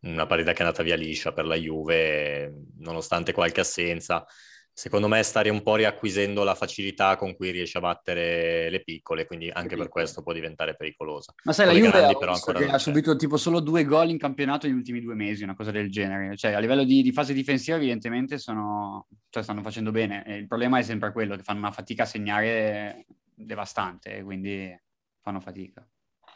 una 0.00 0.26
partita 0.26 0.52
che 0.52 0.58
è 0.58 0.62
andata 0.62 0.82
via 0.82 0.96
liscia 0.96 1.32
per 1.32 1.46
la 1.46 1.56
Juve, 1.56 2.52
nonostante 2.78 3.32
qualche 3.32 3.60
assenza. 3.60 4.24
Secondo 4.72 5.08
me 5.08 5.20
stare 5.24 5.48
un 5.48 5.60
po' 5.60 5.74
riacquisendo 5.74 6.44
la 6.44 6.54
facilità 6.54 7.16
con 7.16 7.34
cui 7.34 7.50
riesce 7.50 7.78
a 7.78 7.80
battere 7.80 8.70
le 8.70 8.84
piccole, 8.84 9.26
quindi 9.26 9.50
anche 9.50 9.76
per 9.76 9.88
questo 9.88 10.22
può 10.22 10.32
diventare 10.32 10.76
pericolosa. 10.76 11.34
Ma 11.42 11.52
sai, 11.52 11.66
la 11.66 11.72
Juve 11.72 11.90
grandi, 11.90 12.16
però 12.16 12.32
ancora 12.32 12.70
ha 12.70 12.78
subito 12.78 13.16
tipo 13.16 13.36
solo 13.36 13.58
due 13.58 13.84
gol 13.84 14.10
in 14.10 14.18
campionato 14.18 14.68
negli 14.68 14.76
ultimi 14.76 15.00
due 15.00 15.16
mesi, 15.16 15.42
una 15.42 15.56
cosa 15.56 15.72
del 15.72 15.90
genere. 15.90 16.36
Cioè, 16.36 16.52
a 16.52 16.60
livello 16.60 16.84
di, 16.84 17.02
di 17.02 17.10
fase 17.10 17.32
difensiva 17.32 17.76
evidentemente 17.76 18.38
sono, 18.38 19.08
cioè, 19.30 19.42
stanno 19.42 19.62
facendo 19.62 19.90
bene. 19.90 20.24
E 20.24 20.36
il 20.36 20.46
problema 20.46 20.78
è 20.78 20.82
sempre 20.82 21.10
quello, 21.10 21.34
che 21.34 21.42
fanno 21.42 21.58
una 21.58 21.72
fatica 21.72 22.04
a 22.04 22.06
segnare 22.06 23.04
devastante, 23.34 24.22
quindi 24.22 24.72
fanno 25.20 25.40
fatica. 25.40 25.84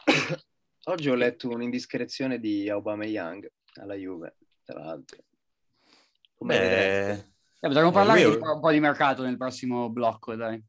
Oggi 0.85 1.09
ho 1.09 1.15
letto 1.15 1.47
un'indiscrezione 1.49 2.39
di 2.39 2.69
Aubameyang 2.69 3.49
alla 3.75 3.93
Juve, 3.93 4.35
tra 4.65 4.83
l'altro. 4.83 5.23
Come 6.35 6.57
Beh... 6.57 7.11
Eh, 7.11 7.25
potremmo 7.59 7.91
parlare 7.91 8.19
io... 8.19 8.37
un 8.37 8.59
po' 8.59 8.71
di 8.71 8.81
mercato 8.81 9.23
nel 9.23 9.37
prossimo 9.37 9.89
blocco, 9.89 10.35
dai. 10.35 10.61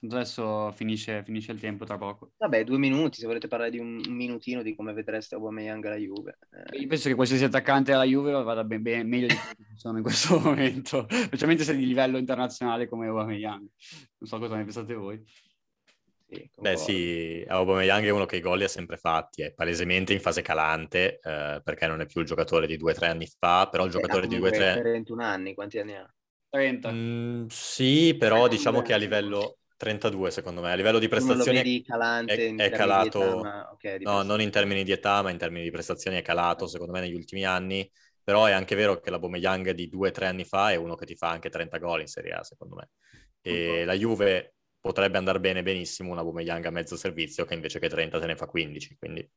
Adesso 0.00 0.70
finisce, 0.76 1.24
finisce, 1.24 1.50
il 1.50 1.58
tempo 1.58 1.84
tra 1.84 1.98
poco. 1.98 2.30
Vabbè, 2.36 2.62
due 2.62 2.78
minuti, 2.78 3.18
se 3.18 3.26
volete 3.26 3.48
parlare 3.48 3.70
di 3.70 3.80
un, 3.80 4.00
minutino 4.06 4.62
di 4.62 4.76
come 4.76 4.92
vedreste 4.92 5.34
Aubameyang 5.34 5.84
alla 5.84 5.96
Juve. 5.96 6.38
Eh. 6.70 6.78
Io 6.78 6.86
penso 6.86 7.08
che 7.08 7.16
qualsiasi 7.16 7.42
attaccante 7.42 7.92
alla 7.92 8.04
Juve 8.04 8.30
vada 8.30 8.62
ben, 8.62 8.80
ben, 8.80 9.08
meglio 9.08 9.26
di 9.26 9.34
quello 9.34 9.54
che 9.56 9.74
sono 9.74 9.96
in 9.96 10.04
questo 10.04 10.38
momento, 10.38 11.04
specialmente 11.10 11.64
se 11.64 11.74
di 11.74 11.84
livello 11.84 12.16
internazionale 12.16 12.88
come 12.88 13.08
Aubameyang. 13.08 13.66
Non 14.18 14.28
so 14.28 14.38
cosa 14.38 14.54
ne 14.54 14.62
pensate 14.62 14.94
voi. 14.94 15.20
Sì, 16.30 16.50
Beh 16.60 16.76
sì, 16.76 17.42
Aubameyang 17.48 18.04
è 18.04 18.10
uno 18.10 18.26
che 18.26 18.36
i 18.36 18.40
gol 18.40 18.58
li 18.58 18.64
ha 18.64 18.68
sempre 18.68 18.98
fatti, 18.98 19.42
è 19.42 19.52
palesemente 19.52 20.12
in 20.12 20.20
fase 20.20 20.42
calante 20.42 21.20
eh, 21.22 21.60
perché 21.64 21.86
non 21.86 22.02
è 22.02 22.06
più 22.06 22.20
il 22.20 22.26
giocatore 22.26 22.66
di 22.66 22.76
due 22.76 22.92
o 22.92 22.94
tre 22.94 23.08
anni 23.08 23.26
fa, 23.26 23.68
però 23.70 23.86
il 23.86 23.90
giocatore 23.90 24.26
di 24.26 24.36
due 24.36 24.48
o 24.48 24.52
tre... 24.52 24.74
31 24.74 25.22
anni, 25.24 25.54
quanti 25.54 25.78
anni 25.78 25.94
ha? 25.94 26.12
30. 26.50 26.92
Mm, 26.92 27.46
sì, 27.48 28.14
però 28.18 28.44
eh, 28.44 28.48
diciamo 28.50 28.82
che 28.82 28.92
a 28.92 28.98
livello... 28.98 29.56
32 29.78 30.32
secondo 30.32 30.60
me, 30.60 30.72
a 30.72 30.74
livello 30.74 30.98
di 30.98 31.06
prestazioni 31.06 31.82
calante, 31.84 32.48
è, 32.48 32.64
è 32.64 32.70
calato, 32.70 33.38
età, 33.38 33.70
okay, 33.72 34.02
no, 34.02 34.22
non 34.22 34.40
in 34.40 34.50
termini 34.50 34.82
di 34.82 34.90
età, 34.90 35.22
ma 35.22 35.30
in 35.30 35.38
termini 35.38 35.62
di 35.62 35.70
prestazioni 35.70 36.16
è 36.16 36.22
calato 36.22 36.66
secondo 36.66 36.92
me 36.92 36.98
negli 36.98 37.14
ultimi 37.14 37.44
anni, 37.44 37.88
però 38.24 38.46
è 38.46 38.52
anche 38.52 38.74
vero 38.74 38.98
che 38.98 39.10
la 39.10 39.20
Bomeyang 39.20 39.70
di 39.70 39.88
due 39.88 40.08
o 40.08 40.10
tre 40.10 40.26
anni 40.26 40.44
fa 40.44 40.72
è 40.72 40.74
uno 40.74 40.96
che 40.96 41.06
ti 41.06 41.14
fa 41.14 41.30
anche 41.30 41.48
30 41.48 41.78
gol 41.78 42.00
in 42.00 42.08
Serie 42.08 42.32
A 42.32 42.42
secondo 42.42 42.74
me. 42.74 42.90
E 43.40 43.84
la 43.84 43.94
Juve 43.94 44.56
potrebbe 44.80 45.18
andare 45.18 45.40
bene 45.40 45.62
benissimo 45.62 46.12
una 46.12 46.22
Bumeyang 46.22 46.64
a 46.64 46.70
mezzo 46.70 46.96
servizio 46.96 47.44
che 47.44 47.54
invece 47.54 47.78
che 47.78 47.88
30 47.88 48.18
te 48.18 48.26
ne 48.26 48.36
fa 48.36 48.46
15, 48.46 48.96
quindi... 48.98 49.30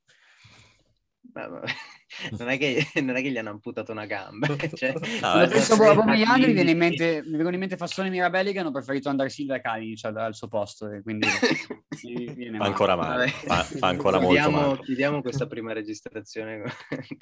Beh, 1.23 1.47
non, 2.37 2.49
è 2.49 2.57
che, 2.57 2.85
non, 3.01 3.15
è 3.15 3.21
che, 3.21 3.29
gli 3.29 3.37
hanno 3.37 3.51
amputato 3.51 3.91
una 3.91 4.05
gamba. 4.05 4.47
Cioè, 4.73 4.93
no, 5.21 5.47
penso 5.47 5.73
a 5.75 5.89
Aubameyang 5.89 6.45
mi, 6.45 6.53
viene 6.53 6.71
in 6.71 6.77
mente, 6.77 7.21
mi 7.25 7.31
vengono 7.31 7.53
in 7.53 7.59
mente 7.59 7.77
Fassone 7.77 8.07
e 8.07 8.11
Mirabelli 8.11 8.51
che 8.51 8.59
hanno 8.59 8.71
preferito 8.71 9.07
andare 9.07 9.29
Silva 9.29 9.55
e 9.55 9.61
Cali 9.61 9.95
cioè, 9.95 10.11
al 10.13 10.35
suo 10.35 10.47
posto 10.47 10.89
e 10.89 11.01
quindi 11.01 11.27
fa 11.27 12.65
ancora 12.65 12.95
male, 12.95 13.27
fa, 13.27 13.63
fa 13.63 13.87
ancora 13.87 14.19
chiudiamo, 14.19 14.49
molto 14.49 14.69
male. 14.71 14.83
Chiudiamo 14.83 15.21
questa 15.21 15.47
prima 15.47 15.73
registrazione 15.73 16.61
con, 16.61 16.71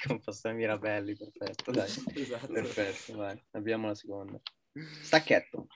con 0.06 0.20
Fassone 0.20 0.54
e 0.54 0.56
Mirabelli, 0.56 1.14
perfetto, 1.14 1.70
dai. 1.70 1.88
Esatto. 2.14 2.52
Perfetto, 2.52 3.16
vai. 3.16 3.40
Abbiamo 3.52 3.86
la 3.86 3.94
seconda. 3.94 4.40
Stacchetto. 5.02 5.66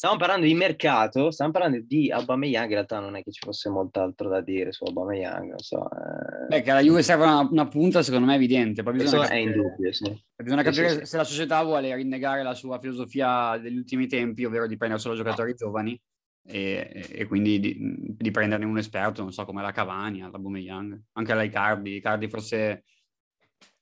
Stiamo 0.00 0.16
parlando 0.16 0.46
di 0.46 0.54
mercato, 0.54 1.30
stiamo 1.30 1.52
parlando 1.52 1.78
di 1.86 2.10
Aubameyang, 2.10 2.68
in 2.68 2.72
realtà 2.72 3.00
non 3.00 3.16
è 3.16 3.22
che 3.22 3.30
ci 3.32 3.40
fosse 3.44 3.68
molt'altro 3.68 4.30
da 4.30 4.40
dire 4.40 4.72
su 4.72 4.84
Aubameyang, 4.84 5.50
non 5.50 5.58
so. 5.58 5.90
Eh... 5.90 6.46
Beh, 6.48 6.62
che 6.62 6.70
alla 6.70 6.80
Juve 6.80 7.02
serve 7.02 7.24
una, 7.24 7.40
una, 7.40 7.68
punta, 7.68 8.02
secondo 8.02 8.24
me 8.24 8.32
è 8.32 8.36
evidente. 8.36 8.82
Poi 8.82 8.94
bisogna 8.94 9.24
capire, 9.24 9.38
è 9.38 9.42
indubbio, 9.42 9.92
sì. 9.92 10.24
Bisogna 10.42 10.62
capire 10.62 10.88
sì, 10.88 10.98
sì, 11.00 11.04
se 11.04 11.16
la 11.18 11.24
società 11.24 11.62
vuole 11.64 11.94
rinnegare 11.94 12.42
la 12.42 12.54
sua 12.54 12.78
filosofia 12.78 13.58
degli 13.58 13.76
ultimi 13.76 14.06
tempi, 14.06 14.46
ovvero 14.46 14.66
di 14.66 14.78
prendere 14.78 15.02
solo 15.02 15.16
giocatori 15.16 15.52
giovani 15.54 16.00
e, 16.46 17.06
e 17.10 17.26
quindi 17.26 17.60
di, 17.60 17.76
di, 18.16 18.30
prenderne 18.30 18.64
un 18.64 18.78
esperto, 18.78 19.20
non 19.20 19.34
so, 19.34 19.44
come 19.44 19.60
la 19.60 19.70
Cavani, 19.70 20.20
la 20.20 20.30
Aubameyang, 20.32 20.98
anche 21.12 21.34
la 21.34 21.42
Icardi. 21.42 21.96
Icardi 21.96 22.26
forse 22.26 22.84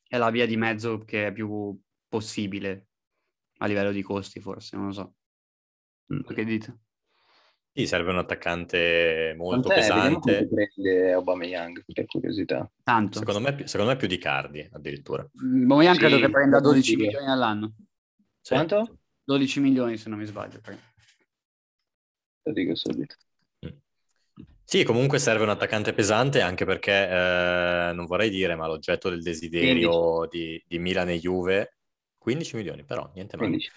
è 0.03 0.17
la 0.17 0.31
via 0.31 0.47
di 0.47 0.57
mezzo 0.57 0.99
che 0.99 1.29
è 1.29 1.33
più 1.33 1.81
possibile 2.09 2.89
a 3.59 3.67
livello 3.67 3.93
di 3.93 4.03
costi, 4.03 4.41
forse, 4.41 4.77
non 4.77 4.87
lo 4.87 4.93
so. 4.93 5.13
Mm, 6.13 6.21
che 6.21 6.45
dite? 6.45 6.79
Sì, 7.73 7.87
serve 7.87 8.11
un 8.11 8.19
attaccante 8.19 9.35
molto 9.37 9.69
Quant'è? 9.69 9.81
pesante. 9.87 10.49
prende 10.49 11.13
Aubameyang, 11.13 11.85
per 11.93 12.07
curiosità. 12.07 12.69
Tanto. 12.83 13.19
Secondo 13.19 13.41
me, 13.41 13.67
secondo 13.69 13.93
me 13.93 13.97
più 13.97 14.09
di 14.09 14.19
Cardi, 14.19 14.69
addirittura. 14.73 15.23
Aubameyang 15.23 15.95
sì, 15.95 16.01
credo 16.01 16.19
che 16.19 16.31
prenda 16.31 16.61
12 16.61 16.97
milioni 16.97 17.27
all'anno. 17.27 17.75
Sì. 18.41 18.55
Quanto? 18.55 18.99
12 19.23 19.61
milioni, 19.61 19.97
se 19.97 20.09
non 20.09 20.19
mi 20.19 20.25
sbaglio. 20.25 20.61
Lo 22.43 22.53
dico 22.53 22.75
subito. 22.75 23.15
Mm. 23.65 23.77
Sì, 24.65 24.83
comunque 24.83 25.19
serve 25.19 25.45
un 25.45 25.51
attaccante 25.51 25.93
pesante 25.93 26.41
anche 26.41 26.65
perché, 26.65 27.09
eh, 27.09 27.93
non 27.95 28.07
vorrei 28.07 28.31
dire, 28.31 28.57
ma 28.57 28.67
l'oggetto 28.67 29.09
del 29.09 29.23
desiderio 29.23 30.27
di, 30.31 30.61
di, 30.67 30.79
Milan 30.79 31.11
e 31.11 31.19
Juve, 31.19 31.77
15 32.19 32.57
milioni 32.57 32.85
però, 32.85 33.09
niente 33.15 33.37
male. 33.37 33.51
15. 33.51 33.71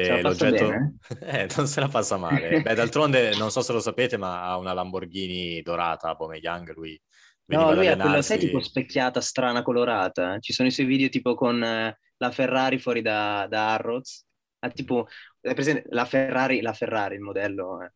Eh, 0.00 0.22
l'oggetto 0.22 0.70
eh, 1.20 1.48
non 1.56 1.66
se 1.66 1.80
la 1.80 1.88
passa 1.88 2.16
male. 2.16 2.60
Beh, 2.62 2.74
d'altronde 2.74 3.34
non 3.36 3.50
so 3.50 3.62
se 3.62 3.72
lo 3.72 3.80
sapete, 3.80 4.16
ma 4.16 4.42
ha 4.42 4.56
una 4.56 4.72
Lamborghini 4.72 5.62
dorata, 5.62 6.14
Bome 6.14 6.38
Young, 6.38 6.74
lui 6.74 7.00
No, 7.46 7.72
lui 7.72 7.86
ha 7.86 7.96
quella, 7.96 8.22
sai, 8.22 8.38
tipo 8.38 8.60
specchiata, 8.60 9.20
strana, 9.20 9.62
colorata. 9.62 10.38
Ci 10.40 10.52
sono 10.52 10.68
i 10.68 10.72
suoi 10.72 10.86
video 10.86 11.08
tipo 11.08 11.34
con 11.34 11.62
eh, 11.62 11.98
la 12.16 12.30
Ferrari 12.30 12.78
fuori 12.78 13.02
da, 13.02 13.46
da 13.48 13.74
Arrows. 13.74 14.24
Ha 14.58 14.70
tipo, 14.70 15.06
è 15.40 15.54
presente, 15.54 15.84
la 15.90 16.04
Ferrari, 16.06 16.60
la 16.60 16.72
Ferrari, 16.72 17.14
il 17.14 17.20
modello. 17.20 17.82
Eh. 17.82 17.92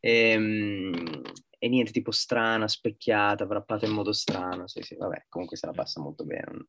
E, 0.00 0.30
ehm, 0.32 1.22
e, 1.58 1.68
niente, 1.68 1.92
tipo 1.92 2.10
strana, 2.10 2.68
specchiata, 2.68 3.46
wrappata 3.46 3.86
in 3.86 3.92
modo 3.92 4.12
strano. 4.12 4.68
Sì, 4.68 4.82
sì, 4.82 4.96
vabbè, 4.96 5.26
comunque 5.28 5.56
se 5.56 5.66
la 5.66 5.72
passa 5.72 6.00
molto 6.00 6.24
bene. 6.24 6.66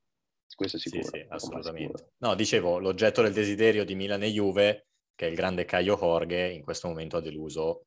Questo 0.55 0.77
sicuro. 0.77 1.03
Sì, 1.03 1.09
sì, 1.09 1.25
assolutamente. 1.29 1.97
Sicuro. 1.97 2.13
No, 2.17 2.35
dicevo, 2.35 2.79
l'oggetto 2.79 3.21
del 3.21 3.33
desiderio 3.33 3.85
di 3.85 3.95
Milan 3.95 4.23
e 4.23 4.29
Juve, 4.29 4.87
che 5.15 5.27
è 5.27 5.29
il 5.29 5.35
grande 5.35 5.65
Caio 5.65 5.97
Jorge, 5.97 6.49
in 6.49 6.63
questo 6.63 6.87
momento 6.87 7.17
ha 7.17 7.21
deluso. 7.21 7.85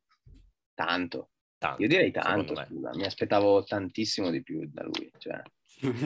Tanto. 0.75 1.31
tanto 1.59 1.83
Io 1.83 1.89
direi 1.89 2.11
tanto, 2.11 2.55
mi 2.71 3.05
aspettavo 3.05 3.65
tantissimo 3.65 4.31
di 4.31 4.43
più 4.43 4.69
da 4.71 4.83
lui. 4.83 5.11
Cioè, 5.17 5.43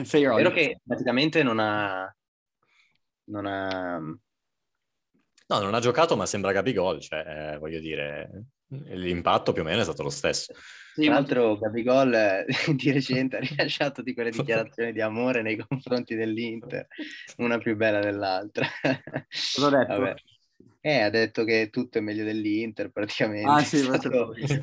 Sei 0.03 0.23
è 0.23 0.29
vero 0.29 0.51
che 0.51 0.79
praticamente 0.83 1.43
non 1.43 1.59
ha... 1.59 2.13
Non 3.25 3.45
ha... 3.45 3.97
No, 3.99 5.59
non 5.59 5.73
ha 5.73 5.79
giocato, 5.79 6.15
ma 6.15 6.25
sembra 6.25 6.51
Gabigol, 6.51 6.99
cioè, 6.99 7.53
eh, 7.53 7.57
voglio 7.57 7.79
dire, 7.79 8.45
l'impatto 8.69 9.51
più 9.51 9.61
o 9.61 9.65
meno 9.65 9.81
è 9.81 9.83
stato 9.83 10.03
lo 10.03 10.09
stesso. 10.09 10.53
Sì, 10.93 11.05
Tra 11.05 11.13
l'altro 11.13 11.57
Gabigol 11.57 12.13
eh, 12.13 12.45
di 12.75 12.91
recente 12.91 13.37
ha 13.37 13.39
rilasciato 13.39 14.01
di 14.01 14.13
quelle 14.13 14.31
dichiarazioni 14.31 14.91
di 14.91 15.01
amore 15.01 15.41
nei 15.41 15.57
confronti 15.57 16.15
dell'Inter, 16.15 16.87
una 17.37 17.57
più 17.57 17.75
bella 17.75 17.99
dell'altra. 17.99 18.67
Cosa 19.53 19.67
ha 19.67 19.69
detto? 19.69 19.99
Vabbè. 19.99 20.15
Eh, 20.81 21.01
ha 21.01 21.09
detto 21.09 21.43
che 21.43 21.69
tutto 21.69 21.97
è 21.97 22.01
meglio 22.01 22.23
dell'Inter 22.23 22.89
praticamente. 22.89 23.49
Ah, 23.49 23.63
sì, 23.63 23.85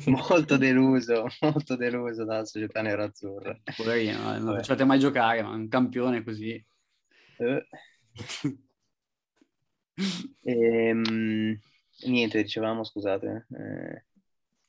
molto 0.07 0.57
deluso, 0.57 1.27
molto 1.41 1.75
deluso 1.75 2.25
dalla 2.25 2.45
società 2.45 2.81
nerazzurra. 2.81 3.55
Poverino, 3.75 4.37
non 4.39 4.55
facciate 4.55 4.83
mai 4.83 4.97
giocare, 4.99 5.43
ma 5.43 5.51
un 5.51 5.67
campione 5.67 6.23
così. 6.23 6.63
Eh. 7.37 7.67
ehm, 10.41 11.59
niente, 12.05 12.41
dicevamo, 12.41 12.83
scusate. 12.83 13.47
Eh, 13.51 14.05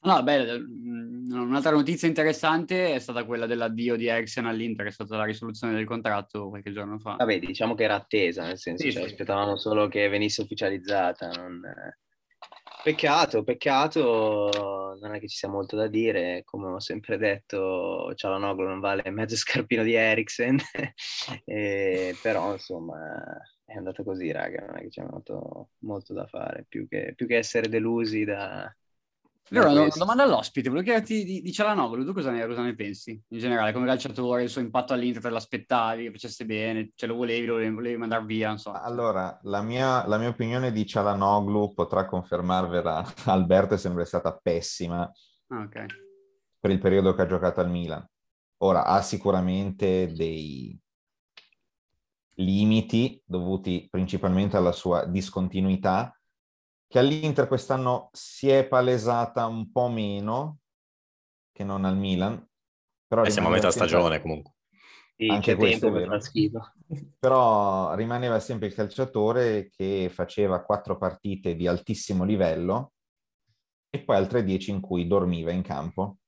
No, 0.00 0.22
beh, 0.22 0.52
un'altra 0.52 1.72
notizia 1.72 2.06
interessante 2.06 2.94
è 2.94 2.98
stata 3.00 3.24
quella 3.24 3.46
dell'addio 3.46 3.96
di 3.96 4.06
Eriksen 4.06 4.46
all'Inter, 4.46 4.86
è 4.86 4.90
stata 4.92 5.16
la 5.16 5.24
risoluzione 5.24 5.74
del 5.74 5.86
contratto 5.86 6.48
qualche 6.48 6.72
giorno 6.72 7.00
fa. 7.00 7.16
Vabbè, 7.16 7.40
diciamo 7.40 7.74
che 7.74 7.82
era 7.82 7.96
attesa, 7.96 8.44
nel 8.44 8.58
senso, 8.58 8.84
sì, 8.84 8.92
cioè, 8.92 9.02
sì. 9.02 9.08
aspettavamo 9.08 9.56
solo 9.56 9.88
che 9.88 10.08
venisse 10.08 10.42
ufficializzata. 10.42 11.30
Non... 11.30 11.60
Peccato, 12.84 13.42
peccato, 13.42 14.96
non 15.00 15.14
è 15.14 15.18
che 15.18 15.26
ci 15.26 15.36
sia 15.36 15.48
molto 15.48 15.74
da 15.74 15.88
dire, 15.88 16.42
come 16.44 16.68
ho 16.68 16.80
sempre 16.80 17.18
detto, 17.18 18.12
Cialanoglu 18.14 18.64
non 18.64 18.78
vale 18.78 19.10
mezzo 19.10 19.34
scarpino 19.34 19.82
di 19.82 19.94
Eriksen, 19.94 20.58
e, 21.44 22.16
però 22.22 22.52
insomma 22.52 22.96
è 23.68 23.76
andata 23.76 24.02
così, 24.02 24.32
raga, 24.32 24.64
non 24.64 24.78
è 24.78 24.80
che 24.80 24.88
c'è 24.88 25.04
molto, 25.04 25.72
molto 25.80 26.14
da 26.14 26.26
fare, 26.26 26.64
più 26.66 26.88
che, 26.88 27.12
più 27.14 27.26
che 27.26 27.36
essere 27.36 27.68
delusi 27.68 28.24
da 28.24 28.74
allora, 29.50 29.82
una 29.82 29.88
domanda 29.94 30.22
all'ospite, 30.22 30.70
volevo 30.70 30.86
chiederti 30.86 31.24
di, 31.24 31.42
di 31.42 31.52
Cialanoglu, 31.52 32.02
tu 32.04 32.14
cosa 32.14 32.30
ne, 32.30 32.46
cosa 32.46 32.62
ne, 32.62 32.74
pensi 32.74 33.22
in 33.28 33.38
generale, 33.38 33.72
come 33.72 33.84
calciatore, 33.84 34.42
il 34.42 34.48
suo 34.48 34.62
impatto 34.62 34.94
all'Inter, 34.94 35.20
te 35.20 35.28
l'aspettavi, 35.28 36.04
che 36.04 36.10
facesse 36.12 36.46
bene, 36.46 36.92
ce 36.94 37.06
lo 37.06 37.14
volevi, 37.14 37.44
lo 37.44 37.54
volevi, 37.54 37.74
volevi 37.74 37.96
mandare 37.98 38.24
via, 38.24 38.48
non 38.48 38.58
so. 38.58 38.72
Allora, 38.72 39.38
la 39.42 39.60
mia, 39.60 40.06
la 40.06 40.16
mia 40.16 40.28
opinione 40.28 40.72
di 40.72 40.86
Cialanoglu 40.86 41.74
potrà 41.74 42.06
confermarvela 42.06 43.04
Alberto, 43.26 43.74
è 43.74 43.78
sempre 43.78 44.06
stata 44.06 44.34
pessima 44.34 45.10
ah, 45.48 45.60
okay. 45.60 45.86
per 46.58 46.70
il 46.70 46.78
periodo 46.78 47.14
che 47.14 47.22
ha 47.22 47.26
giocato 47.26 47.60
al 47.60 47.70
Milan. 47.70 48.06
Ora, 48.62 48.84
ha 48.86 49.02
sicuramente 49.02 50.10
dei 50.12 50.78
limiti 52.38 53.20
dovuti 53.24 53.86
principalmente 53.90 54.56
alla 54.56 54.72
sua 54.72 55.04
discontinuità, 55.04 56.12
che 56.86 56.98
all'Inter 56.98 57.46
quest'anno 57.46 58.08
si 58.12 58.48
è 58.48 58.66
palesata 58.66 59.46
un 59.46 59.70
po' 59.70 59.88
meno 59.88 60.58
che 61.52 61.64
non 61.64 61.84
al 61.84 61.96
Milan. 61.96 62.46
Però 63.06 63.24
eh, 63.24 63.30
siamo 63.30 63.48
a 63.48 63.52
metà 63.52 63.70
stagione 63.70 64.20
comunque. 64.20 64.52
Sì, 65.16 65.26
Anche 65.26 65.56
questo 65.56 65.88
è 65.88 65.90
vero. 65.90 66.18
Però 67.18 67.94
rimaneva 67.94 68.38
sempre 68.38 68.68
il 68.68 68.74
calciatore 68.74 69.68
che 69.68 70.10
faceva 70.12 70.62
quattro 70.62 70.96
partite 70.96 71.56
di 71.56 71.66
altissimo 71.66 72.24
livello 72.24 72.92
e 73.90 74.00
poi 74.04 74.16
altre 74.16 74.44
dieci 74.44 74.70
in 74.70 74.80
cui 74.80 75.06
dormiva 75.06 75.50
in 75.50 75.62
campo 75.62 76.18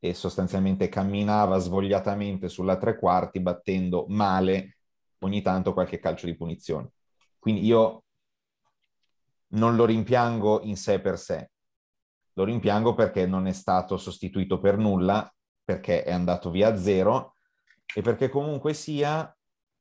e 0.00 0.14
sostanzialmente 0.14 0.88
camminava 0.88 1.58
svogliatamente 1.58 2.48
sulla 2.48 2.78
tre 2.78 2.96
quarti 2.96 3.40
battendo 3.40 4.06
male 4.08 4.77
ogni 5.20 5.42
tanto 5.42 5.72
qualche 5.72 5.98
calcio 5.98 6.26
di 6.26 6.36
punizione. 6.36 6.92
Quindi 7.38 7.64
io 7.64 8.04
non 9.48 9.76
lo 9.76 9.84
rimpiango 9.84 10.62
in 10.62 10.76
sé 10.76 11.00
per 11.00 11.18
sé, 11.18 11.50
lo 12.34 12.44
rimpiango 12.44 12.94
perché 12.94 13.26
non 13.26 13.46
è 13.46 13.52
stato 13.52 13.96
sostituito 13.96 14.60
per 14.60 14.76
nulla, 14.76 15.32
perché 15.64 16.04
è 16.04 16.12
andato 16.12 16.50
via 16.50 16.68
a 16.68 16.76
zero 16.76 17.34
e 17.94 18.02
perché 18.02 18.28
comunque 18.28 18.74
sia, 18.74 19.34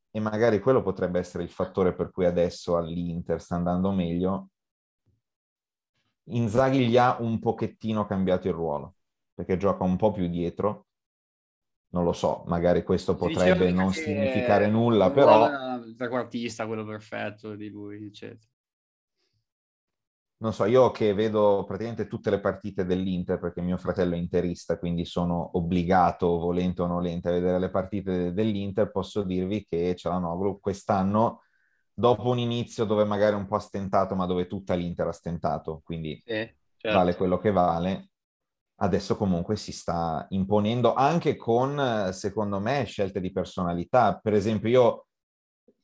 e 0.10 0.20
magari 0.20 0.60
quello 0.60 0.82
potrebbe 0.82 1.20
essere 1.20 1.44
il 1.44 1.50
fattore 1.50 1.94
per 1.94 2.12
cui 2.12 2.26
adesso 2.26 2.78
all'Inter 2.78 3.42
sta 3.42 3.56
andando 3.56 3.92
meglio, 3.92 4.50
Inzaghi 6.30 6.88
gli 6.88 6.98
ha 6.98 7.18
un 7.22 7.40
pochettino 7.40 8.06
cambiato 8.06 8.48
il 8.48 8.54
ruolo, 8.54 8.96
perché 9.34 9.56
gioca 9.56 9.84
un 9.84 9.96
po' 9.96 10.12
più 10.12 10.28
dietro, 10.28 10.87
non 11.90 12.04
lo 12.04 12.14
so, 12.14 12.44
magari 12.48 12.84
questo 12.84 13.16
potrebbe 13.16 13.72
non 13.72 13.94
significare 13.94 14.68
nulla, 14.68 15.12
però... 15.12 15.48
Il 15.86 15.96
trequartista, 15.96 16.68
quello 16.68 16.86
perfetto 16.86 17.56
di 17.56 17.70
lui, 17.70 18.06
eccetera 18.06 18.50
non 20.40 20.54
so, 20.54 20.66
io 20.66 20.92
che 20.92 21.14
vedo 21.14 21.64
praticamente 21.66 22.08
tutte 22.08 22.30
le 22.30 22.40
partite 22.40 22.86
dell'Inter 22.86 23.40
perché 23.40 23.62
mio 23.62 23.78
fratello 23.78 24.14
è 24.14 24.18
interista, 24.18 24.78
quindi 24.78 25.04
sono 25.04 25.50
obbligato, 25.54 26.38
volente 26.38 26.84
o 26.84 26.88
nolente, 26.88 27.30
a 27.30 27.32
vedere 27.32 27.58
le 27.58 27.70
partite 27.72 28.34
dell'Inter, 28.34 28.92
posso 28.92 29.24
dirvi 29.24 29.64
che 29.64 29.96
Cialanoglu 29.96 30.60
quest'anno, 30.60 31.42
dopo 31.92 32.30
un 32.30 32.38
inizio 32.38 32.86
dove 32.86 33.04
magari 33.04 33.36
un 33.36 33.48
po' 33.48 33.56
ha 33.56 33.60
stentato, 33.60 34.14
ma 34.14 34.28
dove 34.28 34.46
tutta 34.46 34.76
l'Inter 34.76 35.08
ha 35.08 35.12
stentato, 35.12 35.82
quindi 35.84 36.22
sì, 36.24 36.34
certo. 36.76 36.98
vale 36.98 37.16
quello 37.16 37.40
che 37.40 37.52
vale, 37.52 38.10
adesso 38.80 39.16
comunque 39.16 39.56
si 39.56 39.72
sta 39.72 40.26
imponendo 40.30 40.94
anche 40.94 41.36
con, 41.36 42.10
secondo 42.12 42.60
me, 42.60 42.84
scelte 42.86 43.20
di 43.20 43.32
personalità. 43.32 44.20
Per 44.22 44.34
esempio, 44.34 44.70
io 44.70 45.06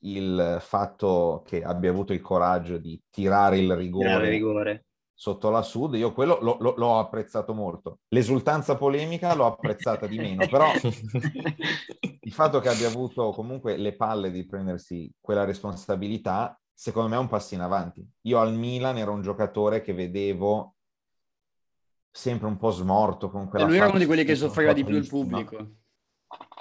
il 0.05 0.57
fatto 0.59 1.43
che 1.45 1.63
abbia 1.63 1.89
avuto 1.89 2.13
il 2.13 2.21
coraggio 2.21 2.77
di 2.77 2.99
tirare 3.09 3.57
il 3.57 3.73
rigore, 3.75 4.07
tirare 4.07 4.29
rigore. 4.29 4.85
sotto 5.13 5.49
la 5.49 5.61
Sud, 5.61 5.95
io 5.95 6.13
quello 6.13 6.39
lo, 6.41 6.57
lo, 6.59 6.73
l'ho 6.75 6.99
apprezzato 6.99 7.53
molto. 7.53 7.99
L'esultanza 8.09 8.75
polemica 8.75 9.33
l'ho 9.33 9.45
apprezzata 9.45 10.05
di 10.05 10.17
meno, 10.17 10.47
però 10.47 10.71
il 12.19 12.31
fatto 12.31 12.59
che 12.59 12.69
abbia 12.69 12.87
avuto 12.87 13.31
comunque 13.31 13.77
le 13.77 13.95
palle 13.95 14.29
di 14.29 14.45
prendersi 14.45 15.11
quella 15.19 15.45
responsabilità, 15.45 16.59
secondo 16.73 17.09
me 17.09 17.15
è 17.15 17.19
un 17.19 17.29
passo 17.29 17.53
in 17.53 17.61
avanti. 17.61 18.05
Io 18.23 18.39
al 18.39 18.53
Milan 18.53 18.97
ero 18.97 19.13
un 19.13 19.21
giocatore 19.21 19.81
che 19.81 19.93
vedevo 19.93 20.75
sempre 22.15 22.47
un 22.47 22.57
po' 22.57 22.69
smorto 22.69 23.29
con 23.29 23.49
quella... 23.49 23.65
E 23.65 23.67
lui 23.67 23.77
era 23.77 23.87
uno 23.87 23.97
di 23.97 24.05
quelli 24.05 24.23
che 24.23 24.35
soffriva 24.35 24.71
di 24.71 24.85
più 24.85 24.95
il 24.95 25.07
pubblico. 25.07 25.67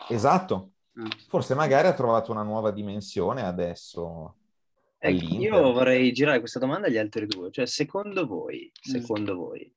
Esatto, 0.09 0.73
Mm. 1.01 1.07
Forse 1.29 1.55
magari 1.55 1.89
ha 1.89 1.95
trovato 1.95 2.33
una 2.33 2.43
nuova 2.43 2.71
dimensione 2.71 3.43
adesso. 3.43 4.37
Eh, 4.99 5.11
io 5.11 5.73
vorrei 5.73 6.13
girare 6.13 6.39
questa 6.39 6.59
domanda 6.59 6.87
agli 6.87 6.99
altri 6.99 7.27
due, 7.27 7.51
cioè 7.51 7.67
secondo 7.67 8.27
voi, 8.27 8.71
mm. 8.71 8.93
secondo 8.93 9.35
mm. 9.35 9.37
voi, 9.37 9.75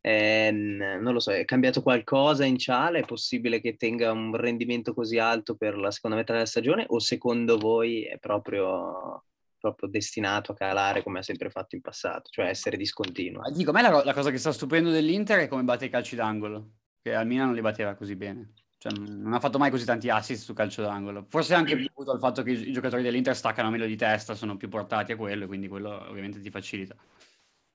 eh, 0.00 0.50
non 0.50 1.12
lo 1.12 1.20
so, 1.20 1.30
è 1.32 1.44
cambiato 1.44 1.82
qualcosa 1.82 2.44
in 2.44 2.58
Ciale? 2.58 3.00
È 3.00 3.06
possibile 3.06 3.60
che 3.60 3.76
tenga 3.76 4.12
un 4.12 4.34
rendimento 4.36 4.92
così 4.92 5.18
alto 5.18 5.54
per 5.54 5.78
la 5.78 5.90
seconda 5.90 6.16
metà 6.16 6.32
della 6.32 6.46
stagione 6.46 6.84
o 6.88 6.98
secondo 6.98 7.56
voi 7.58 8.02
è 8.04 8.18
proprio, 8.18 9.24
proprio 9.68 9.88
destinato 9.88 10.52
a 10.52 10.54
calare 10.54 11.02
come 11.02 11.18
ha 11.18 11.22
sempre 11.22 11.50
fatto 11.50 11.74
in 11.74 11.80
passato, 11.80 12.30
cioè 12.30 12.46
essere 12.46 12.76
discontinuo? 12.76 13.42
Dico, 13.50 13.70
a 13.70 13.72
me 13.72 13.82
la, 13.82 14.04
la 14.04 14.14
cosa 14.14 14.30
che 14.30 14.38
sta 14.38 14.52
stupendo 14.52 14.90
dell'Inter 14.90 15.40
è 15.40 15.48
come 15.48 15.62
batte 15.62 15.86
i 15.86 15.90
calci 15.90 16.16
d'angolo, 16.16 16.70
che 17.02 17.14
al 17.14 17.26
Milan 17.26 17.46
non 17.46 17.54
li 17.54 17.60
batteva 17.60 17.94
così 17.94 18.16
bene. 18.16 18.52
Cioè, 18.78 18.92
non 18.92 19.32
ha 19.32 19.40
fatto 19.40 19.58
mai 19.58 19.70
così 19.70 19.84
tanti 19.84 20.08
assist 20.10 20.44
su 20.44 20.52
calcio 20.52 20.82
d'angolo. 20.82 21.26
Forse 21.28 21.54
anche 21.54 21.76
dovuto 21.76 22.12
al 22.12 22.18
fatto 22.18 22.42
che 22.42 22.50
i 22.50 22.72
giocatori 22.72 23.02
dell'Inter 23.02 23.34
staccano 23.34 23.70
meglio 23.70 23.86
di 23.86 23.96
testa, 23.96 24.34
sono 24.34 24.56
più 24.56 24.68
portati 24.68 25.12
a 25.12 25.16
quello 25.16 25.46
quindi 25.46 25.68
quello 25.68 26.06
ovviamente 26.08 26.40
ti 26.40 26.50
facilita. 26.50 26.94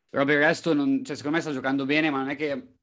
Però 0.10 0.26
per 0.26 0.36
il 0.36 0.42
resto, 0.42 0.74
non, 0.74 1.04
cioè, 1.04 1.16
secondo 1.16 1.38
me 1.38 1.42
sta 1.42 1.54
giocando 1.54 1.86
bene, 1.86 2.10
ma 2.10 2.18
non 2.18 2.30
è 2.30 2.36
che 2.36 2.76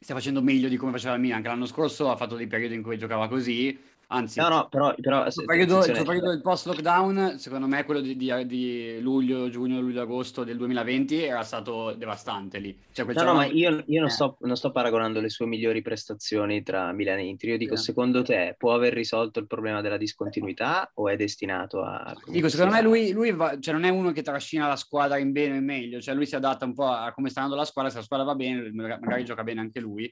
stia 0.00 0.14
facendo 0.14 0.40
meglio 0.40 0.68
di 0.68 0.76
come 0.76 0.92
faceva 0.92 1.14
il 1.14 1.20
Milan. 1.20 1.38
Anche 1.38 1.48
l'anno 1.48 1.66
scorso 1.66 2.10
ha 2.10 2.16
fatto 2.16 2.36
dei 2.36 2.46
periodi 2.46 2.74
in 2.74 2.82
cui 2.82 2.96
giocava 2.96 3.28
così, 3.28 3.78
Anzi, 4.10 4.40
no, 4.40 4.48
no, 4.48 4.68
però, 4.70 4.94
però 4.98 5.26
il, 5.26 5.44
periodo, 5.44 5.84
il 5.84 6.02
periodo 6.02 6.30
del 6.30 6.40
post-lockdown, 6.40 7.38
secondo 7.38 7.66
me, 7.66 7.84
quello 7.84 8.00
di, 8.00 8.16
di, 8.16 8.46
di, 8.46 9.00
luglio, 9.02 9.50
giugno, 9.50 9.80
luglio, 9.80 10.00
agosto 10.00 10.44
del 10.44 10.56
2020 10.56 11.24
era 11.24 11.42
stato 11.42 11.92
devastante 11.92 12.58
lì. 12.58 12.74
Cioè, 12.90 13.04
no, 13.04 13.22
no, 13.22 13.34
ma 13.34 13.44
io, 13.44 13.82
io 13.86 14.00
non, 14.00 14.08
eh. 14.08 14.12
sto, 14.12 14.38
non, 14.40 14.56
sto, 14.56 14.70
paragonando 14.70 15.20
le 15.20 15.28
sue 15.28 15.44
migliori 15.44 15.82
prestazioni 15.82 16.62
tra 16.62 16.90
Milan 16.92 17.18
e 17.18 17.26
Inter. 17.26 17.50
Io 17.50 17.58
dico, 17.58 17.76
sì. 17.76 17.84
secondo 17.84 18.22
te 18.22 18.54
può 18.56 18.72
aver 18.72 18.94
risolto 18.94 19.40
il 19.40 19.46
problema 19.46 19.82
della 19.82 19.98
discontinuità 19.98 20.90
o 20.94 21.10
è 21.10 21.16
destinato 21.16 21.82
a... 21.82 22.16
Dico, 22.28 22.48
secondo 22.48 22.72
me 22.72 22.80
lui, 22.80 23.12
lui 23.12 23.32
va, 23.32 23.58
cioè, 23.60 23.74
non 23.74 23.84
è 23.84 23.90
uno 23.90 24.12
che 24.12 24.22
trascina 24.22 24.66
la 24.66 24.76
squadra 24.76 25.18
in 25.18 25.32
bene 25.32 25.56
o 25.56 25.58
in 25.58 25.64
meglio, 25.66 26.00
cioè 26.00 26.14
lui 26.14 26.24
si 26.24 26.34
adatta 26.34 26.64
un 26.64 26.72
po' 26.72 26.88
a 26.88 27.12
come 27.12 27.28
sta 27.28 27.40
andando 27.40 27.60
la 27.60 27.68
squadra, 27.68 27.90
se 27.90 27.98
la 27.98 28.04
squadra 28.04 28.24
va 28.24 28.34
bene, 28.34 28.70
magari 28.72 29.26
gioca 29.26 29.44
bene 29.44 29.60
anche 29.60 29.80
lui 29.80 30.10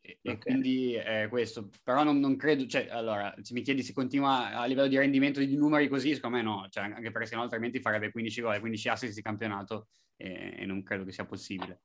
E, 0.00 0.18
e 0.22 0.30
okay. 0.30 0.38
quindi 0.38 0.94
è 0.94 1.26
questo, 1.28 1.70
però 1.82 2.04
non, 2.04 2.20
non, 2.20 2.36
credo, 2.36 2.66
cioè, 2.66 2.88
allora, 2.90 3.34
se 3.40 3.54
mi 3.54 3.62
chiedi 3.62 3.82
se 3.82 3.92
continua 3.92 4.52
a 4.52 4.64
livello 4.66 4.88
di 4.88 4.98
rendimento 4.98 5.40
di 5.40 5.56
numeri 5.56 5.88
così, 5.88 6.14
secondo 6.14 6.36
me 6.36 6.42
no, 6.42 6.66
cioè, 6.70 6.84
anche 6.84 7.10
perché 7.10 7.26
sennò 7.26 7.42
altrimenti 7.42 7.80
farebbe 7.80 8.10
15 8.10 8.40
gol 8.40 8.54
e 8.54 8.60
15 8.60 8.88
assist 8.88 9.14
di 9.14 9.22
campionato 9.22 9.88
e, 10.16 10.54
e 10.58 10.66
non 10.66 10.82
credo 10.82 11.04
che 11.04 11.12
sia 11.12 11.24
possibile. 11.24 11.82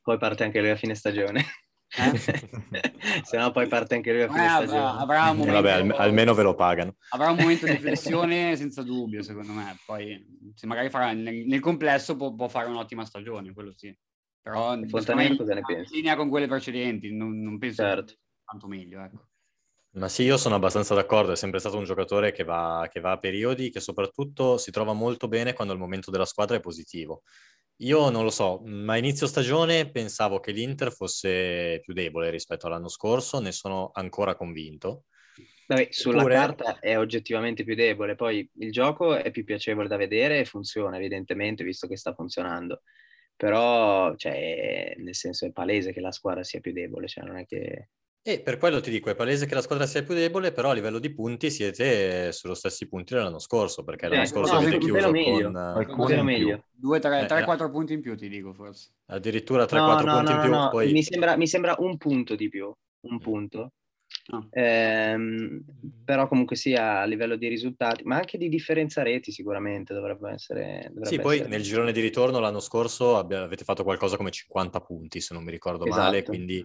Poi 0.00 0.18
parte 0.18 0.44
anche 0.44 0.60
lui 0.60 0.70
a 0.70 0.76
fine 0.76 0.94
stagione. 0.94 1.44
Eh? 1.96 2.18
Se 3.24 3.38
no 3.38 3.50
poi 3.50 3.66
parte 3.66 3.94
anche 3.94 4.12
lui 4.12 4.22
a 4.22 4.28
fine 4.28 4.44
eh, 4.44 4.48
stagione. 4.48 5.00
Avrà 5.00 5.30
un 5.30 5.38
momento, 5.38 5.62
Vabbè, 5.62 5.72
al, 5.72 5.90
almeno 5.96 6.34
ve 6.34 6.42
lo 6.42 6.54
pagano. 6.54 6.96
Avrà 7.10 7.30
un 7.30 7.36
momento 7.36 7.66
di 7.66 7.76
flessione 7.78 8.56
senza 8.56 8.82
dubbio, 8.82 9.22
secondo 9.22 9.52
me. 9.52 9.76
Poi 9.84 10.52
se 10.54 10.66
magari 10.66 10.90
farà 10.90 11.12
nel, 11.12 11.46
nel 11.46 11.60
complesso 11.60 12.16
può, 12.16 12.34
può, 12.34 12.48
fare 12.48 12.68
un'ottima 12.68 13.04
stagione, 13.04 13.52
quello 13.52 13.72
sì. 13.74 13.94
Però 14.42 14.78
Fontanelli 14.86 15.36
cosa 15.36 15.54
ne 15.54 15.62
pensi? 15.62 15.94
In 15.94 16.00
linea 16.00 16.16
con 16.16 16.28
quelle 16.28 16.46
precedenti, 16.46 17.12
non, 17.14 17.40
non 17.42 17.58
penso 17.58 17.82
certo. 17.82 18.14
tanto 18.44 18.66
meglio, 18.66 19.02
ecco. 19.02 19.26
Ma 19.92 20.08
sì, 20.08 20.22
io 20.22 20.36
sono 20.36 20.54
abbastanza 20.54 20.94
d'accordo, 20.94 21.32
è 21.32 21.36
sempre 21.36 21.58
stato 21.58 21.76
un 21.76 21.84
giocatore 21.84 22.30
che 22.30 22.44
va, 22.44 22.86
che 22.90 23.00
va 23.00 23.12
a 23.12 23.18
periodi, 23.18 23.70
che 23.70 23.80
soprattutto 23.80 24.58
si 24.58 24.70
trova 24.70 24.92
molto 24.92 25.28
bene 25.28 25.54
quando 25.54 25.72
il 25.72 25.78
momento 25.78 26.10
della 26.10 26.26
squadra 26.26 26.56
è 26.56 26.60
positivo. 26.60 27.22
Io 27.82 28.10
non 28.10 28.24
lo 28.24 28.30
so, 28.30 28.60
ma 28.64 28.96
inizio 28.96 29.26
stagione 29.26 29.90
pensavo 29.90 30.40
che 30.40 30.52
l'Inter 30.52 30.92
fosse 30.92 31.80
più 31.80 31.94
debole 31.94 32.30
rispetto 32.30 32.66
all'anno 32.66 32.88
scorso, 32.88 33.40
ne 33.40 33.52
sono 33.52 33.90
ancora 33.92 34.34
convinto. 34.34 35.04
Vabbè, 35.66 35.88
sulla 35.90 36.18
Oppure... 36.18 36.34
carta 36.34 36.78
è 36.80 36.98
oggettivamente 36.98 37.62
più 37.62 37.74
debole, 37.74 38.14
poi 38.14 38.48
il 38.58 38.72
gioco 38.72 39.14
è 39.14 39.30
più 39.30 39.44
piacevole 39.44 39.86
da 39.86 39.96
vedere 39.96 40.40
e 40.40 40.44
funziona 40.44 40.96
evidentemente 40.96 41.62
visto 41.62 41.86
che 41.86 41.96
sta 41.96 42.14
funzionando. 42.14 42.82
Però, 43.38 44.16
cioè, 44.16 44.94
nel 44.98 45.14
senso 45.14 45.46
è 45.46 45.52
palese 45.52 45.92
che 45.92 46.00
la 46.00 46.10
squadra 46.10 46.42
sia 46.42 46.58
più 46.58 46.72
debole, 46.72 47.06
cioè 47.06 47.24
non 47.24 47.38
è 47.38 47.46
che 47.46 47.90
e 48.28 48.40
per 48.40 48.58
quello 48.58 48.80
ti 48.80 48.90
dico, 48.90 49.08
è 49.08 49.14
palese 49.14 49.46
che 49.46 49.54
la 49.54 49.62
squadra 49.62 49.86
sia 49.86 50.02
più 50.02 50.12
debole, 50.12 50.52
però 50.52 50.68
a 50.68 50.74
livello 50.74 50.98
di 50.98 51.14
punti 51.14 51.50
siete 51.50 52.30
sullo 52.32 52.52
stessi 52.52 52.86
punti 52.86 53.14
dell'anno 53.14 53.38
scorso, 53.38 53.84
perché 53.84 54.06
l'anno 54.06 54.20
eh, 54.20 54.26
scorso 54.26 54.52
no, 54.52 54.58
avete 54.58 54.76
chiuso 54.76 55.10
meglio. 55.10 55.50
con... 55.86 56.24
meglio. 56.24 56.64
2, 56.72 57.00
3, 57.00 57.24
3, 57.24 57.44
4 57.44 57.70
punti 57.70 57.94
in 57.94 58.02
più 58.02 58.14
ti 58.16 58.28
dico 58.28 58.52
forse. 58.52 58.90
Addirittura 59.06 59.64
3, 59.64 59.78
no, 59.78 59.84
4 59.86 60.04
no, 60.04 60.16
punti 60.16 60.30
no, 60.30 60.36
in 60.36 60.42
più. 60.42 60.50
No, 60.50 60.68
poi... 60.68 60.92
mi, 60.92 61.02
sembra, 61.02 61.36
mi, 61.38 61.46
sembra, 61.46 61.76
un 61.78 61.96
punto 61.96 62.34
di 62.34 62.50
più, 62.50 62.66
un 62.66 63.14
mm. 63.14 63.18
punto. 63.18 63.72
Oh. 64.30 64.46
Ehm, 64.50 65.64
però 66.04 66.28
comunque 66.28 66.54
sia 66.54 67.00
a 67.00 67.04
livello 67.04 67.36
di 67.36 67.48
risultati, 67.48 68.04
ma 68.04 68.16
anche 68.16 68.36
di 68.36 68.48
differenza 68.48 69.02
reti 69.02 69.32
sicuramente 69.32 69.94
dovrebbe 69.94 70.32
essere. 70.32 70.88
Dovrebbe 70.88 71.06
sì, 71.06 71.18
poi 71.18 71.36
essere... 71.36 71.50
nel 71.50 71.62
girone 71.62 71.92
di 71.92 72.00
ritorno 72.00 72.38
l'anno 72.38 72.60
scorso 72.60 73.16
avete 73.16 73.64
fatto 73.64 73.84
qualcosa 73.84 74.16
come 74.16 74.30
50 74.30 74.80
punti, 74.80 75.20
se 75.20 75.32
non 75.32 75.44
mi 75.44 75.50
ricordo 75.50 75.86
esatto. 75.86 76.02
male, 76.02 76.22
quindi 76.24 76.58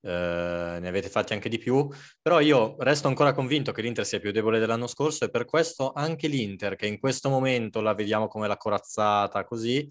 eh, 0.00 0.78
ne 0.80 0.88
avete 0.88 1.08
fatti 1.08 1.32
anche 1.32 1.48
di 1.48 1.58
più, 1.58 1.88
però 2.22 2.38
io 2.38 2.76
resto 2.78 3.08
ancora 3.08 3.32
convinto 3.32 3.72
che 3.72 3.82
l'Inter 3.82 4.06
sia 4.06 4.20
più 4.20 4.30
debole 4.30 4.60
dell'anno 4.60 4.86
scorso 4.86 5.24
e 5.24 5.30
per 5.30 5.44
questo 5.44 5.90
anche 5.92 6.28
l'Inter, 6.28 6.76
che 6.76 6.86
in 6.86 7.00
questo 7.00 7.28
momento 7.28 7.80
la 7.80 7.94
vediamo 7.94 8.28
come 8.28 8.46
la 8.46 8.56
corazzata 8.56 9.42
così, 9.44 9.88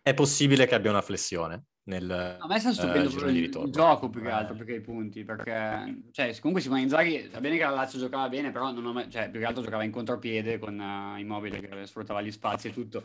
è 0.00 0.14
possibile 0.14 0.66
che 0.66 0.74
abbia 0.74 0.90
una 0.90 1.02
flessione. 1.02 1.64
Nel, 1.84 2.08
a 2.38 2.46
me 2.46 2.60
sta 2.60 2.72
stupendo 2.72 3.08
uh, 3.08 3.28
il, 3.28 3.36
il 3.36 3.70
gioco 3.70 4.08
più 4.08 4.22
che 4.22 4.30
altro 4.30 4.54
perché 4.54 4.74
i 4.74 4.80
punti 4.80 5.24
perché 5.24 6.02
cioè, 6.12 6.32
comunque 6.38 6.62
Simone 6.62 6.82
Inzaghi 6.82 7.28
va 7.32 7.40
bene 7.40 7.56
che 7.56 7.64
la 7.64 7.70
Lazio 7.70 7.98
giocava 7.98 8.28
bene 8.28 8.52
però 8.52 8.70
non 8.70 8.92
mai, 8.92 9.10
cioè, 9.10 9.28
più 9.30 9.40
che 9.40 9.46
altro 9.46 9.64
giocava 9.64 9.82
in 9.82 9.90
contropiede 9.90 10.60
con 10.60 10.78
uh, 10.78 11.18
Immobile 11.18 11.58
che 11.58 11.86
sfruttava 11.86 12.22
gli 12.22 12.30
spazi 12.30 12.68
e 12.68 12.72
tutto. 12.72 13.02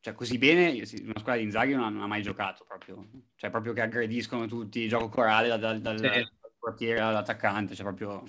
Cioè 0.00 0.14
così 0.14 0.36
bene 0.36 0.70
una 0.70 1.18
squadra 1.18 1.36
di 1.36 1.42
Inzaghi 1.42 1.74
non 1.74 1.84
ha, 1.84 1.88
non 1.90 2.02
ha, 2.02 2.06
mai 2.08 2.22
giocato 2.22 2.64
proprio, 2.66 3.06
cioè 3.36 3.50
proprio 3.50 3.72
che 3.72 3.82
aggrediscono 3.82 4.46
tutti, 4.46 4.88
gioco 4.88 5.08
corale 5.08 5.46
dal, 5.46 5.60
dal, 5.60 5.80
dal, 5.80 5.98
sì. 5.98 6.28
portiere 6.58 7.00
all'attaccante, 7.00 7.76
cioè 7.76 7.84
proprio 7.84 8.24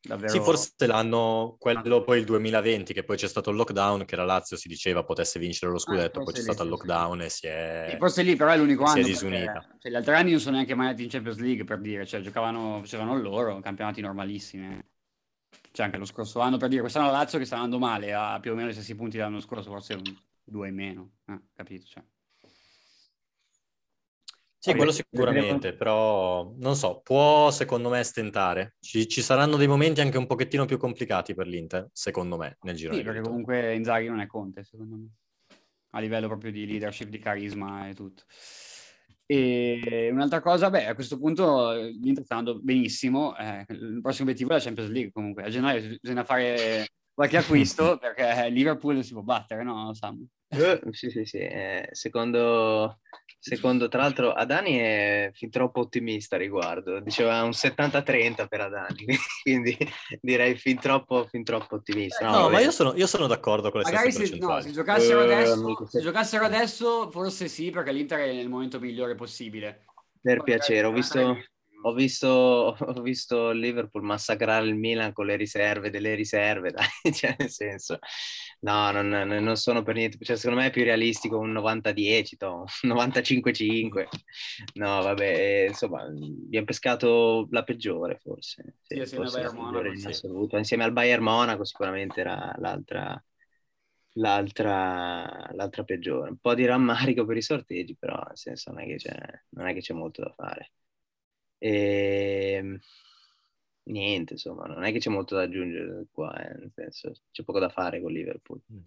davvero... 0.00 0.32
Sì, 0.32 0.40
forse 0.40 0.86
l'anno, 0.86 1.56
quello 1.58 2.02
poi 2.02 2.18
il 2.18 2.24
2020, 2.24 2.92
che 2.92 3.04
poi 3.04 3.16
c'è 3.16 3.28
stato 3.28 3.50
il 3.50 3.56
lockdown, 3.56 4.04
che 4.04 4.16
la 4.16 4.24
Lazio 4.24 4.56
si 4.56 4.68
diceva 4.68 5.04
potesse 5.04 5.38
vincere 5.38 5.70
lo 5.70 5.76
ah, 5.78 5.80
scudetto, 5.80 6.20
ah, 6.20 6.22
poi 6.24 6.32
c'è 6.32 6.38
lì, 6.38 6.44
stato 6.44 6.62
il 6.62 6.68
lockdown 6.70 7.18
sì. 7.20 7.24
e 7.24 7.28
si 7.28 7.46
è... 7.46 7.88
Sì, 7.90 7.96
forse 7.96 8.22
lì 8.22 8.36
però 8.36 8.50
è 8.50 8.56
l'unico 8.56 8.84
anno, 8.84 8.94
si 8.94 9.00
è 9.00 9.04
disunita. 9.04 9.52
Perché, 9.52 9.76
cioè, 9.78 9.92
gli 9.92 9.94
altri 9.94 10.14
anni 10.14 10.30
non 10.30 10.40
sono 10.40 10.56
neanche 10.56 10.74
mai 10.74 10.86
andati 10.86 11.04
in 11.04 11.10
Champions 11.10 11.38
League, 11.38 11.64
per 11.64 11.80
dire, 11.80 12.06
cioè 12.06 12.20
giocavano, 12.20 12.78
facevano 12.80 13.18
loro, 13.18 13.60
campionati 13.60 14.00
normalissimi. 14.00 14.78
Cioè 15.72 15.86
anche 15.86 15.98
lo 15.98 16.04
scorso 16.04 16.40
anno, 16.40 16.56
per 16.56 16.68
dire, 16.68 16.80
quest'anno 16.80 17.06
la 17.06 17.12
Lazio 17.12 17.38
che 17.38 17.44
sta 17.44 17.56
andando 17.56 17.78
male, 17.78 18.12
ha 18.12 18.38
più 18.40 18.52
o 18.52 18.54
meno 18.54 18.70
i 18.70 18.72
stessi 18.72 18.94
punti 18.94 19.16
dell'anno 19.16 19.40
scorso, 19.40 19.70
forse 19.70 20.00
due 20.42 20.68
in 20.68 20.74
meno, 20.74 21.10
eh, 21.26 21.40
capito? 21.54 21.86
Cioè. 21.86 22.02
Sì, 24.62 24.74
quello 24.74 24.92
sicuramente, 24.92 25.72
però 25.72 26.52
non 26.58 26.76
so, 26.76 27.00
può 27.02 27.50
secondo 27.50 27.88
me 27.88 28.02
stentare. 28.02 28.74
Ci, 28.78 29.08
ci, 29.08 29.22
saranno 29.22 29.56
dei 29.56 29.66
momenti 29.66 30.02
anche 30.02 30.18
un 30.18 30.26
pochettino 30.26 30.66
più 30.66 30.76
complicati 30.76 31.34
per 31.34 31.46
l'Inter, 31.46 31.88
secondo 31.94 32.36
me, 32.36 32.58
nel 32.60 32.76
giro. 32.76 32.92
Sì, 32.92 33.02
perché 33.02 33.22
comunque 33.22 33.74
Inzaghi 33.74 34.08
non 34.08 34.20
è 34.20 34.26
Conte, 34.26 34.62
secondo 34.62 34.96
me, 34.96 35.08
a 35.92 36.00
livello 36.00 36.26
proprio 36.26 36.52
di 36.52 36.66
leadership, 36.66 37.08
di 37.08 37.18
carisma 37.18 37.88
e 37.88 37.94
tutto. 37.94 38.24
E 39.24 40.10
un'altra 40.12 40.42
cosa, 40.42 40.68
beh, 40.68 40.88
a 40.88 40.94
questo 40.94 41.16
punto 41.16 41.72
l'Inter 41.72 42.24
sta 42.24 42.36
andando 42.36 42.60
benissimo, 42.60 43.34
eh, 43.38 43.64
il 43.68 44.00
prossimo 44.02 44.28
obiettivo 44.28 44.50
è 44.50 44.56
la 44.56 44.60
Champions 44.60 44.90
League 44.90 45.10
comunque, 45.10 45.44
a 45.44 45.48
gennaio 45.48 45.96
bisogna 45.98 46.24
fare 46.24 46.86
qualche 47.20 47.36
acquisto 47.36 47.98
perché 47.98 48.48
Liverpool 48.48 49.04
si 49.04 49.12
può 49.12 49.22
battere, 49.22 49.62
no 49.62 49.92
Sam? 49.92 50.26
Uh, 50.48 50.90
sì, 50.90 51.10
sì, 51.10 51.24
sì. 51.24 51.38
Eh, 51.38 51.88
secondo, 51.92 52.98
secondo, 53.38 53.88
tra 53.88 54.00
l'altro, 54.00 54.32
Adani 54.32 54.78
è 54.78 55.30
fin 55.32 55.50
troppo 55.50 55.80
ottimista 55.80 56.36
a 56.36 56.38
riguardo. 56.38 56.98
Diceva 57.00 57.42
un 57.42 57.50
70-30 57.50 58.48
per 58.48 58.60
Adani, 58.62 59.04
quindi 59.42 59.76
direi 60.20 60.56
fin 60.56 60.78
troppo, 60.80 61.26
fin 61.26 61.44
troppo 61.44 61.76
ottimista. 61.76 62.28
No, 62.28 62.40
no 62.40 62.48
ma 62.48 62.60
io 62.60 62.70
sono, 62.70 62.94
io 62.96 63.06
sono, 63.06 63.26
d'accordo 63.26 63.70
con 63.70 63.80
le 63.82 63.90
Magari 63.90 64.10
se, 64.10 64.36
no, 64.38 64.60
se, 64.60 64.72
giocassero, 64.72 65.20
uh, 65.20 65.24
adesso, 65.24 65.86
se 65.86 66.00
giocassero 66.00 66.44
adesso, 66.44 67.10
forse 67.10 67.46
sì, 67.46 67.70
perché 67.70 67.92
l'Inter 67.92 68.20
è 68.20 68.32
nel 68.32 68.48
momento 68.48 68.80
migliore 68.80 69.14
possibile. 69.14 69.84
Per 70.20 70.38
Poi 70.38 70.44
piacere, 70.44 70.86
ho 70.86 70.92
visto... 70.92 71.36
Ho 71.82 71.94
visto, 71.94 72.28
ho 72.78 73.00
visto 73.00 73.50
Liverpool 73.52 74.02
massacrare 74.02 74.66
il 74.66 74.74
Milan 74.74 75.12
con 75.12 75.26
le 75.26 75.36
riserve 75.36 75.90
delle 75.90 76.14
riserve, 76.14 76.70
dai, 76.72 77.12
cioè 77.12 77.34
nel 77.38 77.50
senso, 77.50 77.98
no, 78.60 78.90
non, 78.90 79.08
non, 79.08 79.56
sono 79.56 79.82
per 79.82 79.94
niente, 79.94 80.18
cioè 80.20 80.36
secondo 80.36 80.60
me 80.60 80.66
è 80.66 80.70
più 80.70 80.84
realistico 80.84 81.38
un 81.38 81.52
90-10, 81.52 82.36
un 82.40 82.64
95-5, 82.90 84.08
no 84.74 85.02
vabbè, 85.02 85.66
insomma, 85.68 86.02
abbiamo 86.02 86.66
pescato 86.66 87.48
la 87.50 87.62
peggiore 87.64 88.18
forse, 88.18 88.76
sì, 88.82 89.04
sì, 89.06 89.16
forse 89.16 89.42
la 89.42 89.52
Monaco, 89.52 89.86
in 89.86 90.06
assoluto, 90.06 90.56
insieme 90.58 90.84
al 90.84 90.92
Bayern 90.92 91.22
Monaco 91.22 91.64
sicuramente 91.64 92.20
era 92.20 92.54
l'altra, 92.58 93.22
l'altra, 94.14 95.48
l'altra 95.52 95.84
peggiore, 95.84 96.30
un 96.30 96.38
po' 96.38 96.54
di 96.54 96.64
rammarico 96.66 97.24
per 97.24 97.36
i 97.36 97.42
sorteggi, 97.42 97.96
però 97.96 98.16
nel 98.26 98.36
senso 98.36 98.70
non 98.70 98.82
è 98.82 98.86
che 98.86 98.96
c'è, 98.96 99.16
non 99.50 99.66
è 99.66 99.72
che 99.74 99.80
c'è 99.80 99.94
molto 99.94 100.22
da 100.22 100.32
fare. 100.32 100.72
E 101.62 102.54
ehm, 102.54 102.78
niente, 103.90 104.32
insomma, 104.32 104.64
non 104.64 104.82
è 104.82 104.92
che 104.92 104.98
c'è 104.98 105.10
molto 105.10 105.34
da 105.34 105.42
aggiungere 105.42 106.06
qua, 106.10 106.32
eh, 106.34 106.58
nel 106.58 106.72
senso, 106.74 107.12
c'è 107.30 107.44
poco 107.44 107.58
da 107.58 107.68
fare 107.68 108.00
con 108.00 108.10
Liverpool. 108.10 108.60
Mm. 108.72 108.78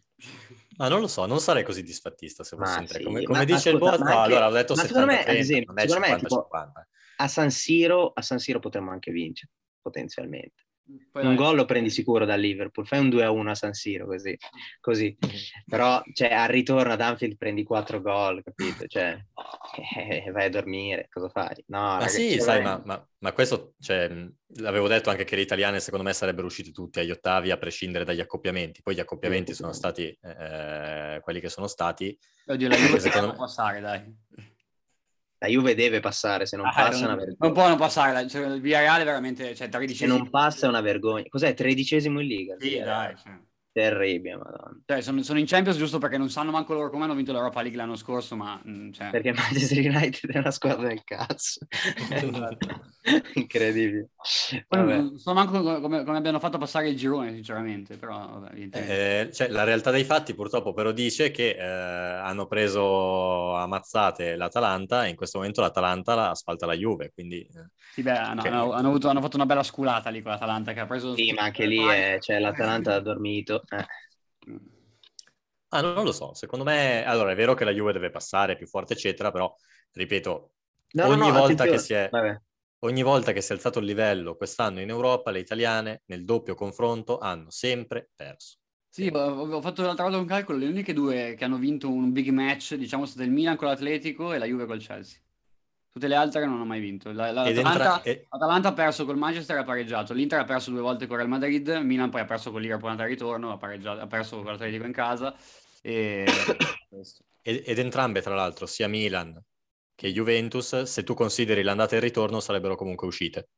Ma 0.77 0.87
non 0.87 1.01
lo 1.01 1.07
so, 1.07 1.27
non 1.27 1.39
sarei 1.39 1.63
così 1.63 1.83
disfattista 1.83 2.43
se 2.43 2.55
fosse 2.55 2.79
in 2.79 2.87
tre. 2.87 3.03
Come, 3.03 3.23
come 3.23 3.45
dice 3.45 3.69
ascolta, 3.69 3.95
il 3.95 3.99
bot, 3.99 4.09
no, 4.09 4.21
allora 4.21 4.47
ho 4.47 4.51
detto 4.51 4.75
70 4.75 4.87
secondo 4.87 5.05
me, 5.05 5.23
30, 5.23 5.31
ad 5.31 5.37
esempio, 5.37 5.73
secondo 5.75 5.93
50, 5.93 6.15
me, 6.15 6.19
tipo, 6.19 6.41
50. 6.41 6.87
A 7.17 7.27
San 7.27 7.51
Siro, 7.51 8.11
a 8.13 8.21
San 8.23 8.39
Siro 8.39 8.59
potremmo 8.59 8.89
anche 8.89 9.11
vincere, 9.11 9.51
potenzialmente. 9.79 10.62
Poi 11.11 11.25
un 11.25 11.35
gol 11.35 11.55
lo 11.55 11.65
prendi 11.65 11.89
sicuro 11.89 12.25
da 12.25 12.35
Liverpool, 12.35 12.85
fai 12.85 12.99
un 12.99 13.07
2-1 13.07 13.47
a 13.47 13.55
San 13.55 13.73
Siro 13.73 14.05
così, 14.05 14.37
così. 14.81 15.17
però 15.65 16.01
cioè, 16.13 16.33
al 16.33 16.49
ritorno 16.49 16.91
ad 16.91 17.01
Anfield 17.01 17.37
prendi 17.37 17.63
4 17.63 18.01
gol, 18.01 18.43
capito? 18.43 18.85
Cioè, 18.85 19.17
eh, 20.25 20.31
vai 20.31 20.45
a 20.45 20.49
dormire, 20.49 21.07
cosa 21.09 21.29
fai? 21.29 21.63
No, 21.67 21.79
ma 21.79 21.97
ragazzi, 21.99 22.31
sì, 22.31 22.39
sai, 22.39 22.61
ma, 22.61 22.81
ma, 22.83 23.07
ma, 23.19 23.31
questo, 23.31 23.75
cioè, 23.79 24.11
l'avevo 24.57 24.87
detto 24.87 25.09
anche 25.09 25.23
che 25.23 25.35
le 25.35 25.41
italiane 25.41 25.79
secondo 25.79 26.05
me 26.05 26.13
sarebbero 26.13 26.47
usciti 26.47 26.71
tutti 26.71 26.99
agli 26.99 27.11
ottavi 27.11 27.51
a 27.51 27.57
prescindere 27.57 28.03
dagli 28.03 28.19
accoppiamenti, 28.19 28.81
poi 28.81 28.95
gli 28.95 28.99
accoppiamenti 28.99 29.53
sono 29.53 29.71
stati 29.71 30.17
eh, 30.21 31.19
quelli 31.21 31.39
che 31.39 31.49
sono 31.49 31.67
stati. 31.67 32.17
Oddio, 32.45 32.67
la 32.67 32.75
Juve 32.75 32.99
secondo 32.99 33.27
me... 33.27 33.35
passare, 33.35 33.79
dai 33.79 34.51
la 35.43 35.49
Juve 35.49 35.75
deve 35.75 35.99
passare, 35.99 36.45
se 36.45 36.55
non 36.55 36.67
ah, 36.67 36.71
passa 36.73 36.91
non, 36.91 37.01
è 37.01 37.05
una 37.05 37.15
vergogna. 37.15 37.37
Non 37.39 37.51
può 37.51 37.67
non 37.67 37.77
passare, 37.77 38.27
cioè, 38.29 38.45
il 38.45 38.61
Villarreal 38.61 39.03
veramente, 39.03 39.53
cioè, 39.55 39.67
tredicesimo. 39.67 40.13
Se 40.13 40.17
non 40.17 40.29
passa 40.29 40.67
è 40.67 40.69
una 40.69 40.79
vergogna. 40.79 41.25
Cos'è, 41.27 41.53
tredicesimo 41.53 42.21
in 42.21 42.27
Liga? 42.27 42.55
Sì, 42.59 42.79
dai. 42.79 43.13
Cioè. 43.17 43.33
Terribile, 43.73 44.35
madonna. 44.35 44.79
Cioè, 44.85 45.01
sono, 45.01 45.23
sono, 45.23 45.39
in 45.39 45.47
Champions 45.47 45.79
giusto 45.79 45.97
perché 45.97 46.19
non 46.19 46.29
sanno 46.29 46.51
manco 46.51 46.75
loro 46.75 46.91
come 46.91 47.05
hanno 47.05 47.15
vinto 47.15 47.31
l'Europa 47.31 47.61
League 47.61 47.75
l'anno 47.75 47.95
scorso, 47.95 48.35
ma... 48.35 48.61
Mm, 48.67 48.91
cioè... 48.91 49.09
Perché 49.09 49.33
Manchester 49.33 49.79
United 49.79 50.29
è 50.29 50.37
una 50.37 50.51
squadra 50.51 50.87
del 50.89 51.03
cazzo. 51.03 51.61
Incredibile. 53.33 54.09
non 54.69 55.17
so 55.17 55.33
manco 55.33 55.59
come, 55.81 56.03
come, 56.03 56.17
abbiano 56.17 56.37
fatto 56.37 56.57
a 56.57 56.59
passare 56.59 56.89
il 56.89 56.95
girone, 56.95 57.33
sinceramente, 57.33 57.97
però... 57.97 58.41
Vabbè, 58.41 58.69
eh, 58.73 59.29
cioè, 59.33 59.47
la 59.47 59.63
realtà 59.63 59.89
dei 59.89 60.03
fatti 60.03 60.35
purtroppo 60.35 60.73
però 60.73 60.91
dice 60.91 61.31
che 61.31 61.55
eh, 61.57 61.63
hanno 61.65 62.45
preso 62.45 63.55
a 63.55 63.65
mazzate 63.65 64.35
l'Atalanta 64.35 65.07
e 65.07 65.09
in 65.09 65.15
questo 65.15 65.39
momento 65.39 65.61
l'Atalanta 65.61 66.13
la 66.13 66.29
asfalta 66.29 66.67
la 66.67 66.75
Juve, 66.75 67.11
quindi... 67.11 67.39
Eh, 67.39 67.69
sì, 67.91 68.03
beh, 68.03 68.11
hanno, 68.11 68.41
okay. 68.41 68.51
hanno, 68.51 68.71
hanno, 68.73 68.87
avuto, 68.89 69.09
hanno, 69.09 69.21
fatto 69.21 69.35
una 69.35 69.47
bella 69.47 69.63
sculata 69.63 70.11
lì 70.11 70.21
con 70.21 70.31
l'Atalanta 70.31 70.73
che 70.73 70.79
ha 70.79 70.85
preso... 70.85 71.15
Sì, 71.15 71.31
ma 71.33 71.41
anche 71.41 71.65
lì 71.65 71.83
è, 71.83 72.19
cioè, 72.21 72.37
l'Atalanta 72.37 72.93
ha 72.93 72.99
dormito 72.99 73.62
eh. 73.69 73.85
Ah, 75.69 75.81
non 75.81 76.03
lo 76.03 76.11
so, 76.11 76.33
secondo 76.33 76.63
me... 76.63 77.03
Allora, 77.03 77.31
è 77.31 77.35
vero 77.35 77.55
che 77.55 77.63
la 77.63 77.71
Juve 77.71 77.93
deve 77.93 78.11
passare, 78.11 78.55
più 78.55 78.67
forte, 78.67 78.93
eccetera, 78.93 79.31
però, 79.31 79.53
ripeto, 79.91 80.53
no, 80.91 81.05
ogni, 81.07 81.29
no, 81.29 81.31
volta 81.31 81.63
che 81.63 81.79
si 81.79 81.93
è, 81.93 82.09
ogni 82.79 83.01
volta 83.01 83.31
che 83.31 83.41
si 83.41 83.51
è 83.51 83.55
alzato 83.55 83.79
il 83.79 83.85
livello 83.85 84.35
quest'anno 84.35 84.81
in 84.81 84.89
Europa, 84.89 85.31
le 85.31 85.39
italiane, 85.39 86.03
nel 86.05 86.25
doppio 86.25 86.53
confronto, 86.53 87.17
hanno 87.17 87.49
sempre 87.49 88.09
perso. 88.15 88.57
Sì, 88.87 89.09
ho 89.11 89.61
fatto 89.61 89.81
l'altra 89.81 90.03
volta 90.03 90.19
un 90.19 90.27
calcolo, 90.27 90.59
le 90.59 90.67
uniche 90.67 90.93
due 90.93 91.33
che 91.35 91.43
hanno 91.43 91.57
vinto 91.57 91.89
un 91.89 92.11
big 92.11 92.29
match, 92.29 92.75
diciamo, 92.75 93.07
sono 93.07 93.23
il 93.23 93.31
Milan 93.31 93.55
con 93.55 93.67
l'Atletico 93.67 94.31
e 94.31 94.37
la 94.37 94.45
Juve 94.45 94.67
col 94.67 94.79
Chelsea. 94.79 95.22
Tutte 95.93 96.07
le 96.07 96.15
altre 96.15 96.43
non 96.45 96.55
hanno 96.55 96.65
mai 96.65 96.79
vinto. 96.79 97.11
La, 97.11 97.31
la, 97.31 97.43
Atalanta, 97.43 98.01
e... 98.01 98.25
Atalanta, 98.29 98.69
ha 98.69 98.73
perso 98.73 99.05
col 99.05 99.15
Manchester 99.15 99.57
e 99.57 99.59
ha 99.59 99.63
pareggiato. 99.63 100.13
L'Inter 100.13 100.39
ha 100.39 100.43
perso 100.43 100.71
due 100.71 100.81
volte 100.81 101.05
con 101.05 101.19
il 101.19 101.27
Madrid. 101.27 101.69
Milan 101.69 102.09
poi 102.09 102.21
ha 102.21 102.25
perso 102.25 102.51
con 102.51 102.61
l'Ira 102.61 102.79
al 102.81 102.97
ritorno. 102.97 103.51
Ha, 103.51 103.59
ha, 103.99 104.07
perso 104.07 104.37
con 104.37 104.51
l'Atletico 104.51 104.85
in 104.85 104.91
casa. 104.91 105.35
E... 105.81 106.25
ed, 107.41 107.61
ed 107.63 107.77
entrambe, 107.77 108.21
tra 108.21 108.33
l'altro, 108.33 108.65
sia 108.65 108.87
Milan 108.87 109.39
che 109.95 110.11
Juventus, 110.11 110.81
se 110.81 111.03
tu 111.03 111.13
consideri 111.13 111.61
l'andata 111.61 111.93
e 111.93 111.97
il 111.97 112.03
ritorno, 112.03 112.39
sarebbero 112.39 112.75
comunque 112.75 113.05
uscite. 113.05 113.49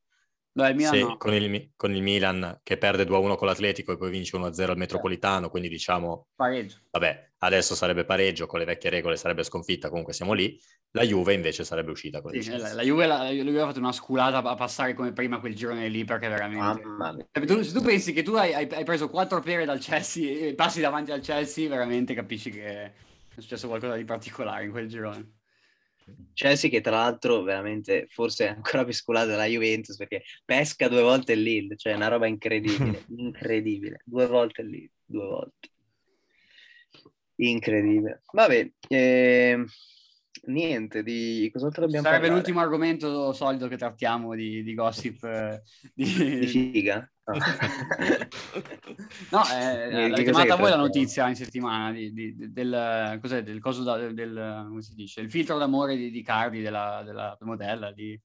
Dai, 0.58 0.74
Milan 0.74 1.00
no. 1.00 1.18
con, 1.18 1.34
il, 1.34 1.72
con, 1.76 1.94
il, 1.94 2.02
Milan 2.02 2.62
che 2.64 2.78
perde 2.78 3.04
2-1 3.04 3.36
con 3.36 3.46
l'Atletico 3.46 3.92
e 3.92 3.98
poi 3.98 4.10
vince 4.10 4.38
1-0 4.38 4.70
al 4.70 4.78
Metropolitano, 4.78 5.50
quindi 5.50 5.68
diciamo... 5.68 6.28
Pareggio. 6.34 6.78
Vabbè, 6.92 7.32
adesso 7.40 7.76
sarebbe 7.76 8.06
pareggio, 8.06 8.46
con 8.46 8.60
le 8.60 8.66
vecchie 8.66 8.90
regole 8.90 9.18
sarebbe 9.18 9.44
sconfitta, 9.44 9.90
comunque 9.90 10.14
siamo 10.14 10.32
lì. 10.32 10.58
La 10.92 11.04
Juve 11.04 11.34
invece 11.34 11.66
sarebbe 11.66 11.92
uscita. 11.92 12.22
Sì, 12.40 12.52
la, 12.52 12.72
la, 12.72 12.84
Juve, 12.84 13.06
la, 13.06 13.24
la, 13.24 13.32
Juve, 13.32 13.60
ha 13.60 13.66
fatto 13.66 13.80
una 13.80 13.92
sculata 13.92 14.38
a 14.38 14.56
passare 14.56 14.94
come 14.94 15.12
prima 15.12 15.42
quel 15.42 15.56
girone 15.56 15.90
lì, 15.90 16.06
perché 16.06 16.30
veramente... 16.30 17.28
Se 17.34 17.46
tu, 17.46 17.62
se 17.62 17.74
tu 17.74 17.82
pensi 17.82 18.14
che 18.14 18.24
tu 18.24 18.36
hai, 18.36 18.54
hai, 18.54 18.86
preso 18.86 19.10
quattro 19.10 19.42
pere 19.42 19.66
dal 19.66 19.80
Chelsea 19.80 20.48
e 20.48 20.56
passi 20.56 20.80
davanti 20.80 21.12
al 21.12 21.20
Chelsea, 21.20 21.68
veramente 21.68 22.14
capisci 22.14 22.50
che 22.50 22.66
è 22.66 22.94
successo 23.36 23.68
qualcosa 23.68 23.96
di 23.96 24.06
particolare 24.06 24.64
in 24.64 24.72
quel 24.72 24.88
girone. 24.88 25.34
Chelsea 26.34 26.70
che 26.70 26.82
tra 26.82 26.98
l'altro 26.98 27.42
veramente 27.42 28.08
forse 28.10 28.46
è 28.46 28.50
ancora 28.50 28.84
più 28.84 28.94
sculata 28.94 29.28
della 29.28 29.46
Juventus 29.46 29.96
perché 29.96 30.24
pesca 30.44 30.88
due 30.88 31.02
volte 31.02 31.34
il 31.34 31.42
lead, 31.42 31.76
cioè 31.76 31.94
una 31.94 32.08
roba 32.08 32.28
incredibile, 32.28 33.06
incredibile, 33.16 34.02
due 34.04 34.28
volte 34.28 34.62
il 34.62 34.70
lead, 34.70 34.90
due 35.06 35.26
volte. 35.26 35.70
Incredibile. 37.38 38.22
Vabbè, 38.32 38.72
eh, 38.88 39.66
niente, 40.44 41.04
di 41.04 41.50
cos'altro 41.52 41.82
dobbiamo 41.82 42.06
Sarebbe 42.06 42.28
parlare? 42.28 42.42
l'ultimo 42.42 42.62
argomento 42.62 43.34
solito 43.34 43.68
che 43.68 43.78
trattiamo 43.78 44.36
di, 44.36 44.64
di 44.64 44.74
gossip. 44.74 45.24
Eh, 45.24 45.62
di... 45.94 46.40
di 46.40 46.48
figa? 46.48 47.10
No, 47.28 47.40
no 49.32 49.44
eh, 49.52 50.04
avete 50.04 50.24
chiamata 50.24 50.54
a 50.54 50.58
voi 50.58 50.70
la 50.70 50.76
notizia 50.76 51.28
in 51.28 51.36
settimana 51.36 51.92
di, 51.92 52.14
di, 52.14 52.52
del, 52.52 53.18
cos'è, 53.20 53.42
del 53.42 53.60
coso 53.60 53.82
da, 53.82 53.98
del, 53.98 54.66
come 54.68 54.82
si 54.84 54.94
dice, 54.94 55.22
il 55.22 55.32
filtro 55.32 55.58
d'amore 55.58 55.96
di, 55.96 56.12
di 56.12 56.22
Cardi, 56.22 56.62
della, 56.62 57.02
della 57.04 57.36
modella, 57.42 57.92
di... 57.92 58.20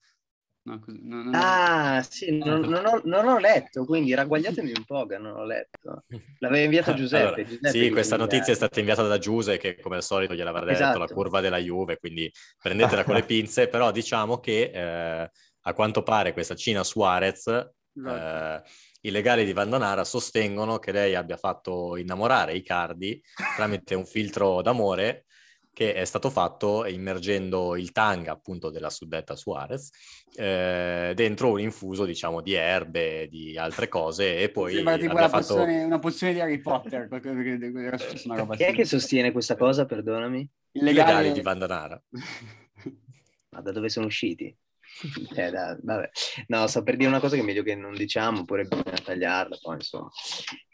No, 0.63 0.79
così, 0.79 1.01
no, 1.03 1.23
no, 1.23 1.31
ah, 1.33 2.05
sì, 2.07 2.37
non, 2.37 2.61
non, 2.61 2.85
ho, 2.85 3.01
non, 3.05 3.27
ho, 3.27 3.39
letto, 3.39 3.87
quindi 3.87 4.13
ragguagliatemi 4.13 4.73
un 4.77 4.85
po' 4.85 5.07
che 5.07 5.17
non 5.17 5.35
ho 5.35 5.45
letto. 5.47 6.05
L'aveva 6.41 6.65
inviato 6.65 6.93
Giuseppe. 6.93 7.25
Allora, 7.25 7.43
Giuseppe 7.45 7.71
sì, 7.71 7.89
questa 7.89 8.19
notizia 8.19 8.53
è 8.53 8.57
stata 8.57 8.79
inviata 8.79 9.07
da 9.07 9.17
Giuse 9.17 9.57
che 9.57 9.81
come 9.81 9.97
al 9.97 10.03
solito 10.03 10.35
gliel'avrà 10.35 10.67
detto 10.67 10.73
esatto. 10.73 10.99
la 10.99 11.07
curva 11.07 11.41
della 11.41 11.57
Juve, 11.57 11.97
quindi 11.97 12.31
prendetela 12.61 13.05
con 13.05 13.15
le 13.15 13.25
pinze, 13.25 13.69
però 13.69 13.91
diciamo 13.91 14.39
che 14.39 14.71
eh, 14.75 15.31
a 15.63 15.73
quanto 15.73 16.03
pare 16.03 16.35
questa 16.35 16.55
Cina 16.55 16.85
Suarez 16.85 17.47
esatto. 17.47 17.75
eh, 17.95 18.63
i 19.03 19.11
legali 19.11 19.45
di 19.45 19.53
Vandanara 19.53 20.05
sostengono 20.05 20.79
che 20.79 20.93
lei 20.93 21.15
abbia 21.15 21.37
fatto 21.37 21.97
innamorare 21.97 22.55
i 22.55 22.63
cardi 22.63 23.21
tramite 23.57 23.95
un 23.95 24.05
filtro 24.05 24.63
d'amore 24.63 25.27
che 25.73 25.95
è 25.95 26.05
stato 26.05 26.31
fatto 26.31 26.85
immergendo 26.85 27.77
il 27.77 27.93
tanga 27.93 28.33
appunto 28.33 28.71
della 28.71 28.91
suddetta 28.91 29.37
Suarez 29.37 29.91
eh, 30.35 31.13
dentro 31.15 31.51
un 31.51 31.61
infuso 31.61 32.05
diciamo 32.05 32.41
di 32.41 32.55
erbe, 32.55 33.29
di 33.29 33.57
altre 33.57 33.89
cose 33.89 34.39
e 34.39 34.51
poi... 34.51 34.75
Sembra 34.75 34.99
tipo 34.99 35.15
una, 35.15 35.29
fatto... 35.29 35.55
pozione, 35.55 35.85
una 35.85 35.99
pozione 35.99 36.33
di 36.33 36.41
Harry 36.41 36.61
Potter. 36.61 37.09
una 37.11 38.57
Chi 38.57 38.63
è 38.63 38.73
che 38.73 38.85
sostiene 38.85 39.33
questa 39.33 39.57
cosa, 39.57 39.87
perdonami? 39.87 40.49
I 40.73 40.81
legali 40.83 41.33
di 41.33 41.41
Vandanara. 41.41 42.01
Ma 43.51 43.61
da 43.61 43.73
dove 43.73 43.89
sono 43.89 44.07
usciti? 44.07 44.57
Eh, 45.35 45.51
da, 45.51 45.79
vabbè. 45.81 46.11
No, 46.49 46.67
sto 46.67 46.83
per 46.83 46.97
dire 46.97 47.09
una 47.09 47.21
cosa 47.21 47.37
che 47.37 47.43
è 47.43 47.45
meglio 47.45 47.63
che 47.63 47.75
non 47.75 47.95
diciamo, 47.95 48.41
oppure 48.41 48.65
bisogna 48.65 48.99
tagliarla, 49.03 49.59
poi 49.61 49.75
insomma. 49.77 50.11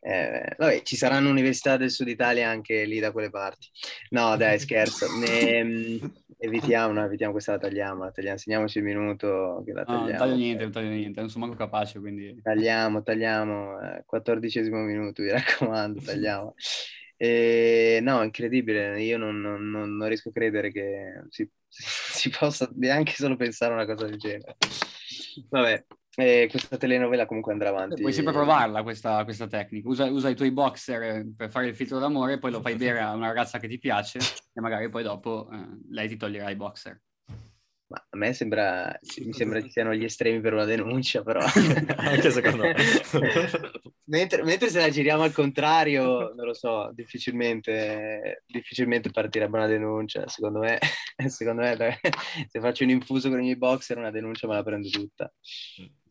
Eh, 0.00 0.54
vabbè, 0.56 0.82
ci 0.82 0.96
saranno 0.96 1.30
università 1.30 1.76
del 1.76 1.90
sud 1.90 2.08
Italia 2.08 2.48
anche 2.48 2.84
lì 2.84 2.98
da 2.98 3.12
quelle 3.12 3.30
parti. 3.30 3.68
No, 4.10 4.36
dai, 4.36 4.58
scherzo. 4.58 5.06
Ne, 5.18 5.62
mm, 5.64 6.04
evitiamo, 6.38 6.92
no, 6.92 7.04
evitiamo 7.04 7.32
questa 7.32 7.52
la 7.52 7.58
tagliamo, 7.58 8.04
la 8.04 8.10
tagliamo, 8.10 8.36
segniamoci 8.38 8.78
il 8.78 8.84
minuto 8.84 9.62
che 9.64 9.72
la 9.72 9.84
tagliamo. 9.84 10.04
No, 10.04 10.10
non 10.10 10.18
taglio 10.18 10.36
niente, 10.36 10.62
non 10.62 10.72
taglio 10.72 10.88
niente, 10.88 11.20
non 11.20 11.28
sono 11.28 11.46
manco 11.46 11.58
capace, 11.58 11.98
quindi... 11.98 12.40
Tagliamo, 12.42 13.02
tagliamo, 13.02 13.80
eh, 13.80 14.02
quattordicesimo 14.06 14.78
minuto, 14.80 15.22
mi 15.22 15.30
raccomando, 15.30 16.00
tagliamo. 16.00 16.54
E, 17.18 17.98
no, 18.02 18.22
incredibile, 18.22 19.02
io 19.02 19.16
non, 19.16 19.40
non, 19.40 19.70
non, 19.70 20.06
riesco 20.06 20.28
a 20.28 20.32
credere 20.32 20.70
che 20.70 21.22
si, 21.30 21.50
si, 22.12 22.30
possa 22.30 22.68
neanche 22.74 23.12
solo 23.12 23.36
pensare 23.36 23.72
a 23.72 23.76
una 23.76 23.86
cosa 23.86 24.06
del 24.06 24.18
genere. 24.18 24.56
Vabbè, 25.48 25.84
eh, 26.16 26.48
questa 26.50 26.76
telenovela 26.78 27.26
comunque 27.26 27.52
andrà 27.52 27.68
avanti. 27.68 28.00
Puoi 28.00 28.12
sempre 28.12 28.32
provarla 28.32 28.82
questa, 28.82 29.22
questa 29.24 29.46
tecnica, 29.46 29.88
usa, 29.88 30.06
usa, 30.06 30.30
i 30.30 30.34
tuoi 30.34 30.50
boxer 30.50 31.26
per 31.36 31.50
fare 31.50 31.68
il 31.68 31.76
filtro 31.76 31.98
d'amore, 31.98 32.38
poi 32.38 32.50
lo 32.50 32.60
fai 32.60 32.74
bere 32.74 33.00
a 33.00 33.12
una 33.12 33.26
ragazza 33.26 33.58
che 33.58 33.68
ti 33.68 33.78
piace 33.78 34.18
e 34.18 34.60
magari 34.60 34.88
poi 34.88 35.02
dopo 35.02 35.48
eh, 35.52 35.66
lei 35.90 36.08
ti 36.08 36.16
toglierà 36.16 36.50
i 36.50 36.56
boxer. 36.56 37.00
Ma 37.88 38.04
a 38.10 38.16
me 38.16 38.32
sembra, 38.32 38.98
mi 39.24 39.32
sembra 39.32 39.60
che 39.60 39.68
siano 39.68 39.94
gli 39.94 40.02
estremi 40.02 40.40
per 40.40 40.54
una 40.54 40.64
denuncia, 40.64 41.22
però. 41.22 41.38
Anche 41.96 42.30
secondo 42.32 42.64
me. 42.64 42.74
mentre, 44.06 44.42
mentre, 44.42 44.70
se 44.70 44.80
la 44.80 44.90
giriamo 44.90 45.22
al 45.22 45.32
contrario, 45.32 46.32
non 46.34 46.46
lo 46.46 46.54
so, 46.54 46.90
difficilmente, 46.92 48.42
difficilmente 48.44 49.10
partirebbe 49.10 49.58
una 49.58 49.68
denuncia. 49.68 50.26
Secondo 50.26 50.58
me, 50.58 50.78
secondo 51.28 51.62
me, 51.62 51.76
se 52.48 52.58
faccio 52.58 52.82
un 52.82 52.90
infuso 52.90 53.28
con 53.28 53.38
i 53.38 53.42
miei 53.42 53.56
boxer, 53.56 53.98
una 53.98 54.10
denuncia 54.10 54.48
me 54.48 54.54
la 54.54 54.64
prendo 54.64 54.88
tutta. 54.88 55.32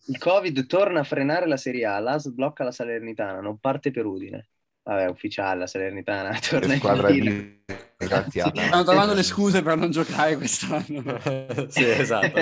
Il 0.08 0.18
Covid 0.18 0.68
torna 0.68 1.02
a 1.02 1.04
frenare 1.04 1.46
la 1.46 1.58
Serie 1.58 1.86
A, 1.86 2.00
l'AS 2.00 2.30
blocca 2.30 2.64
la 2.64 2.72
Salernitana, 2.72 3.42
non 3.42 3.58
parte 3.58 3.92
per 3.92 4.06
Udine. 4.06 4.48
Vabbè, 4.86 5.10
ufficiale, 5.10 5.62
la 5.62 5.68
Salernitana 5.68 6.38
torna 6.40 6.74
in 6.74 6.80
squadra 6.80 7.10
di 7.10 7.64
disgraziata. 7.98 8.62
Stanno 8.62 8.84
trovando 8.84 9.14
le 9.16 9.24
scuse 9.24 9.64
per 9.64 9.78
non 9.78 9.90
giocare 9.90 10.38
quest'anno. 10.38 11.20
sì, 11.70 11.84
esatto. 11.86 12.40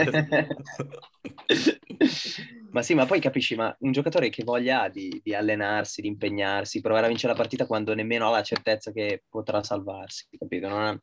ma 2.71 2.81
sì, 2.81 2.95
ma 2.95 3.05
poi 3.05 3.21
capisci, 3.21 3.55
ma 3.55 3.73
un 3.79 3.93
giocatore 3.93 4.27
che 4.29 4.43
voglia 4.43 4.81
ha 4.81 4.89
di, 4.89 5.21
di, 5.23 5.33
allenarsi, 5.33 6.01
di 6.01 6.09
impegnarsi, 6.09 6.81
provare 6.81 7.05
a 7.05 7.07
vincere 7.09 7.31
la 7.31 7.39
partita 7.39 7.65
quando 7.65 7.93
nemmeno 7.93 8.27
ha 8.27 8.31
la 8.31 8.43
certezza 8.43 8.91
che 8.91 9.23
potrà 9.29 9.63
salvarsi, 9.63 10.27
capito? 10.37 10.67
Ha, 10.67 10.99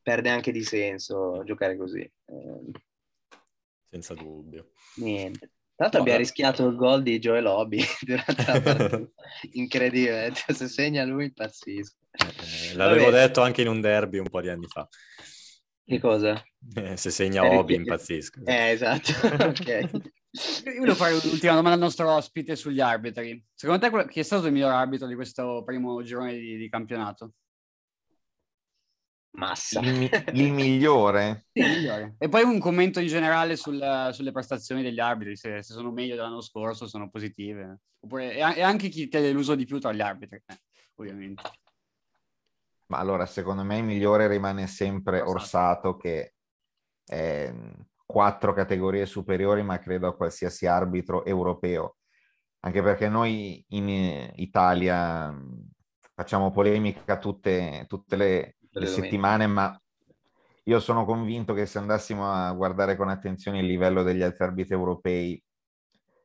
perde 0.00 0.30
anche 0.30 0.52
di 0.52 0.62
senso 0.62 1.42
giocare 1.44 1.76
così. 1.76 2.00
Eh, 2.00 2.70
Senza 3.90 4.14
dubbio. 4.14 4.70
Niente. 4.96 5.50
Tra 5.78 5.86
l'altro 5.86 6.00
abbiamo 6.00 6.18
rischiato 6.18 6.66
il 6.66 6.74
gol 6.74 7.04
di 7.04 7.20
Joel 7.20 7.44
Lobby 7.44 7.80
durante 8.02 8.44
la 8.44 8.60
partita. 8.60 9.08
Incredibile, 9.52 10.26
eh, 10.26 10.32
se 10.52 10.66
segna 10.66 11.04
lui 11.04 11.26
impazzisco. 11.26 11.98
Eh, 12.10 12.74
l'avevo 12.74 13.04
Vabbè. 13.04 13.26
detto 13.26 13.42
anche 13.42 13.62
in 13.62 13.68
un 13.68 13.80
derby 13.80 14.18
un 14.18 14.28
po' 14.28 14.40
di 14.40 14.48
anni 14.48 14.66
fa. 14.66 14.88
Che 15.84 16.00
cosa? 16.00 16.42
Eh, 16.74 16.96
se 16.96 17.10
segna 17.10 17.44
eh, 17.44 17.56
Obi 17.56 17.76
impazzisco. 17.76 18.40
Eh, 18.44 18.70
esatto. 18.70 19.12
ok. 19.22 19.90
Io 20.64 20.78
volevo 20.80 20.96
fare 20.96 21.12
l'ultima 21.12 21.54
domanda 21.54 21.74
al 21.74 21.78
nostro 21.78 22.12
ospite 22.12 22.56
sugli 22.56 22.80
arbitri. 22.80 23.40
Secondo 23.54 23.88
te 23.88 24.08
chi 24.08 24.18
è 24.18 24.24
stato 24.24 24.46
il 24.46 24.52
miglior 24.52 24.72
arbitro 24.72 25.06
di 25.06 25.14
questo 25.14 25.62
primo 25.64 26.02
girone 26.02 26.32
di, 26.32 26.56
di 26.56 26.68
campionato? 26.68 27.34
Massa. 29.32 29.80
Il, 29.80 30.08
il, 30.34 30.52
migliore. 30.52 31.46
Il, 31.52 31.68
migliore. 31.68 32.14
E 32.18 32.28
poi 32.28 32.42
un 32.42 32.58
commento 32.58 33.00
in 33.00 33.06
generale 33.06 33.56
sul, 33.56 34.10
sulle 34.12 34.32
prestazioni 34.32 34.82
degli 34.82 35.00
arbitri, 35.00 35.36
se, 35.36 35.62
se, 35.62 35.72
sono 35.72 35.90
meglio 35.90 36.16
dell'anno 36.16 36.40
scorso, 36.40 36.86
sono 36.86 37.10
positive. 37.10 37.80
Oppure, 38.00 38.34
e, 38.34 38.62
anche 38.62 38.88
chi 38.88 39.08
ti 39.08 39.16
ha 39.16 39.20
deluso 39.20 39.54
di 39.54 39.64
più 39.64 39.78
tra 39.78 39.92
gli 39.92 40.00
arbitri. 40.00 40.42
Eh, 40.46 40.58
ovviamente. 40.96 41.42
Ma 42.86 42.98
allora, 42.98 43.26
secondo 43.26 43.64
me 43.64 43.78
il 43.78 43.84
migliore 43.84 44.28
rimane 44.28 44.66
sempre 44.66 45.20
Orsato, 45.20 45.88
Orsato 45.88 45.96
che 45.96 46.34
è 47.04 47.54
quattro 48.04 48.54
categorie 48.54 49.04
superiori, 49.04 49.62
ma 49.62 49.78
credo 49.78 50.08
a 50.08 50.16
qualsiasi 50.16 50.66
arbitro 50.66 51.24
europeo. 51.24 51.98
Anche 52.60 52.82
perché 52.82 53.08
noi 53.08 53.64
in 53.68 54.32
Italia 54.36 55.32
facciamo 56.14 56.50
polemica 56.50 57.18
tutte, 57.18 57.84
tutte 57.86 58.16
le, 58.16 58.56
le 58.78 58.86
settimane, 58.86 59.46
ma 59.46 59.80
io 60.64 60.80
sono 60.80 61.04
convinto 61.04 61.54
che 61.54 61.66
se 61.66 61.78
andassimo 61.78 62.30
a 62.30 62.52
guardare 62.52 62.96
con 62.96 63.08
attenzione 63.08 63.60
il 63.60 63.66
livello 63.66 64.02
degli 64.02 64.22
altri 64.22 64.44
arbitri 64.44 64.74
europei, 64.74 65.42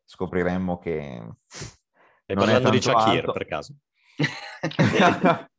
scopriremmo 0.06 0.80
che... 0.80 1.36
Stai 1.48 2.36
parlando 2.36 2.70
di 2.70 2.82
Shakir, 2.82 3.20
alto. 3.20 3.32
per 3.32 3.46
caso? 3.46 3.76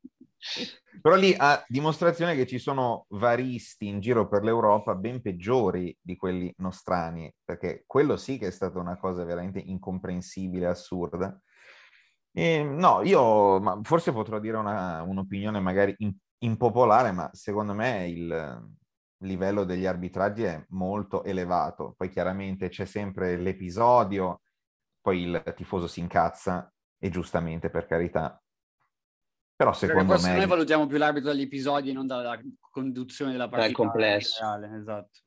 Però 1.00 1.16
lì 1.16 1.34
ha 1.36 1.62
dimostrazione 1.66 2.34
che 2.34 2.46
ci 2.46 2.58
sono 2.58 3.04
varisti 3.10 3.88
in 3.88 4.00
giro 4.00 4.26
per 4.28 4.42
l'Europa 4.42 4.94
ben 4.94 5.20
peggiori 5.20 5.94
di 6.00 6.16
quelli 6.16 6.50
nostrani, 6.58 7.30
perché 7.44 7.84
quello 7.86 8.16
sì 8.16 8.38
che 8.38 8.46
è 8.46 8.50
stata 8.50 8.78
una 8.78 8.96
cosa 8.96 9.24
veramente 9.24 9.58
incomprensibile, 9.58 10.66
assurda. 10.66 11.38
E, 12.32 12.62
no, 12.62 13.02
io 13.02 13.60
ma 13.60 13.78
forse 13.82 14.12
potrò 14.12 14.38
dire 14.38 14.56
una, 14.56 15.02
un'opinione 15.02 15.60
magari 15.60 15.94
in, 15.98 16.14
impopolare, 16.44 17.12
ma 17.12 17.30
secondo 17.32 17.74
me 17.74 18.08
il 18.08 18.72
livello 19.18 19.64
degli 19.64 19.86
arbitraggi 19.86 20.42
è 20.42 20.64
molto 20.70 21.24
elevato. 21.24 21.94
Poi 21.96 22.08
chiaramente 22.08 22.68
c'è 22.68 22.84
sempre 22.84 23.36
l'episodio, 23.36 24.42
poi 25.00 25.22
il 25.22 25.52
tifoso 25.56 25.86
si 25.86 26.00
incazza 26.00 26.72
e 26.98 27.10
giustamente 27.10 27.70
per 27.70 27.86
carità 27.86 28.38
però 29.56 29.72
secondo 29.72 30.12
forse 30.12 30.30
me... 30.30 30.38
noi 30.38 30.46
valutiamo 30.46 30.86
più 30.86 30.98
l'arbitro 30.98 31.30
dagli 31.30 31.42
episodi 31.42 31.90
e 31.90 31.92
non 31.92 32.06
dalla 32.06 32.40
conduzione 32.70 33.32
della 33.32 33.48
partita. 33.48 33.66
Dal 33.66 33.76
complesso. 33.76 34.42
Reale, 34.42 34.76
esatto. 34.76 35.20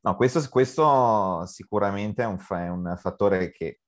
No, 0.00 0.16
questo, 0.16 0.46
questo 0.50 1.46
sicuramente 1.46 2.22
è 2.22 2.26
un, 2.26 2.38
è 2.48 2.68
un, 2.68 2.94
fattore 2.98 3.50
che 3.52 3.80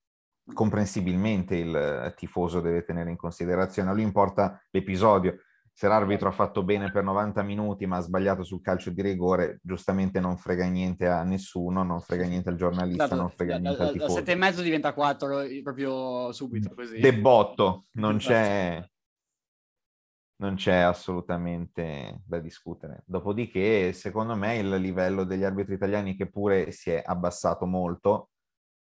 comprensibilmente 0.54 1.56
il 1.56 2.14
tifoso 2.16 2.60
deve 2.60 2.84
tenere 2.84 3.10
in 3.10 3.16
considerazione. 3.16 3.90
A 3.90 3.92
lui 3.92 4.02
importa 4.02 4.62
l'episodio. 4.70 5.38
Se 5.78 5.88
l'arbitro 5.88 6.30
ha 6.30 6.32
fatto 6.32 6.62
bene 6.62 6.90
per 6.90 7.04
90 7.04 7.42
minuti 7.42 7.84
ma 7.84 7.98
ha 7.98 8.00
sbagliato 8.00 8.42
sul 8.42 8.62
calcio 8.62 8.88
di 8.88 9.02
rigore, 9.02 9.60
giustamente 9.62 10.20
non 10.20 10.38
frega 10.38 10.64
niente 10.64 11.06
a 11.06 11.22
nessuno, 11.22 11.82
non 11.82 12.00
frega 12.00 12.24
niente 12.24 12.48
al 12.48 12.56
giornalista, 12.56 13.04
esatto, 13.04 13.20
non 13.20 13.28
frega 13.28 13.58
niente 13.58 13.82
al 13.82 13.92
tifoso. 13.92 14.14
Da 14.14 14.18
7 14.20 14.32
e 14.32 14.34
mezzo 14.36 14.62
diventa 14.62 14.94
4 14.94 15.42
proprio 15.62 16.32
subito 16.32 16.74
così. 16.74 16.98
Debotto, 16.98 17.84
non 17.96 18.16
c'è 18.16 18.82
non 20.36 20.54
c'è 20.54 20.76
assolutamente 20.76 22.22
da 22.24 22.38
discutere. 22.38 23.02
Dopodiché, 23.04 23.92
secondo 23.92 24.34
me, 24.34 24.56
il 24.56 24.70
livello 24.76 25.24
degli 25.24 25.44
arbitri 25.44 25.74
italiani, 25.74 26.16
che 26.16 26.30
pure 26.30 26.70
si 26.72 26.90
è 26.90 27.02
abbassato 27.04 27.66
molto, 27.66 28.30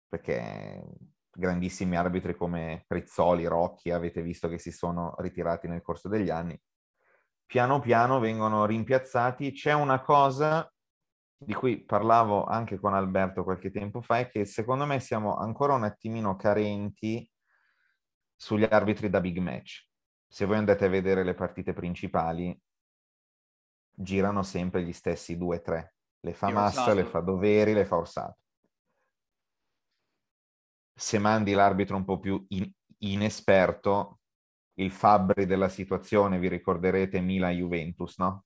perché 0.08 0.86
grandissimi 1.30 1.98
arbitri 1.98 2.34
come 2.34 2.86
Rizzoli, 2.88 3.46
Rocchi, 3.46 3.92
avete 3.92 4.22
visto 4.22 4.48
che 4.48 4.58
si 4.58 4.72
sono 4.72 5.16
ritirati 5.18 5.68
nel 5.68 5.82
corso 5.82 6.08
degli 6.08 6.30
anni, 6.30 6.58
piano 7.48 7.80
piano 7.80 8.20
vengono 8.20 8.66
rimpiazzati. 8.66 9.52
C'è 9.52 9.74
una 9.74 10.02
cosa 10.02 10.72
di 11.40 11.54
cui 11.54 11.84
parlavo 11.84 12.46
anche 12.46 12.80
con 12.80 12.94
Alberto 12.94 13.44
qualche 13.44 13.72
tempo 13.72 14.02
fa, 14.02 14.20
è 14.20 14.30
che 14.30 14.46
secondo 14.46 14.86
me 14.86 15.00
siamo 15.00 15.38
ancora 15.38 15.74
un 15.74 15.84
attimino 15.84 16.36
carenti 16.36 17.28
sugli 18.36 18.68
arbitri 18.70 19.10
da 19.10 19.20
big 19.20 19.40
match 19.40 19.88
se 20.28 20.46
voi 20.46 20.58
andate 20.58 20.86
a 20.86 20.90
vedere 20.90 21.24
le 21.24 21.34
partite 21.34 21.74
principali, 21.74 22.60
girano 23.92 24.44
sempre 24.44 24.84
gli 24.84 24.92
stessi 24.92 25.38
due 25.38 25.58
o 25.58 25.62
tre. 25.62 25.96
Le 26.20 26.34
fa 26.34 26.50
Massa, 26.50 26.94
le 26.94 27.06
fa 27.06 27.22
Doveri, 27.22 27.74
le 27.74 27.86
fa 27.86 27.98
Orsato. 27.98 28.38
Se 30.94 31.18
mandi 31.20 31.54
l'arbitro 31.54 31.96
un 31.96 32.04
po' 32.04 32.20
più 32.20 32.44
in- 32.50 32.72
inesperto, 33.00 34.17
il 34.80 34.92
Fabri 34.92 35.46
della 35.46 35.70
situazione, 35.70 36.40
vi 36.40 36.48
ricorderete 36.48 37.20
Milan-Juventus, 37.20 38.18
no? 38.18 38.46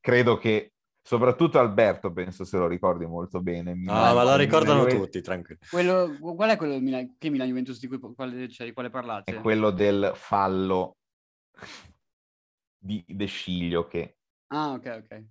Credo 0.00 0.38
che 0.38 0.72
Soprattutto 1.02 1.58
Alberto, 1.58 2.12
penso 2.12 2.44
se 2.44 2.56
lo 2.56 2.68
ricordi 2.68 3.06
molto 3.06 3.40
bene. 3.42 3.72
Ah, 3.86 4.12
ma 4.12 4.22
lo 4.22 4.36
ricordano 4.36 4.84
Milan 4.84 4.98
tutti, 4.98 5.20
tranquillo. 5.20 5.58
Quello, 5.68 6.16
qual 6.20 6.50
è 6.50 6.56
quello 6.56 6.78
Milan, 6.78 7.16
che 7.18 7.30
Milan 7.30 7.48
Juventus 7.48 7.80
di 7.80 7.88
cui 7.88 7.98
quale, 7.98 8.48
cioè, 8.48 8.66
di 8.66 8.72
quale 8.72 8.90
parlate? 8.90 9.34
È 9.34 9.40
quello 9.40 9.70
del 9.70 10.12
fallo 10.14 10.98
di 12.78 13.02
De 13.08 13.26
Sciglio 13.26 13.86
che... 13.86 14.18
Ah, 14.48 14.72
ok, 14.72 15.02
ok. 15.04 15.24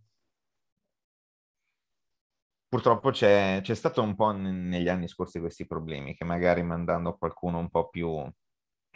Purtroppo 2.68 3.12
c'è, 3.12 3.60
c'è 3.62 3.74
stato 3.74 4.02
un 4.02 4.16
po' 4.16 4.32
negli 4.32 4.90
anni 4.90 5.08
scorsi 5.08 5.40
questi 5.40 5.66
problemi, 5.66 6.16
che 6.16 6.26
magari 6.26 6.62
mandando 6.62 7.16
qualcuno 7.16 7.58
un 7.58 7.70
po' 7.70 7.90
più, 7.90 8.22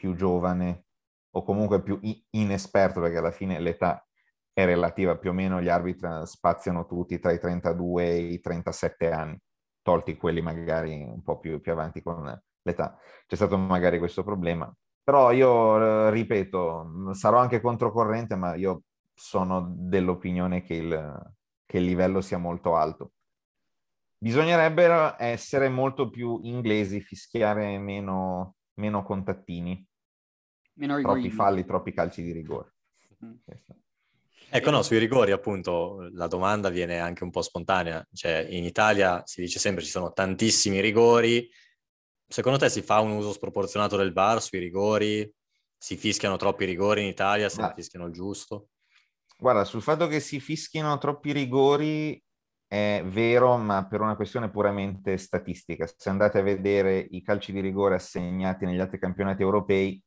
più 0.04 0.16
giovane 0.16 0.88
o 1.36 1.44
comunque 1.44 1.82
più 1.82 1.98
inesperto, 2.32 3.00
perché 3.00 3.18
alla 3.20 3.32
fine 3.32 3.58
l'età 3.60 4.06
è 4.52 4.66
relativa, 4.66 5.18
più 5.18 5.30
o 5.30 5.34
meno 5.34 5.62
gli 5.62 5.70
arbitri 5.70 6.10
spaziano 6.26 6.86
tutti 6.86 7.18
tra 7.20 7.32
i 7.32 7.40
32 7.40 8.04
e 8.04 8.18
i 8.18 8.42
37 8.42 9.10
anni, 9.10 9.40
tolti 9.82 10.18
quelli 10.18 10.42
magari 10.42 11.02
un 11.02 11.24
po' 11.24 11.40
più, 11.40 11.62
più 11.62 11.72
avanti 11.72 12.02
con 12.02 12.38
l'età. 12.64 12.98
C'è 13.26 13.36
stato 13.36 13.58
magari 13.58 13.98
questo 13.98 14.26
problema. 14.26 14.72
Però 15.02 15.32
io 15.32 16.08
eh, 16.08 16.12
ripeto, 16.12 17.14
sarò 17.14 17.38
anche 17.38 17.62
controcorrente, 17.62 18.36
ma 18.36 18.56
io 18.56 18.84
sono 19.14 19.74
dell'opinione 19.74 20.64
che 20.64 20.74
il, 20.76 21.34
che 21.66 21.78
il 21.78 21.86
livello 21.86 22.20
sia 22.20 22.38
molto 22.38 22.76
alto. 22.76 23.14
Bisognerebbe 24.18 25.16
essere 25.18 25.70
molto 25.70 26.10
più 26.10 26.42
inglesi, 26.44 27.02
fischiare 27.02 27.78
meno, 27.80 28.56
meno 28.76 29.04
contattini, 29.04 29.86
meno 30.76 31.00
troppi 31.02 31.30
falli, 31.30 31.66
troppi 31.66 31.94
calci 31.94 32.24
di 32.24 32.32
rigore. 32.32 32.74
Mm. 33.24 33.34
Ecco, 34.50 34.70
no, 34.70 34.84
sui 34.84 35.00
rigori 35.00 35.32
appunto 35.32 36.10
la 36.12 36.28
domanda 36.28 36.70
viene 36.70 37.00
anche 37.00 37.24
un 37.24 37.32
po' 37.32 37.42
spontanea, 37.42 38.06
cioè 38.14 38.46
in 38.50 38.64
Italia 38.64 39.24
si 39.26 39.42
dice 39.42 39.58
sempre 39.58 39.84
ci 39.84 39.90
sono 39.90 40.14
tantissimi 40.14 40.80
rigori, 40.80 41.50
secondo 42.28 42.60
te 42.60 42.70
si 42.70 42.84
fa 42.84 43.00
un 43.00 43.12
uso 43.12 43.32
sproporzionato 43.32 43.98
del 43.98 44.14
VAR 44.14 44.42
sui 44.42 44.60
rigori? 44.60 45.32
Si 45.76 45.98
fischiano 45.98 46.38
troppi 46.38 46.66
rigori 46.66 47.02
in 47.02 47.08
Italia, 47.08 47.50
se 47.50 47.62
ne 47.62 47.74
fischiano 47.76 48.06
il 48.06 48.14
giusto? 48.14 48.70
Guarda, 49.38 49.66
sul 49.66 49.82
fatto 49.82 50.08
che 50.08 50.20
si 50.20 50.40
fischino 50.40 50.98
troppi 50.98 51.32
rigori 51.32 52.24
è 52.66 53.04
vero, 53.06 53.58
ma 53.58 53.86
per 53.86 54.02
una 54.02 54.16
questione 54.16 54.50
puramente 54.50 55.18
statistica. 55.18 55.86
Se 55.86 56.10
andate 56.10 56.40
a 56.40 56.44
vedere 56.44 56.98
i 56.98 57.22
calci 57.22 57.52
di 57.52 57.60
rigore 57.60 57.96
assegnati 57.96 58.66
negli 58.66 58.80
altri 58.80 59.00
campionati 59.00 59.42
europei, 59.42 60.02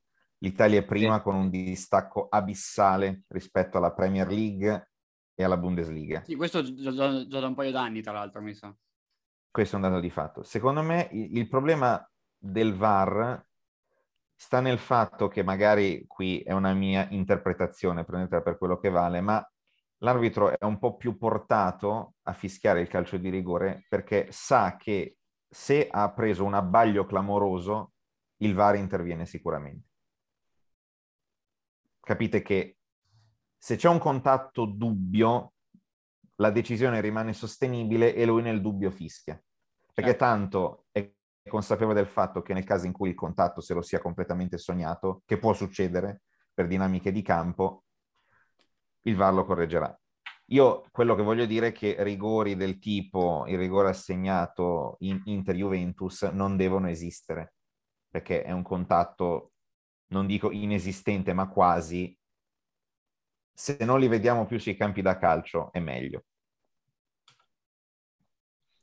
L'Italia 0.47 0.78
è 0.78 0.84
prima 0.84 1.22
con 1.22 1.34
un 1.34 1.51
distacco 1.51 2.28
abissale 2.30 3.24
rispetto 3.26 3.78
alla 3.78 3.92
Premier 3.92 4.28
League 4.28 4.90
e 5.34 5.42
alla 5.42 5.57
Bundesliga. 5.57 6.22
Sì, 6.22 6.36
questo 6.36 6.62
già, 6.62 6.92
già, 6.92 7.26
già 7.26 7.40
da 7.40 7.49
un 7.49 7.57
paio 7.57 7.72
d'anni, 7.72 8.01
tra 8.01 8.12
l'altro, 8.12 8.40
mi 8.40 8.55
sa. 8.55 8.72
Questo 9.51 9.74
è 9.74 9.80
un 9.80 9.88
dato 9.88 10.01
di 10.01 10.09
fatto. 10.09 10.44
Secondo 10.44 10.82
me 10.82 11.09
il, 11.11 11.36
il 11.36 11.49
problema 11.49 12.09
del 12.38 12.76
VAR 12.76 13.44
sta 14.36 14.61
nel 14.61 14.78
fatto 14.78 15.26
che 15.26 15.42
magari 15.42 16.05
qui 16.07 16.38
è 16.42 16.53
una 16.53 16.72
mia 16.74 17.09
interpretazione, 17.11 18.05
prendetela 18.05 18.42
per 18.42 18.57
quello 18.57 18.78
che 18.78 18.88
vale, 18.88 19.20
ma 19.20 19.44
l'arbitro 19.99 20.57
è 20.57 20.64
un 20.64 20.78
po' 20.78 20.97
più 20.97 21.18
portato 21.18 22.14
a 22.22 22.32
fischiare 22.32 22.80
il 22.80 22.88
calcio 22.88 23.16
di 23.16 23.30
rigore 23.30 23.84
perché 23.88 24.28
sa 24.30 24.76
che 24.76 25.16
se 25.49 25.88
ha 25.90 26.12
preso 26.12 26.44
un 26.44 26.55
abbaglio 26.55 27.05
clamoroso, 27.05 27.94
il 28.42 28.55
VAR 28.55 28.76
interviene 28.76 29.26
sicuramente 29.26 29.94
capite 32.07 32.41
che 32.41 32.77
se 33.59 33.75
c'è 33.75 33.89
un 33.89 33.99
contatto 33.99 34.65
dubbio, 34.65 35.55
la 36.37 36.51
decisione 36.51 37.01
rimane 37.01 37.33
sostenibile 37.33 38.15
e 38.15 38.25
lui 38.25 38.43
nel 38.43 38.61
dubbio 38.61 38.93
fischia. 38.93 39.35
Perché 39.93 40.11
certo. 40.11 40.25
tanto 40.25 40.85
è 40.93 41.11
consapevole 41.49 41.97
del 41.97 42.07
fatto 42.07 42.43
che 42.43 42.55
nel 42.55 42.63
caso 42.63 42.87
in 42.87 42.93
cui 42.93 43.09
il 43.09 43.17
contatto 43.17 43.61
se 43.61 43.75
lo 43.75 43.83
sia 43.83 43.99
completamente 43.99 44.57
sognato, 44.57 45.23
che 45.25 45.37
può 45.37 45.53
succedere 45.53 46.23
per 46.55 46.69
dinamiche 46.69 47.11
di 47.11 47.23
campo, 47.23 47.87
il 49.03 49.17
VAR 49.17 49.35
lo 49.35 49.45
correggerà. 49.45 50.01
Io 50.51 50.85
quello 50.93 51.17
che 51.17 51.23
voglio 51.23 51.45
dire 51.45 51.69
è 51.69 51.73
che 51.73 51.97
rigori 52.05 52.55
del 52.55 52.79
tipo 52.79 53.47
il 53.49 53.59
rigore 53.59 53.89
assegnato 53.89 54.95
in 55.01 55.21
Inter-Juventus 55.25 56.23
non 56.23 56.57
devono 56.57 56.89
esistere, 56.89 57.55
perché 58.09 58.45
è 58.45 58.53
un 58.53 58.63
contatto 58.63 59.55
non 60.09 60.27
dico 60.27 60.51
inesistente, 60.51 61.33
ma 61.33 61.49
quasi, 61.49 62.17
se 63.53 63.77
non 63.81 64.01
li 64.01 64.09
vediamo 64.09 64.47
più 64.47 64.59
sui 64.59 64.77
campi 64.77 65.03
da 65.03 65.19
calcio 65.19 65.73
è 65.73 65.81
meglio. 65.81 66.25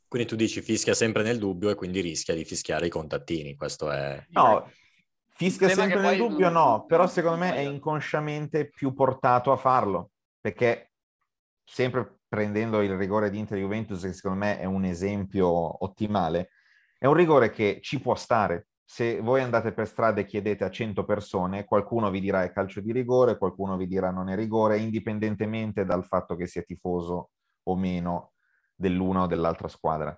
Quindi 0.08 0.28
tu 0.28 0.36
dici 0.36 0.62
fischia 0.62 0.94
sempre 0.94 1.24
nel 1.24 1.40
dubbio 1.40 1.70
e 1.70 1.76
quindi 1.76 2.00
rischia 2.02 2.36
di 2.36 2.46
fischiare 2.46 2.86
i 2.86 2.90
contattini, 2.90 3.56
questo 3.56 3.90
è... 3.90 4.24
No, 4.30 4.70
Fischia 5.36 5.70
sempre 5.70 6.00
nel 6.00 6.18
dubbio, 6.18 6.50
non... 6.50 6.62
no, 6.62 6.86
però 6.86 7.08
secondo 7.08 7.38
me 7.38 7.56
è 7.56 7.60
inconsciamente 7.60 8.70
più 8.70 8.94
portato 8.94 9.52
a 9.52 9.58
farlo, 9.58 10.12
perché 10.40 10.92
sempre 11.64 12.20
prendendo 12.28 12.82
il 12.82 12.96
rigore 12.96 13.32
di 13.32 13.40
Inter 13.40 13.58
Juventus, 13.58 14.02
che 14.02 14.14
secondo 14.14 14.38
me 14.38 14.60
è 14.60 14.66
un 14.66 14.86
esempio 14.86 15.48
ottimale, 15.84 16.50
è 17.00 17.08
un 17.08 17.16
rigore 17.16 17.50
che 17.50 17.80
ci 17.82 18.00
può 18.00 18.14
stare. 18.14 18.68
Se 18.86 19.22
voi 19.22 19.42
andate 19.42 19.72
per 19.72 19.88
strada 19.88 20.22
e 20.22 20.26
chiedete 20.26 20.64
a 20.64 20.70
100 20.70 21.06
persone, 21.06 21.66
qualcuno 21.66 22.10
vi 22.10 22.20
dirà 22.20 22.44
è 22.44 22.52
calcio 22.52 22.82
di 22.82 22.92
rigore, 22.92 23.38
qualcuno 23.38 23.78
vi 23.78 23.88
dirà 23.88 24.12
non 24.12 24.30
è 24.30 24.36
rigore, 24.36 24.78
indipendentemente 24.78 25.86
dal 25.86 26.06
fatto 26.06 26.36
che 26.36 26.48
sia 26.48 26.62
tifoso 26.62 27.32
o 27.64 27.76
meno 27.76 28.34
dell'una 28.76 29.24
o 29.24 29.28
dell'altra 29.28 29.68
squadra. 29.68 30.18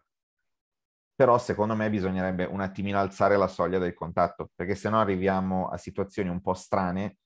Però 1.16 1.38
secondo 1.38 1.76
me 1.76 1.90
bisognerebbe 1.90 2.44
un 2.44 2.60
attimino 2.60 3.00
alzare 3.00 3.38
la 3.38 3.48
soglia 3.48 3.80
del 3.80 3.94
contatto, 3.94 4.50
perché 4.54 4.76
se 4.76 4.90
no 4.90 5.00
arriviamo 5.00 5.68
a 5.70 5.78
situazioni 5.78 6.30
un 6.30 6.42
po' 6.42 6.54
strane 6.54 7.18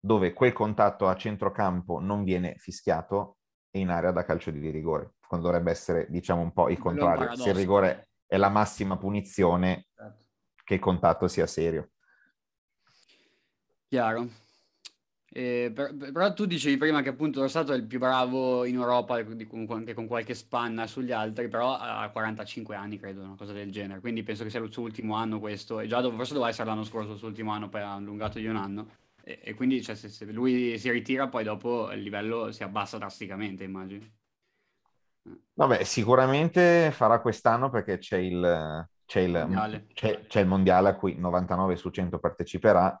dove 0.00 0.32
quel 0.32 0.52
contatto 0.52 1.06
a 1.08 1.14
centrocampo 1.14 2.00
non 2.00 2.24
viene 2.24 2.54
fischiato 2.56 3.36
e 3.70 3.80
in 3.80 3.90
area 3.90 4.10
da 4.10 4.24
calcio 4.24 4.50
di 4.50 4.70
rigore, 4.70 5.14
quando 5.26 5.46
dovrebbe 5.46 5.70
essere 5.70 6.06
diciamo 6.08 6.40
un 6.40 6.52
po' 6.52 6.68
il 6.68 6.78
contrario, 6.78 7.36
se 7.36 7.50
il 7.50 7.54
rigore 7.54 8.08
è 8.26 8.36
la 8.36 8.48
massima 8.48 8.96
punizione, 8.96 9.86
certo. 9.94 10.25
Che 10.66 10.74
il 10.74 10.80
contatto 10.80 11.28
sia 11.28 11.46
serio. 11.46 11.90
Chiaro. 13.88 14.28
Eh, 15.28 15.70
per, 15.72 15.94
però 15.94 16.32
tu 16.32 16.44
dicevi 16.44 16.76
prima 16.76 17.02
che 17.02 17.10
appunto 17.10 17.40
lo 17.40 17.46
Stato 17.46 17.72
è 17.72 17.76
il 17.76 17.84
più 17.84 18.00
bravo 18.00 18.64
in 18.64 18.74
Europa, 18.74 19.14
anche 19.14 19.94
con 19.94 20.06
qualche 20.06 20.34
spanna 20.34 20.88
sugli 20.88 21.12
altri, 21.12 21.46
però 21.48 21.76
ha 21.76 22.08
45 22.10 22.74
anni, 22.74 22.98
credo, 22.98 23.22
una 23.22 23.36
cosa 23.36 23.52
del 23.52 23.70
genere. 23.70 24.00
Quindi 24.00 24.24
penso 24.24 24.42
che 24.42 24.50
sia 24.50 24.60
il 24.60 24.72
suo 24.72 24.82
ultimo 24.82 25.14
anno 25.14 25.38
questo, 25.38 25.78
e 25.78 25.86
già 25.86 26.00
dov- 26.00 26.16
forse 26.16 26.32
doveva 26.32 26.50
essere 26.50 26.68
l'anno 26.68 26.84
scorso 26.84 27.12
il 27.12 27.18
suo 27.18 27.28
ultimo 27.28 27.52
anno, 27.52 27.68
poi 27.68 27.82
ha 27.82 27.94
allungato 27.94 28.38
di 28.40 28.46
un 28.46 28.56
anno. 28.56 28.88
E, 29.22 29.38
e 29.40 29.54
quindi 29.54 29.82
cioè, 29.82 29.94
se, 29.94 30.08
se, 30.08 30.24
lui 30.24 30.78
si 30.78 30.90
ritira, 30.90 31.28
poi 31.28 31.44
dopo 31.44 31.92
il 31.92 32.02
livello 32.02 32.50
si 32.50 32.64
abbassa 32.64 32.98
drasticamente, 32.98 33.62
immagino. 33.62 34.04
Vabbè, 35.54 35.84
sicuramente 35.84 36.90
farà 36.92 37.20
quest'anno 37.20 37.70
perché 37.70 37.98
c'è 37.98 38.18
il, 38.18 38.88
c'è 39.06 39.20
il, 39.20 39.86
c'è, 39.94 40.26
c'è 40.26 40.40
il 40.40 40.46
mondiale 40.46 40.90
a 40.90 40.96
cui 40.96 41.16
99 41.16 41.76
su 41.76 41.90
100 41.90 42.18
parteciperà 42.18 43.00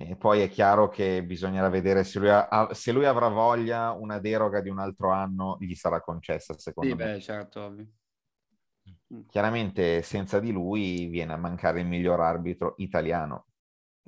e 0.00 0.16
poi 0.16 0.40
è 0.40 0.48
chiaro 0.48 0.88
che 0.88 1.24
bisognerà 1.24 1.68
vedere 1.68 2.04
se 2.04 2.20
lui, 2.20 2.28
ha, 2.30 2.68
se 2.72 2.92
lui, 2.92 3.04
avrà 3.04 3.28
voglia, 3.28 3.90
una 3.90 4.20
deroga 4.20 4.60
di 4.60 4.68
un 4.68 4.78
altro 4.78 5.10
anno 5.10 5.56
gli 5.58 5.74
sarà 5.74 6.00
concessa, 6.00 6.54
secondo 6.56 6.90
sì, 6.90 6.96
me. 6.96 7.12
Beh, 7.12 7.20
certo, 7.20 7.60
ovvio. 7.62 7.86
Mm. 9.12 9.22
Chiaramente 9.28 10.02
senza 10.02 10.38
di 10.38 10.52
lui 10.52 11.06
viene 11.06 11.32
a 11.32 11.36
mancare 11.36 11.80
il 11.80 11.86
miglior 11.86 12.20
arbitro 12.20 12.74
italiano. 12.78 13.46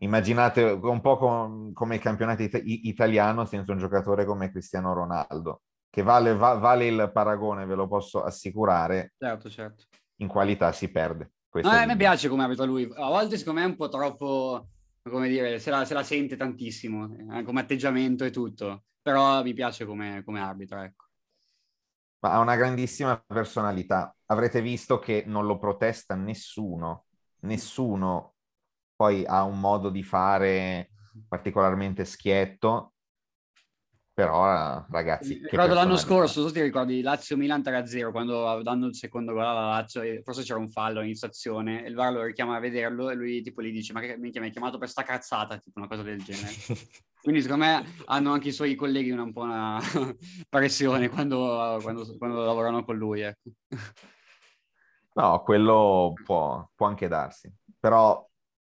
Immaginate 0.03 0.63
un 0.63 1.01
po' 1.01 1.17
com- 1.19 1.73
come 1.73 1.97
il 1.97 2.01
campionato 2.01 2.43
it- 2.43 2.63
italiano 2.65 3.45
senza 3.45 3.73
un 3.73 3.79
giocatore 3.79 4.25
come 4.25 4.51
Cristiano 4.51 4.93
Ronaldo, 4.95 5.63
che 5.91 6.03
vale, 6.03 6.35
va- 6.37 6.55
vale 6.55 6.87
il 6.87 7.11
paragone, 7.13 7.67
ve 7.67 7.75
lo 7.75 7.89
posso 7.89 8.23
assicurare. 8.23 9.13
Certo, 9.19 9.51
certo. 9.51 9.85
In 10.21 10.29
qualità 10.29 10.73
si 10.73 10.89
perde. 10.91 11.33
No, 11.53 11.69
a 11.69 11.85
me 11.85 11.97
piace 11.97 12.29
come 12.29 12.45
arbitra 12.45 12.65
lui. 12.65 12.89
A 12.95 13.09
volte 13.09 13.37
secondo 13.37 13.61
me 13.61 13.67
è 13.67 13.69
un 13.69 13.77
po' 13.77 13.89
troppo 13.89 14.69
come 15.03 15.29
dire, 15.29 15.59
se 15.59 15.71
la, 15.71 15.85
se 15.85 15.95
la 15.95 16.03
sente 16.03 16.37
tantissimo, 16.37 17.17
eh, 17.33 17.43
come 17.43 17.61
atteggiamento 17.61 18.25
e 18.25 18.31
tutto, 18.31 18.85
però 19.01 19.43
mi 19.43 19.55
piace 19.55 19.85
come, 19.85 20.23
come 20.25 20.41
arbitro, 20.41 20.81
ecco. 20.81 21.07
Ma 22.21 22.33
ha 22.33 22.39
una 22.39 22.57
grandissima 22.57 23.19
personalità. 23.27 24.15
Avrete 24.27 24.61
visto 24.61 24.99
che 24.99 25.25
non 25.27 25.47
lo 25.47 25.59
protesta 25.59 26.15
nessuno, 26.15 27.07
nessuno 27.41 28.35
poi 28.95 29.25
ha 29.25 29.43
un 29.45 29.59
modo 29.59 29.89
di 29.89 30.03
fare 30.03 30.91
particolarmente 31.27 32.05
schietto 32.05 32.93
però, 34.21 34.85
ragazzi... 34.91 35.41
Ricordo 35.43 35.75
l'anno 35.75 35.97
scorso, 35.97 36.45
tu 36.45 36.53
ti 36.53 36.61
ricordi 36.61 37.01
Lazio-Milan 37.01 37.63
3-0, 37.63 38.11
quando 38.11 38.61
danno 38.63 38.87
il 38.87 38.95
secondo 38.95 39.33
gol 39.33 39.45
alla 39.45 39.69
Lazio, 39.69 40.03
forse 40.23 40.43
c'era 40.43 40.59
un 40.59 40.69
fallo 40.69 40.99
all'iniziazione, 40.99 41.85
e 41.85 41.89
il 41.89 41.95
VAR 41.95 42.13
lo 42.13 42.23
richiama 42.23 42.57
a 42.57 42.61
vederlo, 42.61 43.09
e 43.09 43.15
lui 43.15 43.41
tipo 43.43 43.63
gli 43.63 43.73
dice, 43.73 43.93
ma 43.93 44.01
che 44.01 44.17
mi 44.19 44.31
hai 44.35 44.51
chiamato 44.51 44.79
per 44.79 44.89
sta 44.89 45.03
cazzata, 45.03 45.57
tipo 45.59 45.79
una 45.79 45.89
cosa 45.89 46.03
del 46.03 46.23
genere. 46.23 46.53
Quindi 47.23 47.43
secondo 47.43 47.65
me 47.65 47.85
hanno 48.07 48.33
anche 48.33 48.49
i 48.49 48.53
suoi 48.53 48.75
colleghi 48.75 49.11
una, 49.11 49.23
un 49.23 49.33
po' 49.33 49.43
una 49.43 49.79
pressione 50.49 51.09
quando, 51.09 51.79
quando, 51.83 52.17
quando 52.17 52.45
lavorano 52.45 52.85
con 52.85 52.97
lui. 52.97 53.21
Ecco. 53.21 53.51
No, 55.15 55.43
quello 55.43 56.13
può, 56.25 56.67
può 56.75 56.87
anche 56.87 57.09
darsi, 57.09 57.53
però 57.79 58.27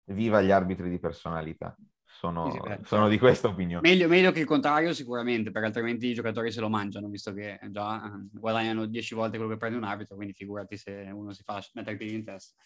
viva 0.06 0.41
gli 0.41 0.52
arbitri 0.52 0.89
di 0.89 1.00
personalità 1.00 1.76
sono, 2.20 2.52
sì, 2.52 2.58
sì, 2.58 2.64
sono 2.64 2.84
certo. 2.84 3.08
di 3.08 3.18
questa 3.18 3.48
opinione. 3.48 3.88
Meglio, 3.88 4.10
meglio, 4.10 4.34
che 4.34 4.42
il 4.42 4.46
contrario 4.46 4.94
sicuramente, 4.94 5.52
perché 5.52 5.68
altrimenti 5.68 6.08
i 6.08 6.14
giocatori 6.14 6.52
se 6.52 6.60
lo 6.60 6.68
mangiano, 6.68 7.08
visto 7.08 7.32
che 7.32 7.58
già 7.70 8.04
eh, 8.04 8.28
guadagnano 8.34 8.88
10 8.88 9.16
volte 9.16 9.38
quello 9.38 9.54
che 9.54 9.58
prende 9.58 9.78
un 9.78 9.86
arbitro, 9.86 10.16
quindi 10.18 10.34
figurati 10.34 10.76
se 10.76 11.10
uno 11.14 11.32
si 11.32 11.44
fa 11.44 11.64
mettere 11.76 11.96
i 11.96 11.98
piedi 11.98 12.16
in 12.16 12.26
testa. 12.26 12.62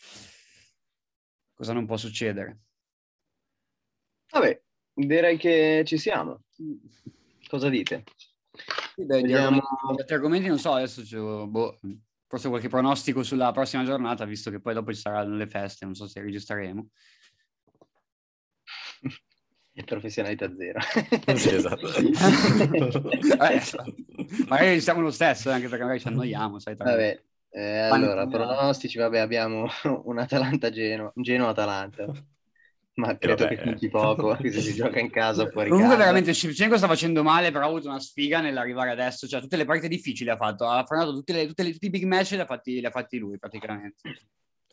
Cosa 1.53 1.71
non 1.73 1.85
può 1.85 1.97
succedere? 1.97 2.61
Vabbè, 4.31 4.59
direi 4.91 5.37
che 5.37 5.83
ci 5.85 5.99
siamo. 5.99 6.45
Cosa 7.47 7.69
dite? 7.69 8.05
Sì, 8.95 9.05
beh, 9.05 9.21
Vediamo... 9.21 9.61
Altri 9.87 10.15
argomenti 10.15 10.47
non 10.47 10.57
so, 10.57 10.73
adesso 10.73 11.03
c'è, 11.03 11.19
boh, 11.19 11.79
forse 12.25 12.49
qualche 12.49 12.69
pronostico 12.69 13.21
sulla 13.21 13.51
prossima 13.51 13.83
giornata, 13.83 14.25
visto 14.25 14.49
che 14.49 14.59
poi 14.59 14.73
dopo 14.73 14.91
ci 14.91 14.99
saranno 14.99 15.35
le 15.35 15.45
feste, 15.45 15.85
non 15.85 15.93
so 15.93 16.07
se 16.07 16.21
registreremo. 16.21 16.87
professionalità 19.85 20.53
zero. 20.55 20.79
Sì, 21.35 21.55
esatto. 21.55 21.87
eh, 21.95 23.61
magari 24.47 24.81
siamo 24.81 25.01
lo 25.01 25.11
stesso, 25.11 25.49
anche 25.49 25.67
perché 25.67 25.83
magari 25.83 25.99
ci 25.99 26.07
annoiamo. 26.07 26.59
Sai, 26.59 26.75
vabbè, 26.75 27.21
eh, 27.49 27.77
allora, 27.79 28.27
pronostici, 28.27 28.97
vabbè, 28.97 29.19
abbiamo 29.19 29.67
un 30.05 30.19
Atalanta-Genoa, 30.19 31.11
Genoa-Atalanta. 31.15 32.11
Ma 32.95 33.17
credo 33.17 33.47
che 33.47 33.59
conti 33.59 33.89
poco 33.89 34.37
se 34.39 34.61
si 34.61 34.75
gioca 34.75 34.99
in 34.99 35.09
casa 35.09 35.49
fuori 35.49 35.69
Comunque 35.69 35.95
casa. 35.95 36.03
veramente 36.03 36.31
Shevchenko 36.31 36.77
sta 36.77 36.85
facendo 36.85 37.23
male, 37.23 37.49
però 37.49 37.65
ha 37.65 37.67
avuto 37.67 37.87
una 37.87 37.99
sfiga 37.99 38.39
nell'arrivare 38.39 38.91
adesso, 38.91 39.27
cioè 39.27 39.41
tutte 39.41 39.57
le 39.57 39.65
partite 39.65 39.87
difficili 39.87 40.29
ha 40.29 40.37
fatto, 40.37 40.67
ha 40.67 40.83
frenato 40.85 41.11
tutte 41.11 41.33
le, 41.33 41.47
tutte 41.47 41.63
le, 41.63 41.71
tutti 41.71 41.87
i 41.87 41.89
big 41.89 42.03
match 42.03 42.33
e 42.33 42.35
li 42.35 42.41
ha 42.41 42.45
fatti, 42.45 42.79
li 42.79 42.85
ha 42.85 42.91
fatti 42.91 43.17
lui 43.17 43.39
praticamente. 43.39 44.01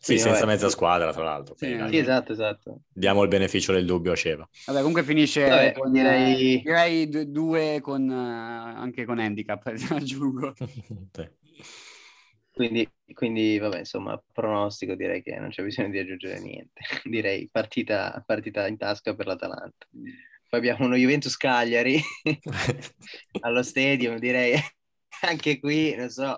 Sì, 0.02 0.14
sì 0.14 0.20
senza 0.20 0.40
vabbè. 0.40 0.52
mezza 0.52 0.70
squadra, 0.70 1.12
tra 1.12 1.24
l'altro. 1.24 1.54
Sì, 1.58 1.78
sì, 1.90 1.98
esatto, 1.98 2.32
esatto. 2.32 2.80
Diamo 2.90 3.22
il 3.22 3.28
beneficio 3.28 3.72
del 3.72 3.84
dubbio 3.84 4.12
a 4.12 4.16
Ceva. 4.16 4.48
Vabbè, 4.64 4.78
comunque 4.78 5.02
finisce 5.02 5.46
vabbè, 5.46 5.72
con, 5.72 5.92
direi... 5.92 6.62
direi 6.62 7.30
due 7.30 7.80
con, 7.82 8.08
uh, 8.08 8.78
anche 8.78 9.04
con 9.04 9.18
handicap, 9.18 9.62
aggiungo. 9.92 10.54
quindi, 12.50 12.90
quindi, 13.12 13.58
vabbè, 13.58 13.80
insomma, 13.80 14.18
pronostico 14.32 14.94
direi 14.94 15.22
che 15.22 15.38
non 15.38 15.50
c'è 15.50 15.62
bisogno 15.62 15.90
di 15.90 15.98
aggiungere 15.98 16.40
niente. 16.40 16.80
direi 17.04 17.46
partita, 17.52 18.22
partita 18.24 18.66
in 18.66 18.78
tasca 18.78 19.14
per 19.14 19.26
l'Atalanta. 19.26 19.86
Poi 20.48 20.58
abbiamo 20.58 20.86
uno 20.86 20.96
Juventus 20.96 21.36
Cagliari 21.36 22.00
allo 23.40 23.62
stadium, 23.62 24.18
direi 24.18 24.58
anche 25.28 25.60
qui 25.60 25.94
non 25.94 26.08
so, 26.08 26.36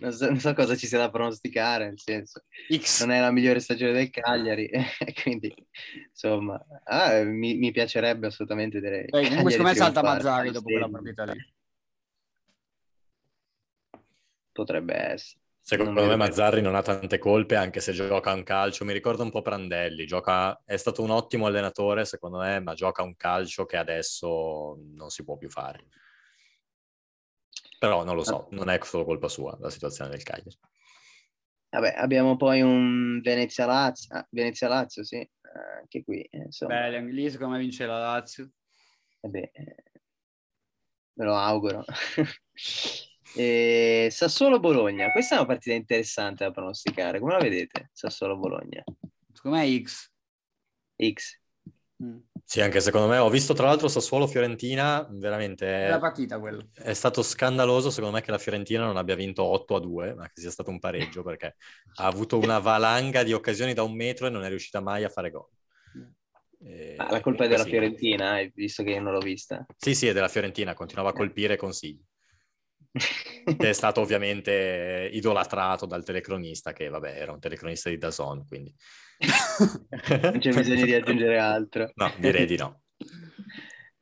non 0.00 0.12
so, 0.12 0.26
non 0.26 0.38
so, 0.38 0.52
cosa 0.54 0.76
ci 0.76 0.86
sia 0.86 0.98
da 0.98 1.10
pronosticare, 1.10 1.86
nel 1.86 1.98
senso, 1.98 2.42
X. 2.74 3.00
non 3.04 3.14
è 3.14 3.20
la 3.20 3.30
migliore 3.30 3.60
stagione 3.60 3.92
del 3.92 4.10
Cagliari, 4.10 4.70
quindi 5.22 5.54
insomma, 6.08 6.62
ah, 6.84 7.22
mi, 7.22 7.56
mi, 7.56 7.70
piacerebbe 7.70 8.26
assolutamente 8.26 8.80
vedere. 8.80 9.06
Beh, 9.06 9.28
comunque 9.28 9.50
secondo 9.52 9.70
me 9.72 9.76
salta 9.76 10.02
Mazzari 10.02 10.50
dopo 10.50 10.68
quella 10.68 10.88
partita 10.88 11.24
lì. 11.24 11.52
Potrebbe 14.52 14.94
essere. 14.94 15.42
Secondo 15.66 16.04
me 16.04 16.14
Mazzarri 16.14 16.60
non 16.60 16.74
ha 16.74 16.82
tante 16.82 17.18
colpe, 17.18 17.56
anche 17.56 17.80
se 17.80 17.92
gioca 17.92 18.34
un 18.34 18.42
calcio. 18.42 18.84
Mi 18.84 18.92
ricorda 18.92 19.22
un 19.22 19.30
po' 19.30 19.40
Prandelli. 19.40 20.04
Gioca... 20.04 20.60
È 20.62 20.76
stato 20.76 21.02
un 21.02 21.08
ottimo 21.08 21.46
allenatore, 21.46 22.04
secondo 22.04 22.36
me, 22.36 22.60
ma 22.60 22.74
gioca 22.74 23.02
un 23.02 23.16
calcio 23.16 23.64
che 23.64 23.78
adesso 23.78 24.78
non 24.92 25.08
si 25.08 25.24
può 25.24 25.38
più 25.38 25.48
fare. 25.48 25.86
Però 27.84 28.02
non 28.02 28.16
lo 28.16 28.24
so, 28.24 28.48
non 28.52 28.70
è 28.70 28.78
solo 28.82 29.04
colpa 29.04 29.28
sua 29.28 29.54
la 29.60 29.68
situazione 29.68 30.08
del 30.08 30.22
Cagliari. 30.22 30.58
Vabbè, 31.68 31.94
abbiamo 31.98 32.36
poi 32.36 32.62
un 32.62 33.20
Venezia-Lazio, 33.20 34.16
ah, 34.16 34.26
Venezia-Lazio, 34.30 35.04
sì, 35.04 35.28
anche 35.80 36.02
qui. 36.02 36.26
Insomma. 36.30 36.80
Beh, 36.80 36.90
l'inglese 36.92 37.36
come 37.36 37.58
vince 37.58 37.84
la 37.84 37.98
Lazio? 37.98 38.48
Eh 39.20 39.28
beh, 39.28 39.50
me 41.12 41.24
lo 41.26 41.34
auguro. 41.34 41.84
e 43.36 44.08
Sassuolo-Bologna, 44.10 45.12
questa 45.12 45.34
è 45.34 45.38
una 45.38 45.46
partita 45.48 45.74
interessante 45.74 46.44
da 46.44 46.52
pronosticare, 46.52 47.18
come 47.18 47.32
la 47.32 47.38
vedete? 47.38 47.90
Sassuolo-Bologna. 47.92 48.82
Secondo 49.30 49.58
me 49.58 49.82
X. 49.82 50.10
X. 50.96 51.38
Mm. 52.02 52.18
Sì, 52.46 52.60
anche 52.60 52.80
secondo 52.80 53.08
me 53.08 53.16
ho 53.16 53.30
visto 53.30 53.54
tra 53.54 53.66
l'altro 53.66 53.88
Sassuolo-Fiorentina, 53.88 55.06
veramente... 55.10 55.66
È 55.66 55.88
la 55.88 55.98
partita 55.98 56.38
quello. 56.38 56.68
È 56.74 56.92
stato 56.92 57.22
scandaloso 57.22 57.90
secondo 57.90 58.14
me 58.14 58.22
che 58.22 58.30
la 58.30 58.38
Fiorentina 58.38 58.84
non 58.84 58.96
abbia 58.96 59.14
vinto 59.14 59.42
8 59.42 59.76
a 59.76 59.80
2, 59.80 60.14
ma 60.14 60.26
che 60.26 60.40
sia 60.40 60.50
stato 60.50 60.70
un 60.70 60.78
pareggio 60.78 61.22
perché 61.24 61.56
ha 61.96 62.06
avuto 62.06 62.38
una 62.38 62.58
valanga 62.58 63.22
di 63.22 63.32
occasioni 63.32 63.72
da 63.72 63.82
un 63.82 63.96
metro 63.96 64.26
e 64.26 64.30
non 64.30 64.44
è 64.44 64.48
riuscita 64.48 64.80
mai 64.80 65.04
a 65.04 65.08
fare 65.08 65.30
gol. 65.30 65.48
E, 66.66 66.94
ah, 66.96 67.10
la 67.10 67.20
colpa 67.20 67.44
è 67.44 67.48
della 67.48 67.64
Fiorentina, 67.64 68.38
visto 68.54 68.82
che 68.82 68.90
io 68.90 69.00
non 69.00 69.12
l'ho 69.12 69.20
vista. 69.20 69.66
Sì, 69.76 69.94
sì, 69.94 70.06
è 70.06 70.12
della 70.12 70.28
Fiorentina, 70.28 70.74
continuava 70.74 71.10
a 71.10 71.12
eh. 71.12 71.16
colpire 71.16 71.56
consigli. 71.56 72.02
È 73.58 73.72
stato 73.72 74.00
ovviamente 74.00 75.10
idolatrato 75.12 75.86
dal 75.86 76.04
telecronista, 76.04 76.72
che 76.72 76.88
vabbè 76.88 77.20
era 77.20 77.32
un 77.32 77.40
telecronista 77.40 77.90
di 77.90 77.98
Dazon, 77.98 78.46
quindi... 78.46 78.74
non 80.22 80.38
c'è 80.38 80.52
bisogno 80.52 80.84
di 80.84 80.94
aggiungere 80.94 81.38
altro. 81.38 81.90
No, 81.94 82.12
direi 82.18 82.46
di 82.46 82.56
no. 82.56 82.82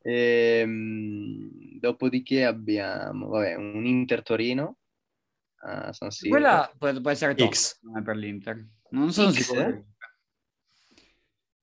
Ehm, 0.05 1.78
dopodiché 1.78 2.45
abbiamo 2.45 3.28
vabbè, 3.28 3.55
un 3.55 3.86
Inter 3.86 4.22
Torino 4.22 4.78
a 5.64 5.93
San 5.93 6.11
Siro. 6.11 6.30
Quella 6.30 6.72
può, 6.76 6.93
può 7.01 7.11
essere 7.11 7.34
X 7.36 7.78
per 8.03 8.16
l'Inter. 8.16 8.66
Non 8.90 9.12
sono 9.12 9.32
X, 9.32 9.36
sicuro. 9.36 9.68
Eh? 9.68 9.84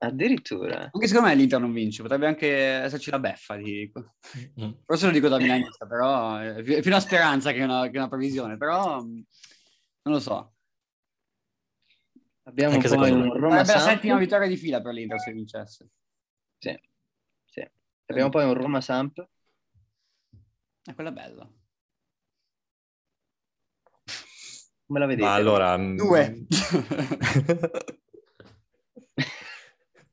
Addirittura. 0.01 0.89
Anche 0.93 1.07
secondo 1.07 1.27
me 1.27 1.35
l'Inter 1.35 1.59
non 1.59 1.73
vince, 1.73 2.01
potrebbe 2.01 2.25
anche 2.25 2.47
esserci 2.47 3.09
la 3.11 3.19
beffa, 3.19 3.55
dico. 3.55 4.15
Mm. 4.59 4.71
Forse 4.85 5.05
lo 5.05 5.11
dico 5.11 5.27
da 5.27 5.37
milanista, 5.37 5.85
però 5.85 6.37
è 6.37 6.61
più 6.63 6.81
una 6.85 6.99
speranza 6.99 7.51
che 7.51 7.63
una, 7.63 7.89
che 7.89 7.97
una 7.97 8.09
previsione, 8.09 8.57
però 8.57 9.01
non 9.01 9.25
lo 10.03 10.19
so. 10.19 10.53
Abbiamo 12.43 12.75
anche 12.75 12.89
poi 12.89 13.11
un 13.11 13.33
Roma 13.33 13.63
Sarebbe 13.63 13.85
la 13.85 13.91
settima 13.91 14.17
vittoria 14.17 14.47
di 14.47 14.57
fila 14.57 14.81
per 14.81 14.93
l'Inter 14.93 15.19
se 15.19 15.31
vincesse. 15.31 15.89
Sì, 16.57 16.79
sì. 17.45 17.69
Abbiamo 18.05 18.29
poi 18.29 18.45
un 18.45 18.53
Roma 18.53 18.81
Samp. 18.81 19.25
È 20.83 20.93
quella 20.93 21.11
bella. 21.11 21.49
Come 24.85 24.99
la 24.99 25.05
vedete? 25.05 25.27
Ma 25.27 25.33
allora... 25.33 25.77
Due. 25.77 26.45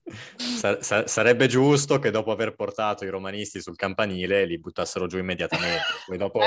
Sa- 0.08 1.06
sarebbe 1.06 1.48
giusto 1.48 1.98
che 1.98 2.10
dopo 2.10 2.30
aver 2.30 2.54
portato 2.54 3.04
i 3.04 3.08
romanisti 3.08 3.60
sul 3.60 3.74
campanile 3.74 4.44
li 4.44 4.58
buttassero 4.58 5.06
giù 5.06 5.18
immediatamente. 5.18 5.82
Poi 6.06 6.16
dopo... 6.16 6.40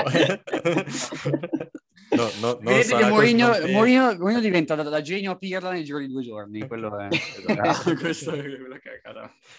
no, 2.16 2.30
no, 2.40 2.56
Vedete 2.56 2.96
che 2.96 3.06
Mourinho, 3.06 3.48
Mourinho, 3.68 4.16
Mourinho, 4.16 4.40
diventa 4.40 4.74
da, 4.74 4.82
da, 4.82 5.02
genio 5.02 5.32
a 5.32 5.36
pirla 5.36 5.72
nel 5.72 5.84
giro 5.84 5.98
di 5.98 6.08
due 6.08 6.22
giorni. 6.22 6.66
Quello 6.66 6.96
è... 6.98 7.08
Questo 8.00 8.32
è 8.32 8.40
quello 8.40 8.78
che 8.78 9.02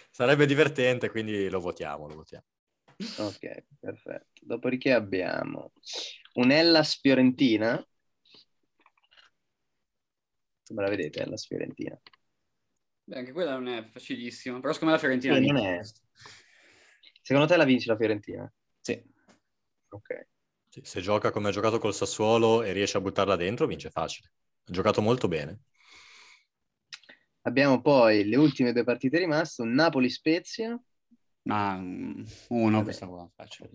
Sarebbe 0.10 0.48
divertente, 0.48 1.12
quindi 1.12 1.48
lo 1.50 1.60
votiamo, 1.60 2.08
lo 2.08 2.16
votiamo. 2.16 2.46
Ok, 3.18 3.66
perfetto. 3.80 4.42
Dopodiché 4.42 4.94
abbiamo 4.94 5.74
un'Ellas 6.34 7.00
Fiorentina. 7.00 7.86
Come 10.66 10.82
la 10.82 10.90
vedete, 10.90 11.22
Ellas 11.22 11.46
Fiorentina? 11.46 12.00
Beh, 13.12 13.18
anche 13.18 13.34
quella 13.34 13.52
non 13.52 13.68
è 13.68 13.84
facilissima, 13.84 14.62
però 14.62 14.72
secondo 14.72 14.94
me 14.94 15.02
la 15.02 15.04
Fiorentina 15.06 15.36
sì, 15.36 15.46
non 15.46 15.58
è. 15.58 15.82
Secondo 17.22 17.46
te 17.46 17.58
la 17.58 17.66
vince 17.66 17.90
la 17.90 17.98
Fiorentina? 17.98 18.54
Sì. 18.80 19.04
Ok. 19.90 20.28
Sì, 20.70 20.80
se 20.86 21.02
gioca 21.02 21.30
come 21.30 21.50
ha 21.50 21.52
giocato 21.52 21.78
col 21.78 21.94
Sassuolo 21.94 22.64
e 22.64 22.72
riesce 22.72 22.96
a 22.96 23.02
buttarla 23.02 23.36
dentro, 23.36 23.68
vince 23.68 23.90
facile. 23.90 24.32
Ha 24.64 24.72
giocato 24.72 25.02
molto 25.02 25.28
bene. 25.28 25.60
Abbiamo 27.42 27.82
poi 27.82 28.24
le 28.24 28.38
ultime 28.38 28.72
due 28.72 28.86
partite 28.86 29.18
rimaste, 29.18 29.62
un 29.62 29.74
Napoli-Spezia. 29.74 30.82
Ah, 31.48 31.76
uno, 31.76 32.38
Vabbè. 32.48 32.84
questa 32.84 33.08
qua 33.08 33.30
faccio. 33.36 33.70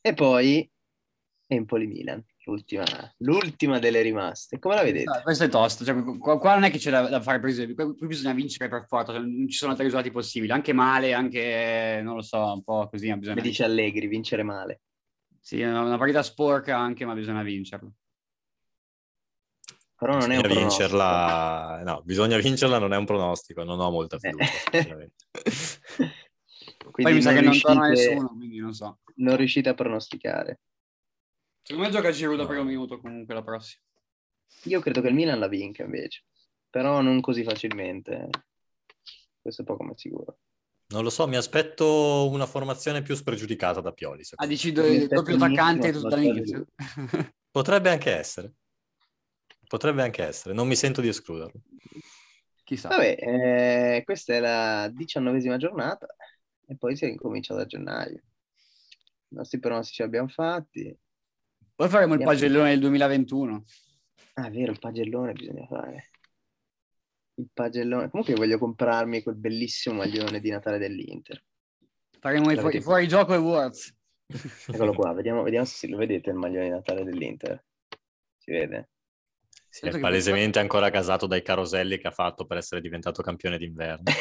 E 0.00 0.14
poi 0.14 0.70
Empoli-Milan 1.48 2.24
l'ultima, 2.44 2.84
l'ultima 3.18 3.78
delle 3.78 4.02
rimaste. 4.02 4.58
Come 4.58 4.74
la 4.74 4.82
vedete? 4.82 5.04
No, 5.04 5.20
questo 5.22 5.44
è 5.44 5.48
tosto, 5.48 5.84
cioè, 5.84 6.02
qua, 6.18 6.38
qua, 6.38 6.54
non 6.54 6.64
è 6.64 6.70
che 6.70 6.78
c'è 6.78 6.90
da, 6.90 7.08
da 7.08 7.20
fare 7.20 7.40
per 7.40 7.50
esempio, 7.50 7.94
qui 7.94 8.06
bisogna 8.06 8.34
vincere 8.34 8.68
per 8.68 8.86
forza, 8.86 9.12
cioè, 9.12 9.20
non 9.20 9.48
ci 9.48 9.56
sono 9.56 9.70
altri 9.70 9.86
risultati 9.86 10.10
possibili, 10.12 10.52
anche 10.52 10.72
male, 10.72 11.12
anche, 11.12 12.00
non 12.02 12.16
lo 12.16 12.22
so, 12.22 12.52
un 12.52 12.62
po' 12.62 12.88
così. 12.88 13.14
Bisogna... 13.16 13.36
Mi 13.36 13.42
dice 13.42 13.64
Allegri, 13.64 14.06
vincere 14.06 14.42
male. 14.42 14.80
Sì, 15.40 15.60
è 15.60 15.68
una 15.68 15.98
partita 15.98 16.22
sporca 16.22 16.78
anche, 16.78 17.04
ma 17.04 17.14
bisogna 17.14 17.42
vincerla. 17.42 17.90
Però 19.96 20.12
non 20.18 20.28
bisogna 20.28 20.42
è 20.42 20.50
un 20.50 20.58
vincerla, 20.58 21.82
no, 21.84 22.02
bisogna 22.04 22.36
vincerla, 22.38 22.78
non 22.78 22.92
è 22.92 22.96
un 22.96 23.04
pronostico, 23.04 23.62
non 23.62 23.78
ho 23.80 23.90
molta 23.90 24.18
fiducia. 24.18 24.50
Poi 26.90 27.12
mi 27.12 27.22
sa 27.22 27.32
che 27.32 27.40
non 27.40 27.58
torna 27.58 27.88
nessuno, 27.88 28.28
quindi 28.28 28.58
non 28.58 28.72
so. 28.72 28.98
Non 29.16 29.36
riuscite 29.36 29.68
a 29.68 29.74
pronosticare. 29.74 30.60
Secondo 31.66 31.88
me 31.88 31.94
gioca 31.94 32.10
Giroud 32.10 32.36
da 32.36 32.46
primo 32.46 32.62
minuto 32.62 33.00
comunque 33.00 33.32
la 33.32 33.42
prossima. 33.42 33.82
Io 34.64 34.80
credo 34.80 35.00
che 35.00 35.08
il 35.08 35.14
Milan 35.14 35.38
la 35.38 35.48
vinca 35.48 35.82
invece, 35.82 36.24
però 36.68 37.00
non 37.00 37.22
così 37.22 37.42
facilmente. 37.42 38.28
Questo 39.40 39.62
è 39.62 39.64
poco 39.64 39.82
ma 39.82 39.96
sicuro. 39.96 40.40
Non 40.88 41.02
lo 41.02 41.08
so, 41.08 41.26
mi 41.26 41.36
aspetto 41.36 42.28
una 42.28 42.44
formazione 42.44 43.00
più 43.00 43.14
spregiudicata 43.14 43.80
da 43.80 43.92
Pioli. 43.92 44.22
Ah, 44.34 44.46
dici 44.46 44.68
il 44.68 45.08
doppio 45.08 45.36
attaccante 45.36 45.90
tutto 45.90 46.08
dall'inizio? 46.08 46.66
Potrebbe 47.50 47.88
anche 47.88 48.14
essere. 48.14 48.52
Potrebbe 49.66 50.02
anche 50.02 50.22
essere, 50.22 50.52
non 50.52 50.68
mi 50.68 50.76
sento 50.76 51.00
di 51.00 51.08
escluderlo. 51.08 51.62
Chissà. 52.62 52.88
Vabbè, 52.88 53.16
eh, 53.18 54.02
questa 54.04 54.34
è 54.34 54.40
la 54.40 54.90
diciannovesima 54.92 55.56
giornata 55.56 56.06
e 56.66 56.76
poi 56.76 56.94
si 56.94 57.06
ricomincia 57.06 57.54
da 57.54 57.64
gennaio. 57.64 58.22
I 59.28 59.34
nostri 59.36 59.58
pronostici 59.58 60.02
abbiamo 60.02 60.28
fatti. 60.28 60.94
Poi 61.76 61.88
faremo 61.88 62.14
il 62.14 62.22
pagellone 62.22 62.70
del 62.70 62.80
2021. 62.80 63.64
Ah, 64.34 64.48
vero, 64.48 64.72
il 64.72 64.78
pagellone 64.78 65.32
bisogna 65.32 65.66
fare. 65.66 66.10
Il 67.34 67.48
pagellone. 67.52 68.10
Comunque 68.10 68.34
voglio 68.34 68.58
comprarmi 68.58 69.22
quel 69.22 69.34
bellissimo 69.34 69.96
maglione 69.96 70.40
di 70.40 70.50
Natale 70.50 70.78
dell'Inter. 70.78 71.42
Faremo 72.20 72.50
i 72.52 72.56
fuori, 72.56 72.80
fuori 72.80 73.08
gioco 73.08 73.34
e 73.34 73.38
Words. 73.38 73.94
Eccolo 74.68 74.94
qua, 74.94 75.12
vediamo, 75.12 75.42
vediamo, 75.42 75.66
se 75.66 75.88
lo 75.88 75.96
vedete 75.96 76.30
il 76.30 76.36
maglione 76.36 76.64
di 76.64 76.70
Natale 76.70 77.04
dell'Inter. 77.04 77.64
Si 78.38 78.52
vede? 78.52 78.90
Sì, 79.68 79.86
è 79.86 79.98
palesemente 79.98 80.60
ancora 80.60 80.90
casato 80.90 81.26
dai 81.26 81.42
caroselli 81.42 81.98
che 81.98 82.06
ha 82.06 82.12
fatto 82.12 82.46
per 82.46 82.58
essere 82.58 82.80
diventato 82.80 83.22
campione 83.22 83.58
d'inverno. 83.58 84.04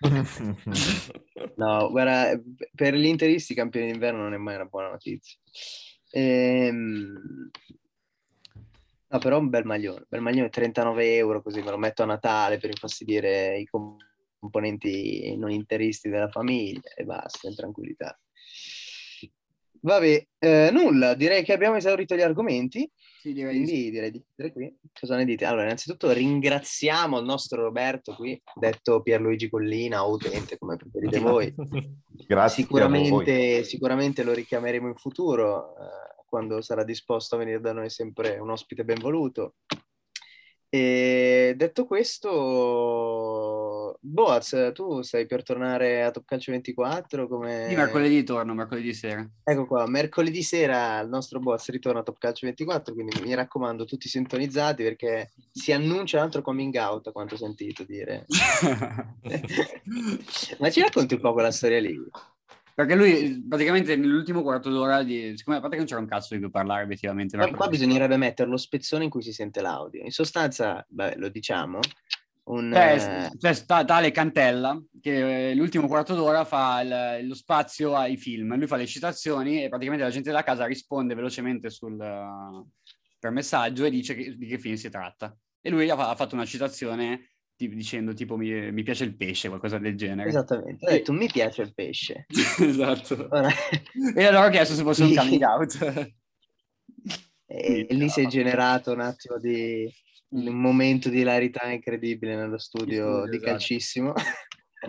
no, 1.56 1.90
guarda, 1.90 2.40
per 2.74 2.94
gli 2.94 3.04
interisti 3.04 3.52
campione 3.52 3.90
d'inverno 3.90 4.22
non 4.22 4.32
è 4.32 4.38
mai 4.38 4.54
una 4.54 4.64
buona 4.64 4.88
notizia. 4.88 5.38
Ehm... 6.16 7.50
No, 9.08 9.18
però 9.18 9.38
un 9.38 9.48
bel 9.48 9.64
maglione, 9.64 10.06
bel 10.08 10.20
maglione 10.20 10.48
39 10.48 11.14
euro, 11.16 11.42
così 11.42 11.60
me 11.60 11.70
lo 11.70 11.78
metto 11.78 12.02
a 12.02 12.06
Natale 12.06 12.58
per 12.58 12.70
infastidire 12.70 13.58
i 13.58 13.68
componenti 14.38 15.36
non 15.36 15.50
interisti 15.50 16.08
della 16.08 16.28
famiglia 16.28 16.90
e 16.96 17.04
basta, 17.04 17.48
in 17.48 17.54
tranquillità. 17.54 18.18
Vabbè, 19.84 20.26
eh, 20.38 20.70
nulla, 20.72 21.12
direi 21.14 21.44
che 21.44 21.52
abbiamo 21.52 21.76
esaurito 21.76 22.16
gli 22.16 22.22
argomenti. 22.22 22.90
Sì, 23.20 23.34
direi 23.34 23.52
Quindi 23.52 23.90
direi 23.90 24.10
di 24.10 24.22
chiudere 24.22 24.52
qui. 24.54 24.74
Cosa 24.98 25.16
ne 25.16 25.26
dite? 25.26 25.44
Allora, 25.44 25.64
innanzitutto 25.64 26.10
ringraziamo 26.10 27.18
il 27.18 27.26
nostro 27.26 27.62
Roberto 27.62 28.14
qui, 28.14 28.40
detto 28.54 29.02
Pierluigi 29.02 29.50
Collina 29.50 30.06
o 30.06 30.12
utente, 30.12 30.56
come 30.56 30.76
preferite 30.76 31.18
voi. 31.18 31.54
Grazie. 32.26 32.62
Sicuramente, 32.62 33.62
sicuramente 33.64 34.22
lo 34.22 34.32
richiameremo 34.32 34.88
in 34.88 34.96
futuro. 34.96 35.76
Eh, 35.76 36.24
quando 36.26 36.62
sarà 36.62 36.82
disposto 36.82 37.34
a 37.34 37.38
venire 37.38 37.60
da 37.60 37.72
noi 37.72 37.90
sempre 37.90 38.38
un 38.38 38.50
ospite 38.50 38.84
ben 38.84 38.98
voluto. 38.98 39.56
E 40.70 41.54
detto 41.56 41.84
questo, 41.84 42.28
Boaz, 44.00 44.72
tu 44.74 45.02
stai 45.02 45.26
per 45.26 45.42
tornare 45.42 46.02
a 46.02 46.10
Top 46.10 46.24
Calcio 46.24 46.50
24? 46.52 47.28
Come... 47.28 47.66
Sì, 47.68 47.74
mercoledì 47.74 48.22
torno, 48.22 48.54
mercoledì 48.54 48.92
sera. 48.94 49.28
Ecco 49.42 49.66
qua, 49.66 49.86
mercoledì 49.86 50.42
sera 50.42 51.00
il 51.00 51.08
nostro 51.08 51.38
Boaz 51.40 51.68
ritorna 51.70 52.00
a 52.00 52.02
Top 52.02 52.18
Calcio 52.18 52.46
24, 52.46 52.94
quindi 52.94 53.20
mi 53.22 53.34
raccomando, 53.34 53.84
tutti 53.84 54.08
sintonizzati 54.08 54.82
perché 54.82 55.32
si 55.50 55.72
annuncia 55.72 56.18
un 56.18 56.24
altro 56.24 56.42
coming 56.42 56.74
out, 56.76 57.06
a 57.08 57.12
quanto 57.12 57.34
ho 57.34 57.38
sentito 57.38 57.84
dire. 57.84 58.26
Ma 60.58 60.70
ci 60.70 60.80
racconti 60.80 61.14
un 61.14 61.20
po' 61.20 61.32
quella 61.32 61.50
storia 61.50 61.80
lì? 61.80 61.98
Perché 62.74 62.96
lui 62.96 63.46
praticamente 63.48 63.94
nell'ultimo 63.94 64.42
quarto 64.42 64.68
d'ora, 64.68 65.04
di... 65.04 65.34
siccome 65.36 65.58
a 65.58 65.60
parte 65.60 65.76
che 65.76 65.82
non 65.82 65.88
c'era 65.88 66.00
un 66.00 66.08
cazzo 66.08 66.34
di 66.34 66.40
cui 66.40 66.50
parlare 66.50 66.82
obiettivamente. 66.82 67.36
Ma 67.36 67.48
qua 67.52 67.68
bisognerebbe 67.68 68.16
mettere 68.16 68.50
lo 68.50 68.56
spezzone 68.56 69.04
in 69.04 69.10
cui 69.10 69.22
si 69.22 69.32
sente 69.32 69.60
l'audio. 69.60 70.02
In 70.02 70.10
sostanza, 70.10 70.84
beh, 70.88 71.14
lo 71.16 71.28
diciamo, 71.28 71.78
un... 72.44 72.70
C'è, 72.72 73.30
c'è 73.38 73.52
sta, 73.54 73.84
tale 73.84 74.10
Cantella 74.10 74.80
che 75.00 75.50
eh, 75.50 75.54
l'ultimo 75.54 75.86
quarto 75.86 76.14
d'ora 76.14 76.44
fa 76.44 76.80
il, 76.82 77.26
lo 77.26 77.34
spazio 77.34 77.94
ai 77.94 78.16
film, 78.16 78.56
lui 78.56 78.66
fa 78.66 78.76
le 78.76 78.86
citazioni 78.86 79.64
e 79.64 79.68
praticamente 79.68 80.04
la 80.04 80.10
gente 80.10 80.28
della 80.28 80.42
casa 80.42 80.66
risponde 80.66 81.14
velocemente 81.14 81.70
sul, 81.70 81.96
per 83.18 83.30
messaggio 83.30 83.84
e 83.84 83.90
dice 83.90 84.14
che, 84.14 84.36
di 84.36 84.46
che 84.46 84.58
film 84.58 84.74
si 84.74 84.90
tratta. 84.90 85.34
E 85.60 85.70
lui 85.70 85.88
ha, 85.88 85.94
ha 85.94 86.14
fatto 86.14 86.34
una 86.34 86.44
citazione 86.44 87.30
dicendo 87.56 88.12
tipo 88.12 88.36
mi, 88.36 88.72
mi, 88.72 88.82
piace 88.82 89.04
il 89.04 89.16
pesce, 89.16 89.48
qualcosa 89.48 89.78
del 89.78 89.96
genere. 89.96 90.28
Esattamente, 90.28 90.86
ho 90.86 90.90
detto 90.90 91.12
mi 91.12 91.28
piace 91.28 91.62
il 91.62 91.72
pesce. 91.72 92.26
esatto. 92.60 93.28
Ora... 93.30 93.48
e 94.14 94.24
allora 94.24 94.46
ho 94.46 94.50
chiesto 94.50 94.74
se 94.74 94.82
fosse 94.82 95.04
un 95.04 95.14
coming 95.16 95.42
out. 95.42 96.12
e, 97.46 97.86
e 97.88 97.94
lì 97.94 98.08
si 98.10 98.20
è 98.20 98.26
generato 98.26 98.92
un 98.92 99.00
attimo 99.00 99.38
di, 99.38 99.90
un 100.34 100.54
momento 100.54 101.08
di 101.08 101.20
ilarità 101.20 101.70
incredibile 101.70 102.36
nello 102.36 102.58
studio 102.58 103.26
di 103.28 103.36
esatto. 103.36 103.50
calcissimo. 103.50 104.12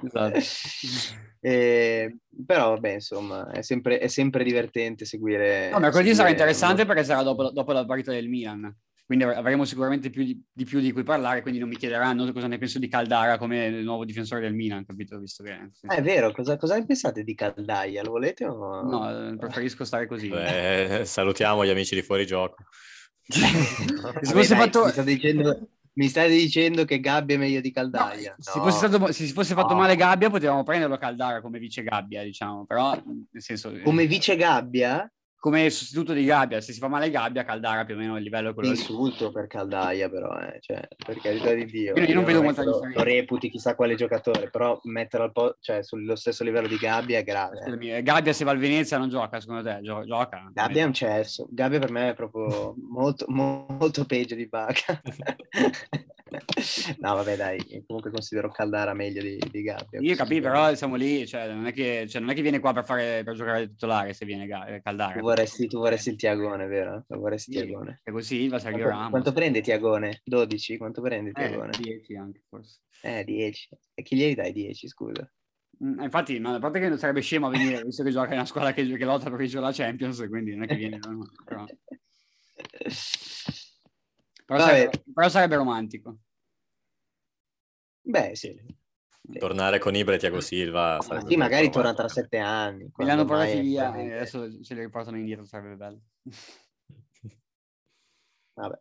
Esatto. 0.03 0.39
e, 1.39 2.17
però 2.45 2.69
vabbè, 2.71 2.93
insomma, 2.93 3.49
è 3.51 3.61
sempre, 3.61 3.99
è 3.99 4.07
sempre 4.07 4.43
divertente 4.43 5.05
seguire... 5.05 5.69
No, 5.69 5.79
mercoledì 5.79 6.13
sarà 6.13 6.29
interessante 6.29 6.85
perché 6.85 7.03
sarà 7.03 7.23
dopo, 7.23 7.49
dopo 7.51 7.71
la 7.71 7.85
partita 7.85 8.11
del 8.11 8.27
Milan 8.27 8.75
quindi 9.05 9.23
avremo 9.23 9.65
sicuramente 9.65 10.09
più 10.09 10.23
di, 10.23 10.43
di, 10.51 10.63
più 10.63 10.79
di 10.79 10.91
cui 10.91 11.03
parlare, 11.03 11.43
quindi 11.43 11.59
non 11.59 11.69
mi 11.69 11.77
chiederanno 11.77 12.31
cosa 12.33 12.47
ne 12.47 12.57
penso 12.57 12.79
di 12.79 12.87
Caldara 12.87 13.37
come 13.37 13.67
il 13.67 13.83
nuovo 13.83 14.03
difensore 14.03 14.41
del 14.41 14.55
Milan, 14.55 14.83
capito? 14.83 15.19
Visto 15.19 15.43
che, 15.43 15.69
sì. 15.73 15.85
È 15.85 16.01
vero, 16.01 16.31
cosa, 16.31 16.57
cosa 16.57 16.75
ne 16.75 16.87
pensate 16.87 17.23
di 17.23 17.35
Caldaia? 17.35 18.01
Lo 18.01 18.09
volete 18.09 18.45
o... 18.45 18.81
No, 18.81 19.35
preferisco 19.37 19.85
stare 19.85 20.07
così. 20.07 20.29
Beh, 20.29 21.03
salutiamo 21.05 21.63
gli 21.63 21.69
amici 21.69 21.93
di 21.93 22.01
Fuori 22.01 22.25
Gioco. 22.25 22.63
Si 23.27 24.33
fosse 24.33 24.55
fatto... 24.55 24.85
Mi 24.85 24.91
state, 24.91 25.03
dicendo, 25.03 25.67
mi 25.93 26.07
state 26.07 26.29
dicendo 26.29 26.85
che 26.85 26.99
Gabbia 26.99 27.35
è 27.35 27.39
meglio 27.39 27.61
di 27.61 27.71
Caldaia? 27.71 28.31
No, 28.31 28.35
no. 28.37 28.51
Se, 28.51 28.59
fosse 28.59 28.87
stato, 28.87 29.11
se 29.11 29.25
si 29.25 29.33
fosse 29.33 29.53
fatto 29.53 29.73
no. 29.73 29.79
male 29.79 29.95
Gabbia 29.95 30.29
potevamo 30.29 30.63
prenderlo 30.63 30.97
Caldara 30.97 31.41
come 31.41 31.59
vice 31.59 31.83
Gabbia, 31.83 32.23
diciamo, 32.23 32.65
però 32.65 32.93
nel 32.93 33.41
senso... 33.41 33.73
Come 33.83 34.05
vice 34.07 34.35
Gabbia? 34.35 35.09
Come 35.45 35.69
sostituto 35.69 36.13
di 36.13 36.25
Gabbia, 36.25 36.59
se 36.59 36.73
si 36.73 36.79
fa 36.79 36.87
male 36.87 37.11
Gabbia, 37.11 37.43
Caldara 37.43 37.85
più 37.85 37.93
o 37.93 37.99
meno 37.99 38.17
il 38.17 38.23
livello 38.23 38.49
è 38.49 38.53
quello 38.55 38.69
Insulto 38.69 39.31
per 39.31 39.45
Caldaia 39.45 40.09
però, 40.09 40.35
eh. 40.39 40.57
cioè, 40.59 40.87
per 41.05 41.19
carità 41.19 41.53
di 41.53 41.65
Dio. 41.65 41.93
Io, 41.95 42.03
io 42.03 42.15
non 42.15 42.23
vedo 42.23 42.41
molta 42.41 42.63
differenza. 42.63 42.97
Lo 42.97 43.03
reputi 43.03 43.51
chissà 43.51 43.75
quale 43.75 43.93
giocatore, 43.93 44.49
però 44.49 44.79
metterlo 44.85 45.31
po- 45.31 45.57
cioè, 45.59 45.83
sullo 45.83 46.15
stesso 46.15 46.43
livello 46.43 46.67
di 46.67 46.77
Gabbia 46.77 47.19
è 47.19 47.23
grave. 47.23 47.59
Eh. 47.63 48.01
Gabbia 48.01 48.33
se 48.33 48.43
va 48.43 48.49
al 48.49 48.57
Venezia 48.57 48.97
non 48.97 49.09
gioca, 49.09 49.39
secondo 49.39 49.61
te? 49.61 49.81
Gio- 49.83 50.03
gioca? 50.03 50.49
Gabbia 50.51 50.81
è 50.81 50.85
un 50.85 50.93
cesso. 50.93 51.45
Gabbia 51.51 51.77
per 51.77 51.91
me 51.91 52.09
è 52.09 52.13
proprio 52.15 52.73
molto, 52.89 53.25
molto 53.27 54.03
peggio 54.05 54.33
di 54.33 54.47
Baca. 54.47 54.99
no, 56.99 57.15
vabbè, 57.15 57.35
dai, 57.35 57.83
comunque 57.85 58.11
considero 58.11 58.49
Caldara 58.49 58.93
meglio 58.93 59.21
di, 59.21 59.37
di 59.51 59.61
Gabbia. 59.61 59.99
Io 59.99 60.15
capisco, 60.15 60.41
però 60.41 60.73
siamo 60.75 60.95
lì, 60.95 61.27
cioè 61.27 61.53
non, 61.53 61.67
è 61.67 61.73
che, 61.73 62.05
cioè, 62.09 62.21
non 62.21 62.31
è 62.31 62.33
che 62.33 62.41
viene 62.41 62.59
qua 62.59 62.73
per, 62.73 62.83
fare, 62.83 63.23
per 63.23 63.35
giocare 63.35 63.67
titolare 63.67 64.13
se 64.13 64.25
viene 64.25 64.47
Caldara. 64.81 65.19
Tu 65.19 65.25
vorresti, 65.35 65.67
tu 65.67 65.77
vorresti 65.79 66.09
il 66.09 66.15
Tiagone, 66.15 66.65
vero? 66.67 67.03
Tu 67.07 67.17
vorresti 67.17 67.51
sì, 67.51 67.57
Tiagone. 67.59 68.01
E 68.03 68.11
così 68.11 68.47
va 68.47 68.59
Sergio 68.59 68.83
quanto, 68.83 69.09
quanto 69.09 69.33
prende 69.33 69.61
Tiagone? 69.61 70.21
12? 70.23 70.77
Quanto 70.77 71.01
prende 71.01 71.31
Tiagone? 71.31 71.71
Eh, 71.71 71.81
10 71.81 72.15
anche 72.15 72.43
forse. 72.47 72.79
Eh, 73.01 73.23
10. 73.23 73.69
E 73.93 74.03
chi 74.03 74.15
gli 74.15 74.33
dai 74.33 74.51
10, 74.53 74.87
scusa? 74.87 75.31
Mm, 75.83 76.01
infatti, 76.01 76.39
no, 76.39 76.55
a 76.55 76.59
parte 76.59 76.79
che 76.79 76.87
non 76.87 76.97
sarebbe 76.97 77.21
scemo 77.21 77.47
a 77.47 77.49
venire, 77.49 77.83
visto 77.83 78.03
che 78.03 78.11
gioca 78.11 78.29
in 78.29 78.33
una 78.35 78.45
squadra 78.45 78.71
che, 78.71 78.85
che 78.85 79.05
lotta 79.05 79.29
per 79.29 79.37
vincere 79.39 79.61
la 79.61 79.73
Champions, 79.73 80.25
quindi 80.29 80.53
non 80.53 80.63
è 80.63 80.67
che 80.67 80.75
viene... 80.75 80.99
però... 81.43 81.65
Però 84.45 84.59
sarebbe, 84.59 85.03
però 85.11 85.27
sarebbe 85.27 85.55
romantico. 85.55 86.19
Beh, 88.01 88.35
sì. 88.35 88.55
Tornare 89.37 89.79
con 89.79 89.95
Ibra 89.95 90.15
e 90.15 90.17
Tiago 90.17 90.41
Silva. 90.41 90.99
Ma 91.07 91.25
sì, 91.25 91.35
magari 91.35 91.69
torna 91.69 91.93
tra 91.93 92.07
sette 92.07 92.37
anni. 92.37 92.89
Li 92.95 93.09
hanno 93.09 93.25
portati 93.25 93.59
via 93.59 93.95
e 93.95 94.13
adesso 94.13 94.61
ce 94.63 94.73
li 94.73 94.81
riportano 94.81 95.17
indietro, 95.17 95.45
sarebbe 95.45 95.75
bello. 95.75 96.01
Vabbè. 98.55 98.79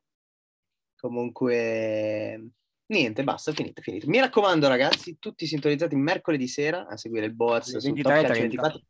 Comunque, 0.97 2.51
niente, 2.87 3.25
basta, 3.25 3.53
finito, 3.53 3.83
finito. 3.83 4.09
Mi 4.09 4.21
raccomando, 4.21 4.69
ragazzi, 4.69 5.19
tutti 5.19 5.47
sintonizzati 5.47 5.97
mercoledì 5.97 6.49
sera 6.49 6.87
a 6.87 6.97
seguire 6.97 7.27
il 7.27 7.35
Boaz 7.35 7.77
su 7.77 7.93
Top 7.93 8.27
24. 8.27 8.81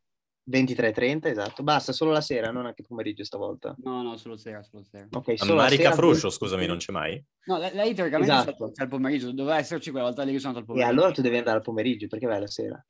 23.30, 0.50 1.28
esatto. 1.28 1.62
Basta, 1.62 1.92
solo 1.92 2.10
la 2.10 2.20
sera, 2.20 2.50
non 2.50 2.66
anche 2.66 2.82
pomeriggio 2.86 3.24
stavolta. 3.24 3.74
No, 3.82 4.02
no, 4.02 4.16
solo 4.16 4.36
sera, 4.36 4.62
solo 4.62 4.84
sera. 4.84 5.06
Ok, 5.10 5.38
solo 5.38 5.54
Marica 5.54 5.84
sera, 5.84 5.94
Fruscio, 5.94 6.30
scusami, 6.30 6.66
non 6.66 6.76
c'è 6.76 6.92
mai? 6.92 7.22
No, 7.46 7.58
lei, 7.58 7.94
teoricamente 7.94 8.32
esatto. 8.32 8.70
c'è 8.72 8.82
il 8.82 8.88
pomeriggio, 8.88 9.32
doveva 9.32 9.58
esserci 9.58 9.90
quella 9.90 10.06
volta 10.06 10.22
lì 10.22 10.32
che 10.32 10.38
sono 10.38 10.54
andato 10.54 10.70
al 10.70 10.76
pomeriggio. 10.76 10.90
E 10.90 10.98
allora 10.98 11.14
tu 11.14 11.22
devi 11.22 11.36
andare 11.38 11.56
al 11.56 11.62
pomeriggio, 11.62 12.06
perché 12.08 12.26
vai 12.26 12.40
la 12.40 12.46
sera? 12.46 12.86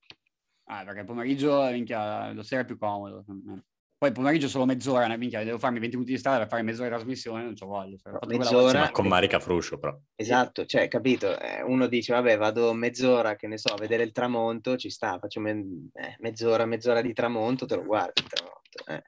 Ah, 0.65 0.85
perché 0.85 1.01
il 1.01 1.07
pomeriggio, 1.07 1.63
minchia, 1.71 2.33
la 2.33 2.43
sera 2.43 2.63
è 2.63 2.65
più 2.65 2.79
comodo. 2.79 3.25
Poi 4.05 4.13
pomeriggio 4.13 4.49
solo 4.49 4.67
mezz'ora, 4.67 5.17
minchia, 5.17 5.43
devo 5.45 5.57
farmi 5.57 5.79
20 5.79 5.97
minuti 5.97 6.13
di 6.13 6.19
strada 6.19 6.37
per 6.41 6.49
fare 6.49 6.61
mezz'ora 6.61 6.91
di 6.91 6.95
trasmissione, 6.95 7.43
non 7.43 7.57
ci 7.57 7.65
voglio. 7.65 7.97
Cioè, 7.97 8.37
mezz'ora 8.37 8.91
con 8.91 9.07
Marica 9.07 9.41
Fruscio, 9.41 9.79
però. 9.79 9.99
Esatto, 10.15 10.67
cioè, 10.67 10.89
capito? 10.89 11.41
Eh, 11.41 11.63
uno 11.63 11.87
dice, 11.87 12.13
vabbè, 12.13 12.37
vado 12.37 12.75
mezz'ora, 12.75 13.35
che 13.35 13.47
ne 13.47 13.57
so, 13.57 13.73
a 13.73 13.79
vedere 13.79 14.03
il 14.03 14.13
tramonto, 14.13 14.77
ci 14.77 14.91
sta, 14.91 15.19
faccio 15.19 15.41
me- 15.41 15.89
eh, 15.95 16.17
mezz'ora, 16.19 16.67
mezz'ora 16.67 17.01
di 17.01 17.15
tramonto, 17.15 17.65
te 17.65 17.77
lo 17.77 17.85
guardi 17.85 18.21
il 18.21 18.29
tramonto. 18.29 18.85
Eh. 18.89 19.03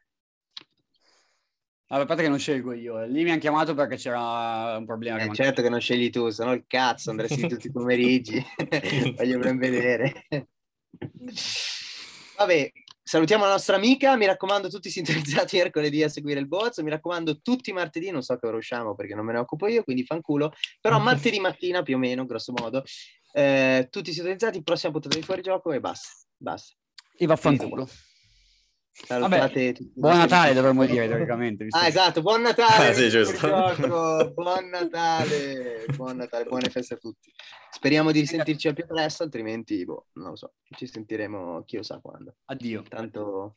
Vabbè, 1.89 2.03
a 2.03 2.07
parte 2.07 2.23
che 2.23 2.31
non 2.31 2.39
scelgo 2.39 2.73
io, 2.73 3.05
lì 3.05 3.23
mi 3.23 3.33
hanno 3.33 3.41
chiamato 3.41 3.75
perché 3.75 3.97
c'era 3.97 4.79
un 4.79 4.87
problema. 4.87 5.19
Eh, 5.19 5.29
che 5.29 5.35
certo 5.35 5.61
che 5.61 5.69
non 5.69 5.79
scegli 5.79 6.09
tu, 6.09 6.31
se 6.31 6.43
no 6.43 6.55
il 6.55 6.65
cazzo 6.67 7.11
andresti 7.11 7.47
tutti 7.47 7.67
i 7.67 7.71
pomeriggi, 7.71 8.43
voglio 9.15 9.39
ben 9.41 9.59
vedere. 9.59 10.25
Vabbè, 12.39 12.71
Salutiamo 13.09 13.45
la 13.45 13.53
nostra 13.53 13.77
amica, 13.77 14.17
mi 14.17 14.27
raccomando 14.27 14.69
tutti 14.69 14.91
sintonizzati 14.91 15.59
mercoledì 15.63 16.03
a 16.03 16.09
seguire 16.09 16.41
il 16.41 16.49
Boaz, 16.49 16.79
mi 16.79 16.91
raccomando 16.91 17.41
tutti 17.41 17.73
martedì, 17.73 18.11
non 18.11 18.21
so 18.21 18.37
che 18.37 18.49
ora 18.49 18.57
usciamo 18.57 18.97
perché 18.97 19.15
non 19.15 19.25
me 19.25 19.33
ne 19.33 19.39
occupo 19.39 19.69
io, 19.69 19.85
quindi 19.85 20.05
fanculo, 20.05 20.53
però 20.81 20.99
martedì 20.99 21.39
mattina 21.39 21.83
più 21.83 21.95
o 21.95 21.99
meno, 21.99 22.27
grosso 22.27 22.53
modo, 22.53 22.83
eh, 23.33 23.87
tutti 23.93 24.13
sintonizzati, 24.13 24.61
prossima 24.65 24.91
puntata 24.91 25.15
di 25.15 25.23
fuori 25.23 25.41
gioco 25.41 25.71
e 25.71 25.79
basta, 25.79 26.09
basta. 26.37 26.75
E 27.17 27.27
vaffanculo. 27.27 27.89
Vabbè, 29.09 29.75
buon 29.95 30.17
Natale 30.17 30.55
dovremmo 30.55 30.87
dire 30.87 31.07
teoricamente. 31.07 31.67
Ah 31.71 31.87
esatto, 31.87 32.23
buon 32.23 32.41
Natale, 32.41 32.89
ah, 32.89 32.95
sì, 32.95 33.09
buon 34.35 34.69
Natale, 34.69 35.85
buon 35.95 36.17
Natale, 36.17 36.45
buone 36.45 36.71
feste 36.71 36.95
a 36.95 36.97
tutti. 36.97 37.31
Speriamo 37.71 38.11
di 38.11 38.21
risentirci 38.21 38.69
al 38.69 38.75
più 38.75 38.87
presto, 38.87 39.23
altrimenti 39.23 39.85
boh, 39.85 40.07
non 40.15 40.31
lo 40.31 40.37
so, 40.37 40.55
ci 40.77 40.87
sentiremo 40.87 41.63
chi 41.65 41.77
lo 41.77 41.83
sa 41.83 42.01
quando. 42.01 42.37
Addio. 42.47 42.83
Tanto 42.89 43.55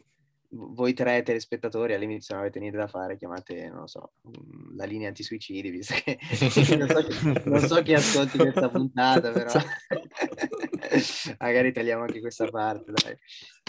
voi 0.51 0.93
tre 0.93 1.21
telespettatori 1.21 1.93
all'inizio 1.93 2.33
non 2.33 2.43
avete 2.43 2.59
niente 2.59 2.77
da 2.77 2.87
fare, 2.87 3.17
chiamate, 3.17 3.69
non 3.69 3.81
lo 3.81 3.87
so, 3.87 4.13
mm, 4.27 4.75
la 4.75 4.85
linea 4.85 5.09
anti-suicidi, 5.09 5.69
visto 5.69 5.93
che 6.03 6.17
non, 6.75 6.89
so 6.89 7.03
chi, 7.03 7.41
non 7.45 7.59
so 7.59 7.81
chi 7.83 7.93
ascolti 7.93 8.37
questa 8.37 8.69
puntata, 8.69 9.31
però 9.31 9.51
magari 11.39 11.71
tagliamo 11.71 12.03
anche 12.03 12.19
questa 12.19 12.45
parte, 12.47 12.91
dai. 12.91 13.17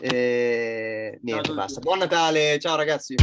E... 0.00 1.18
Niente, 1.22 1.52
basta. 1.52 1.80
Buon 1.80 1.98
Natale, 1.98 2.58
ciao 2.58 2.76
ragazzi! 2.76 3.14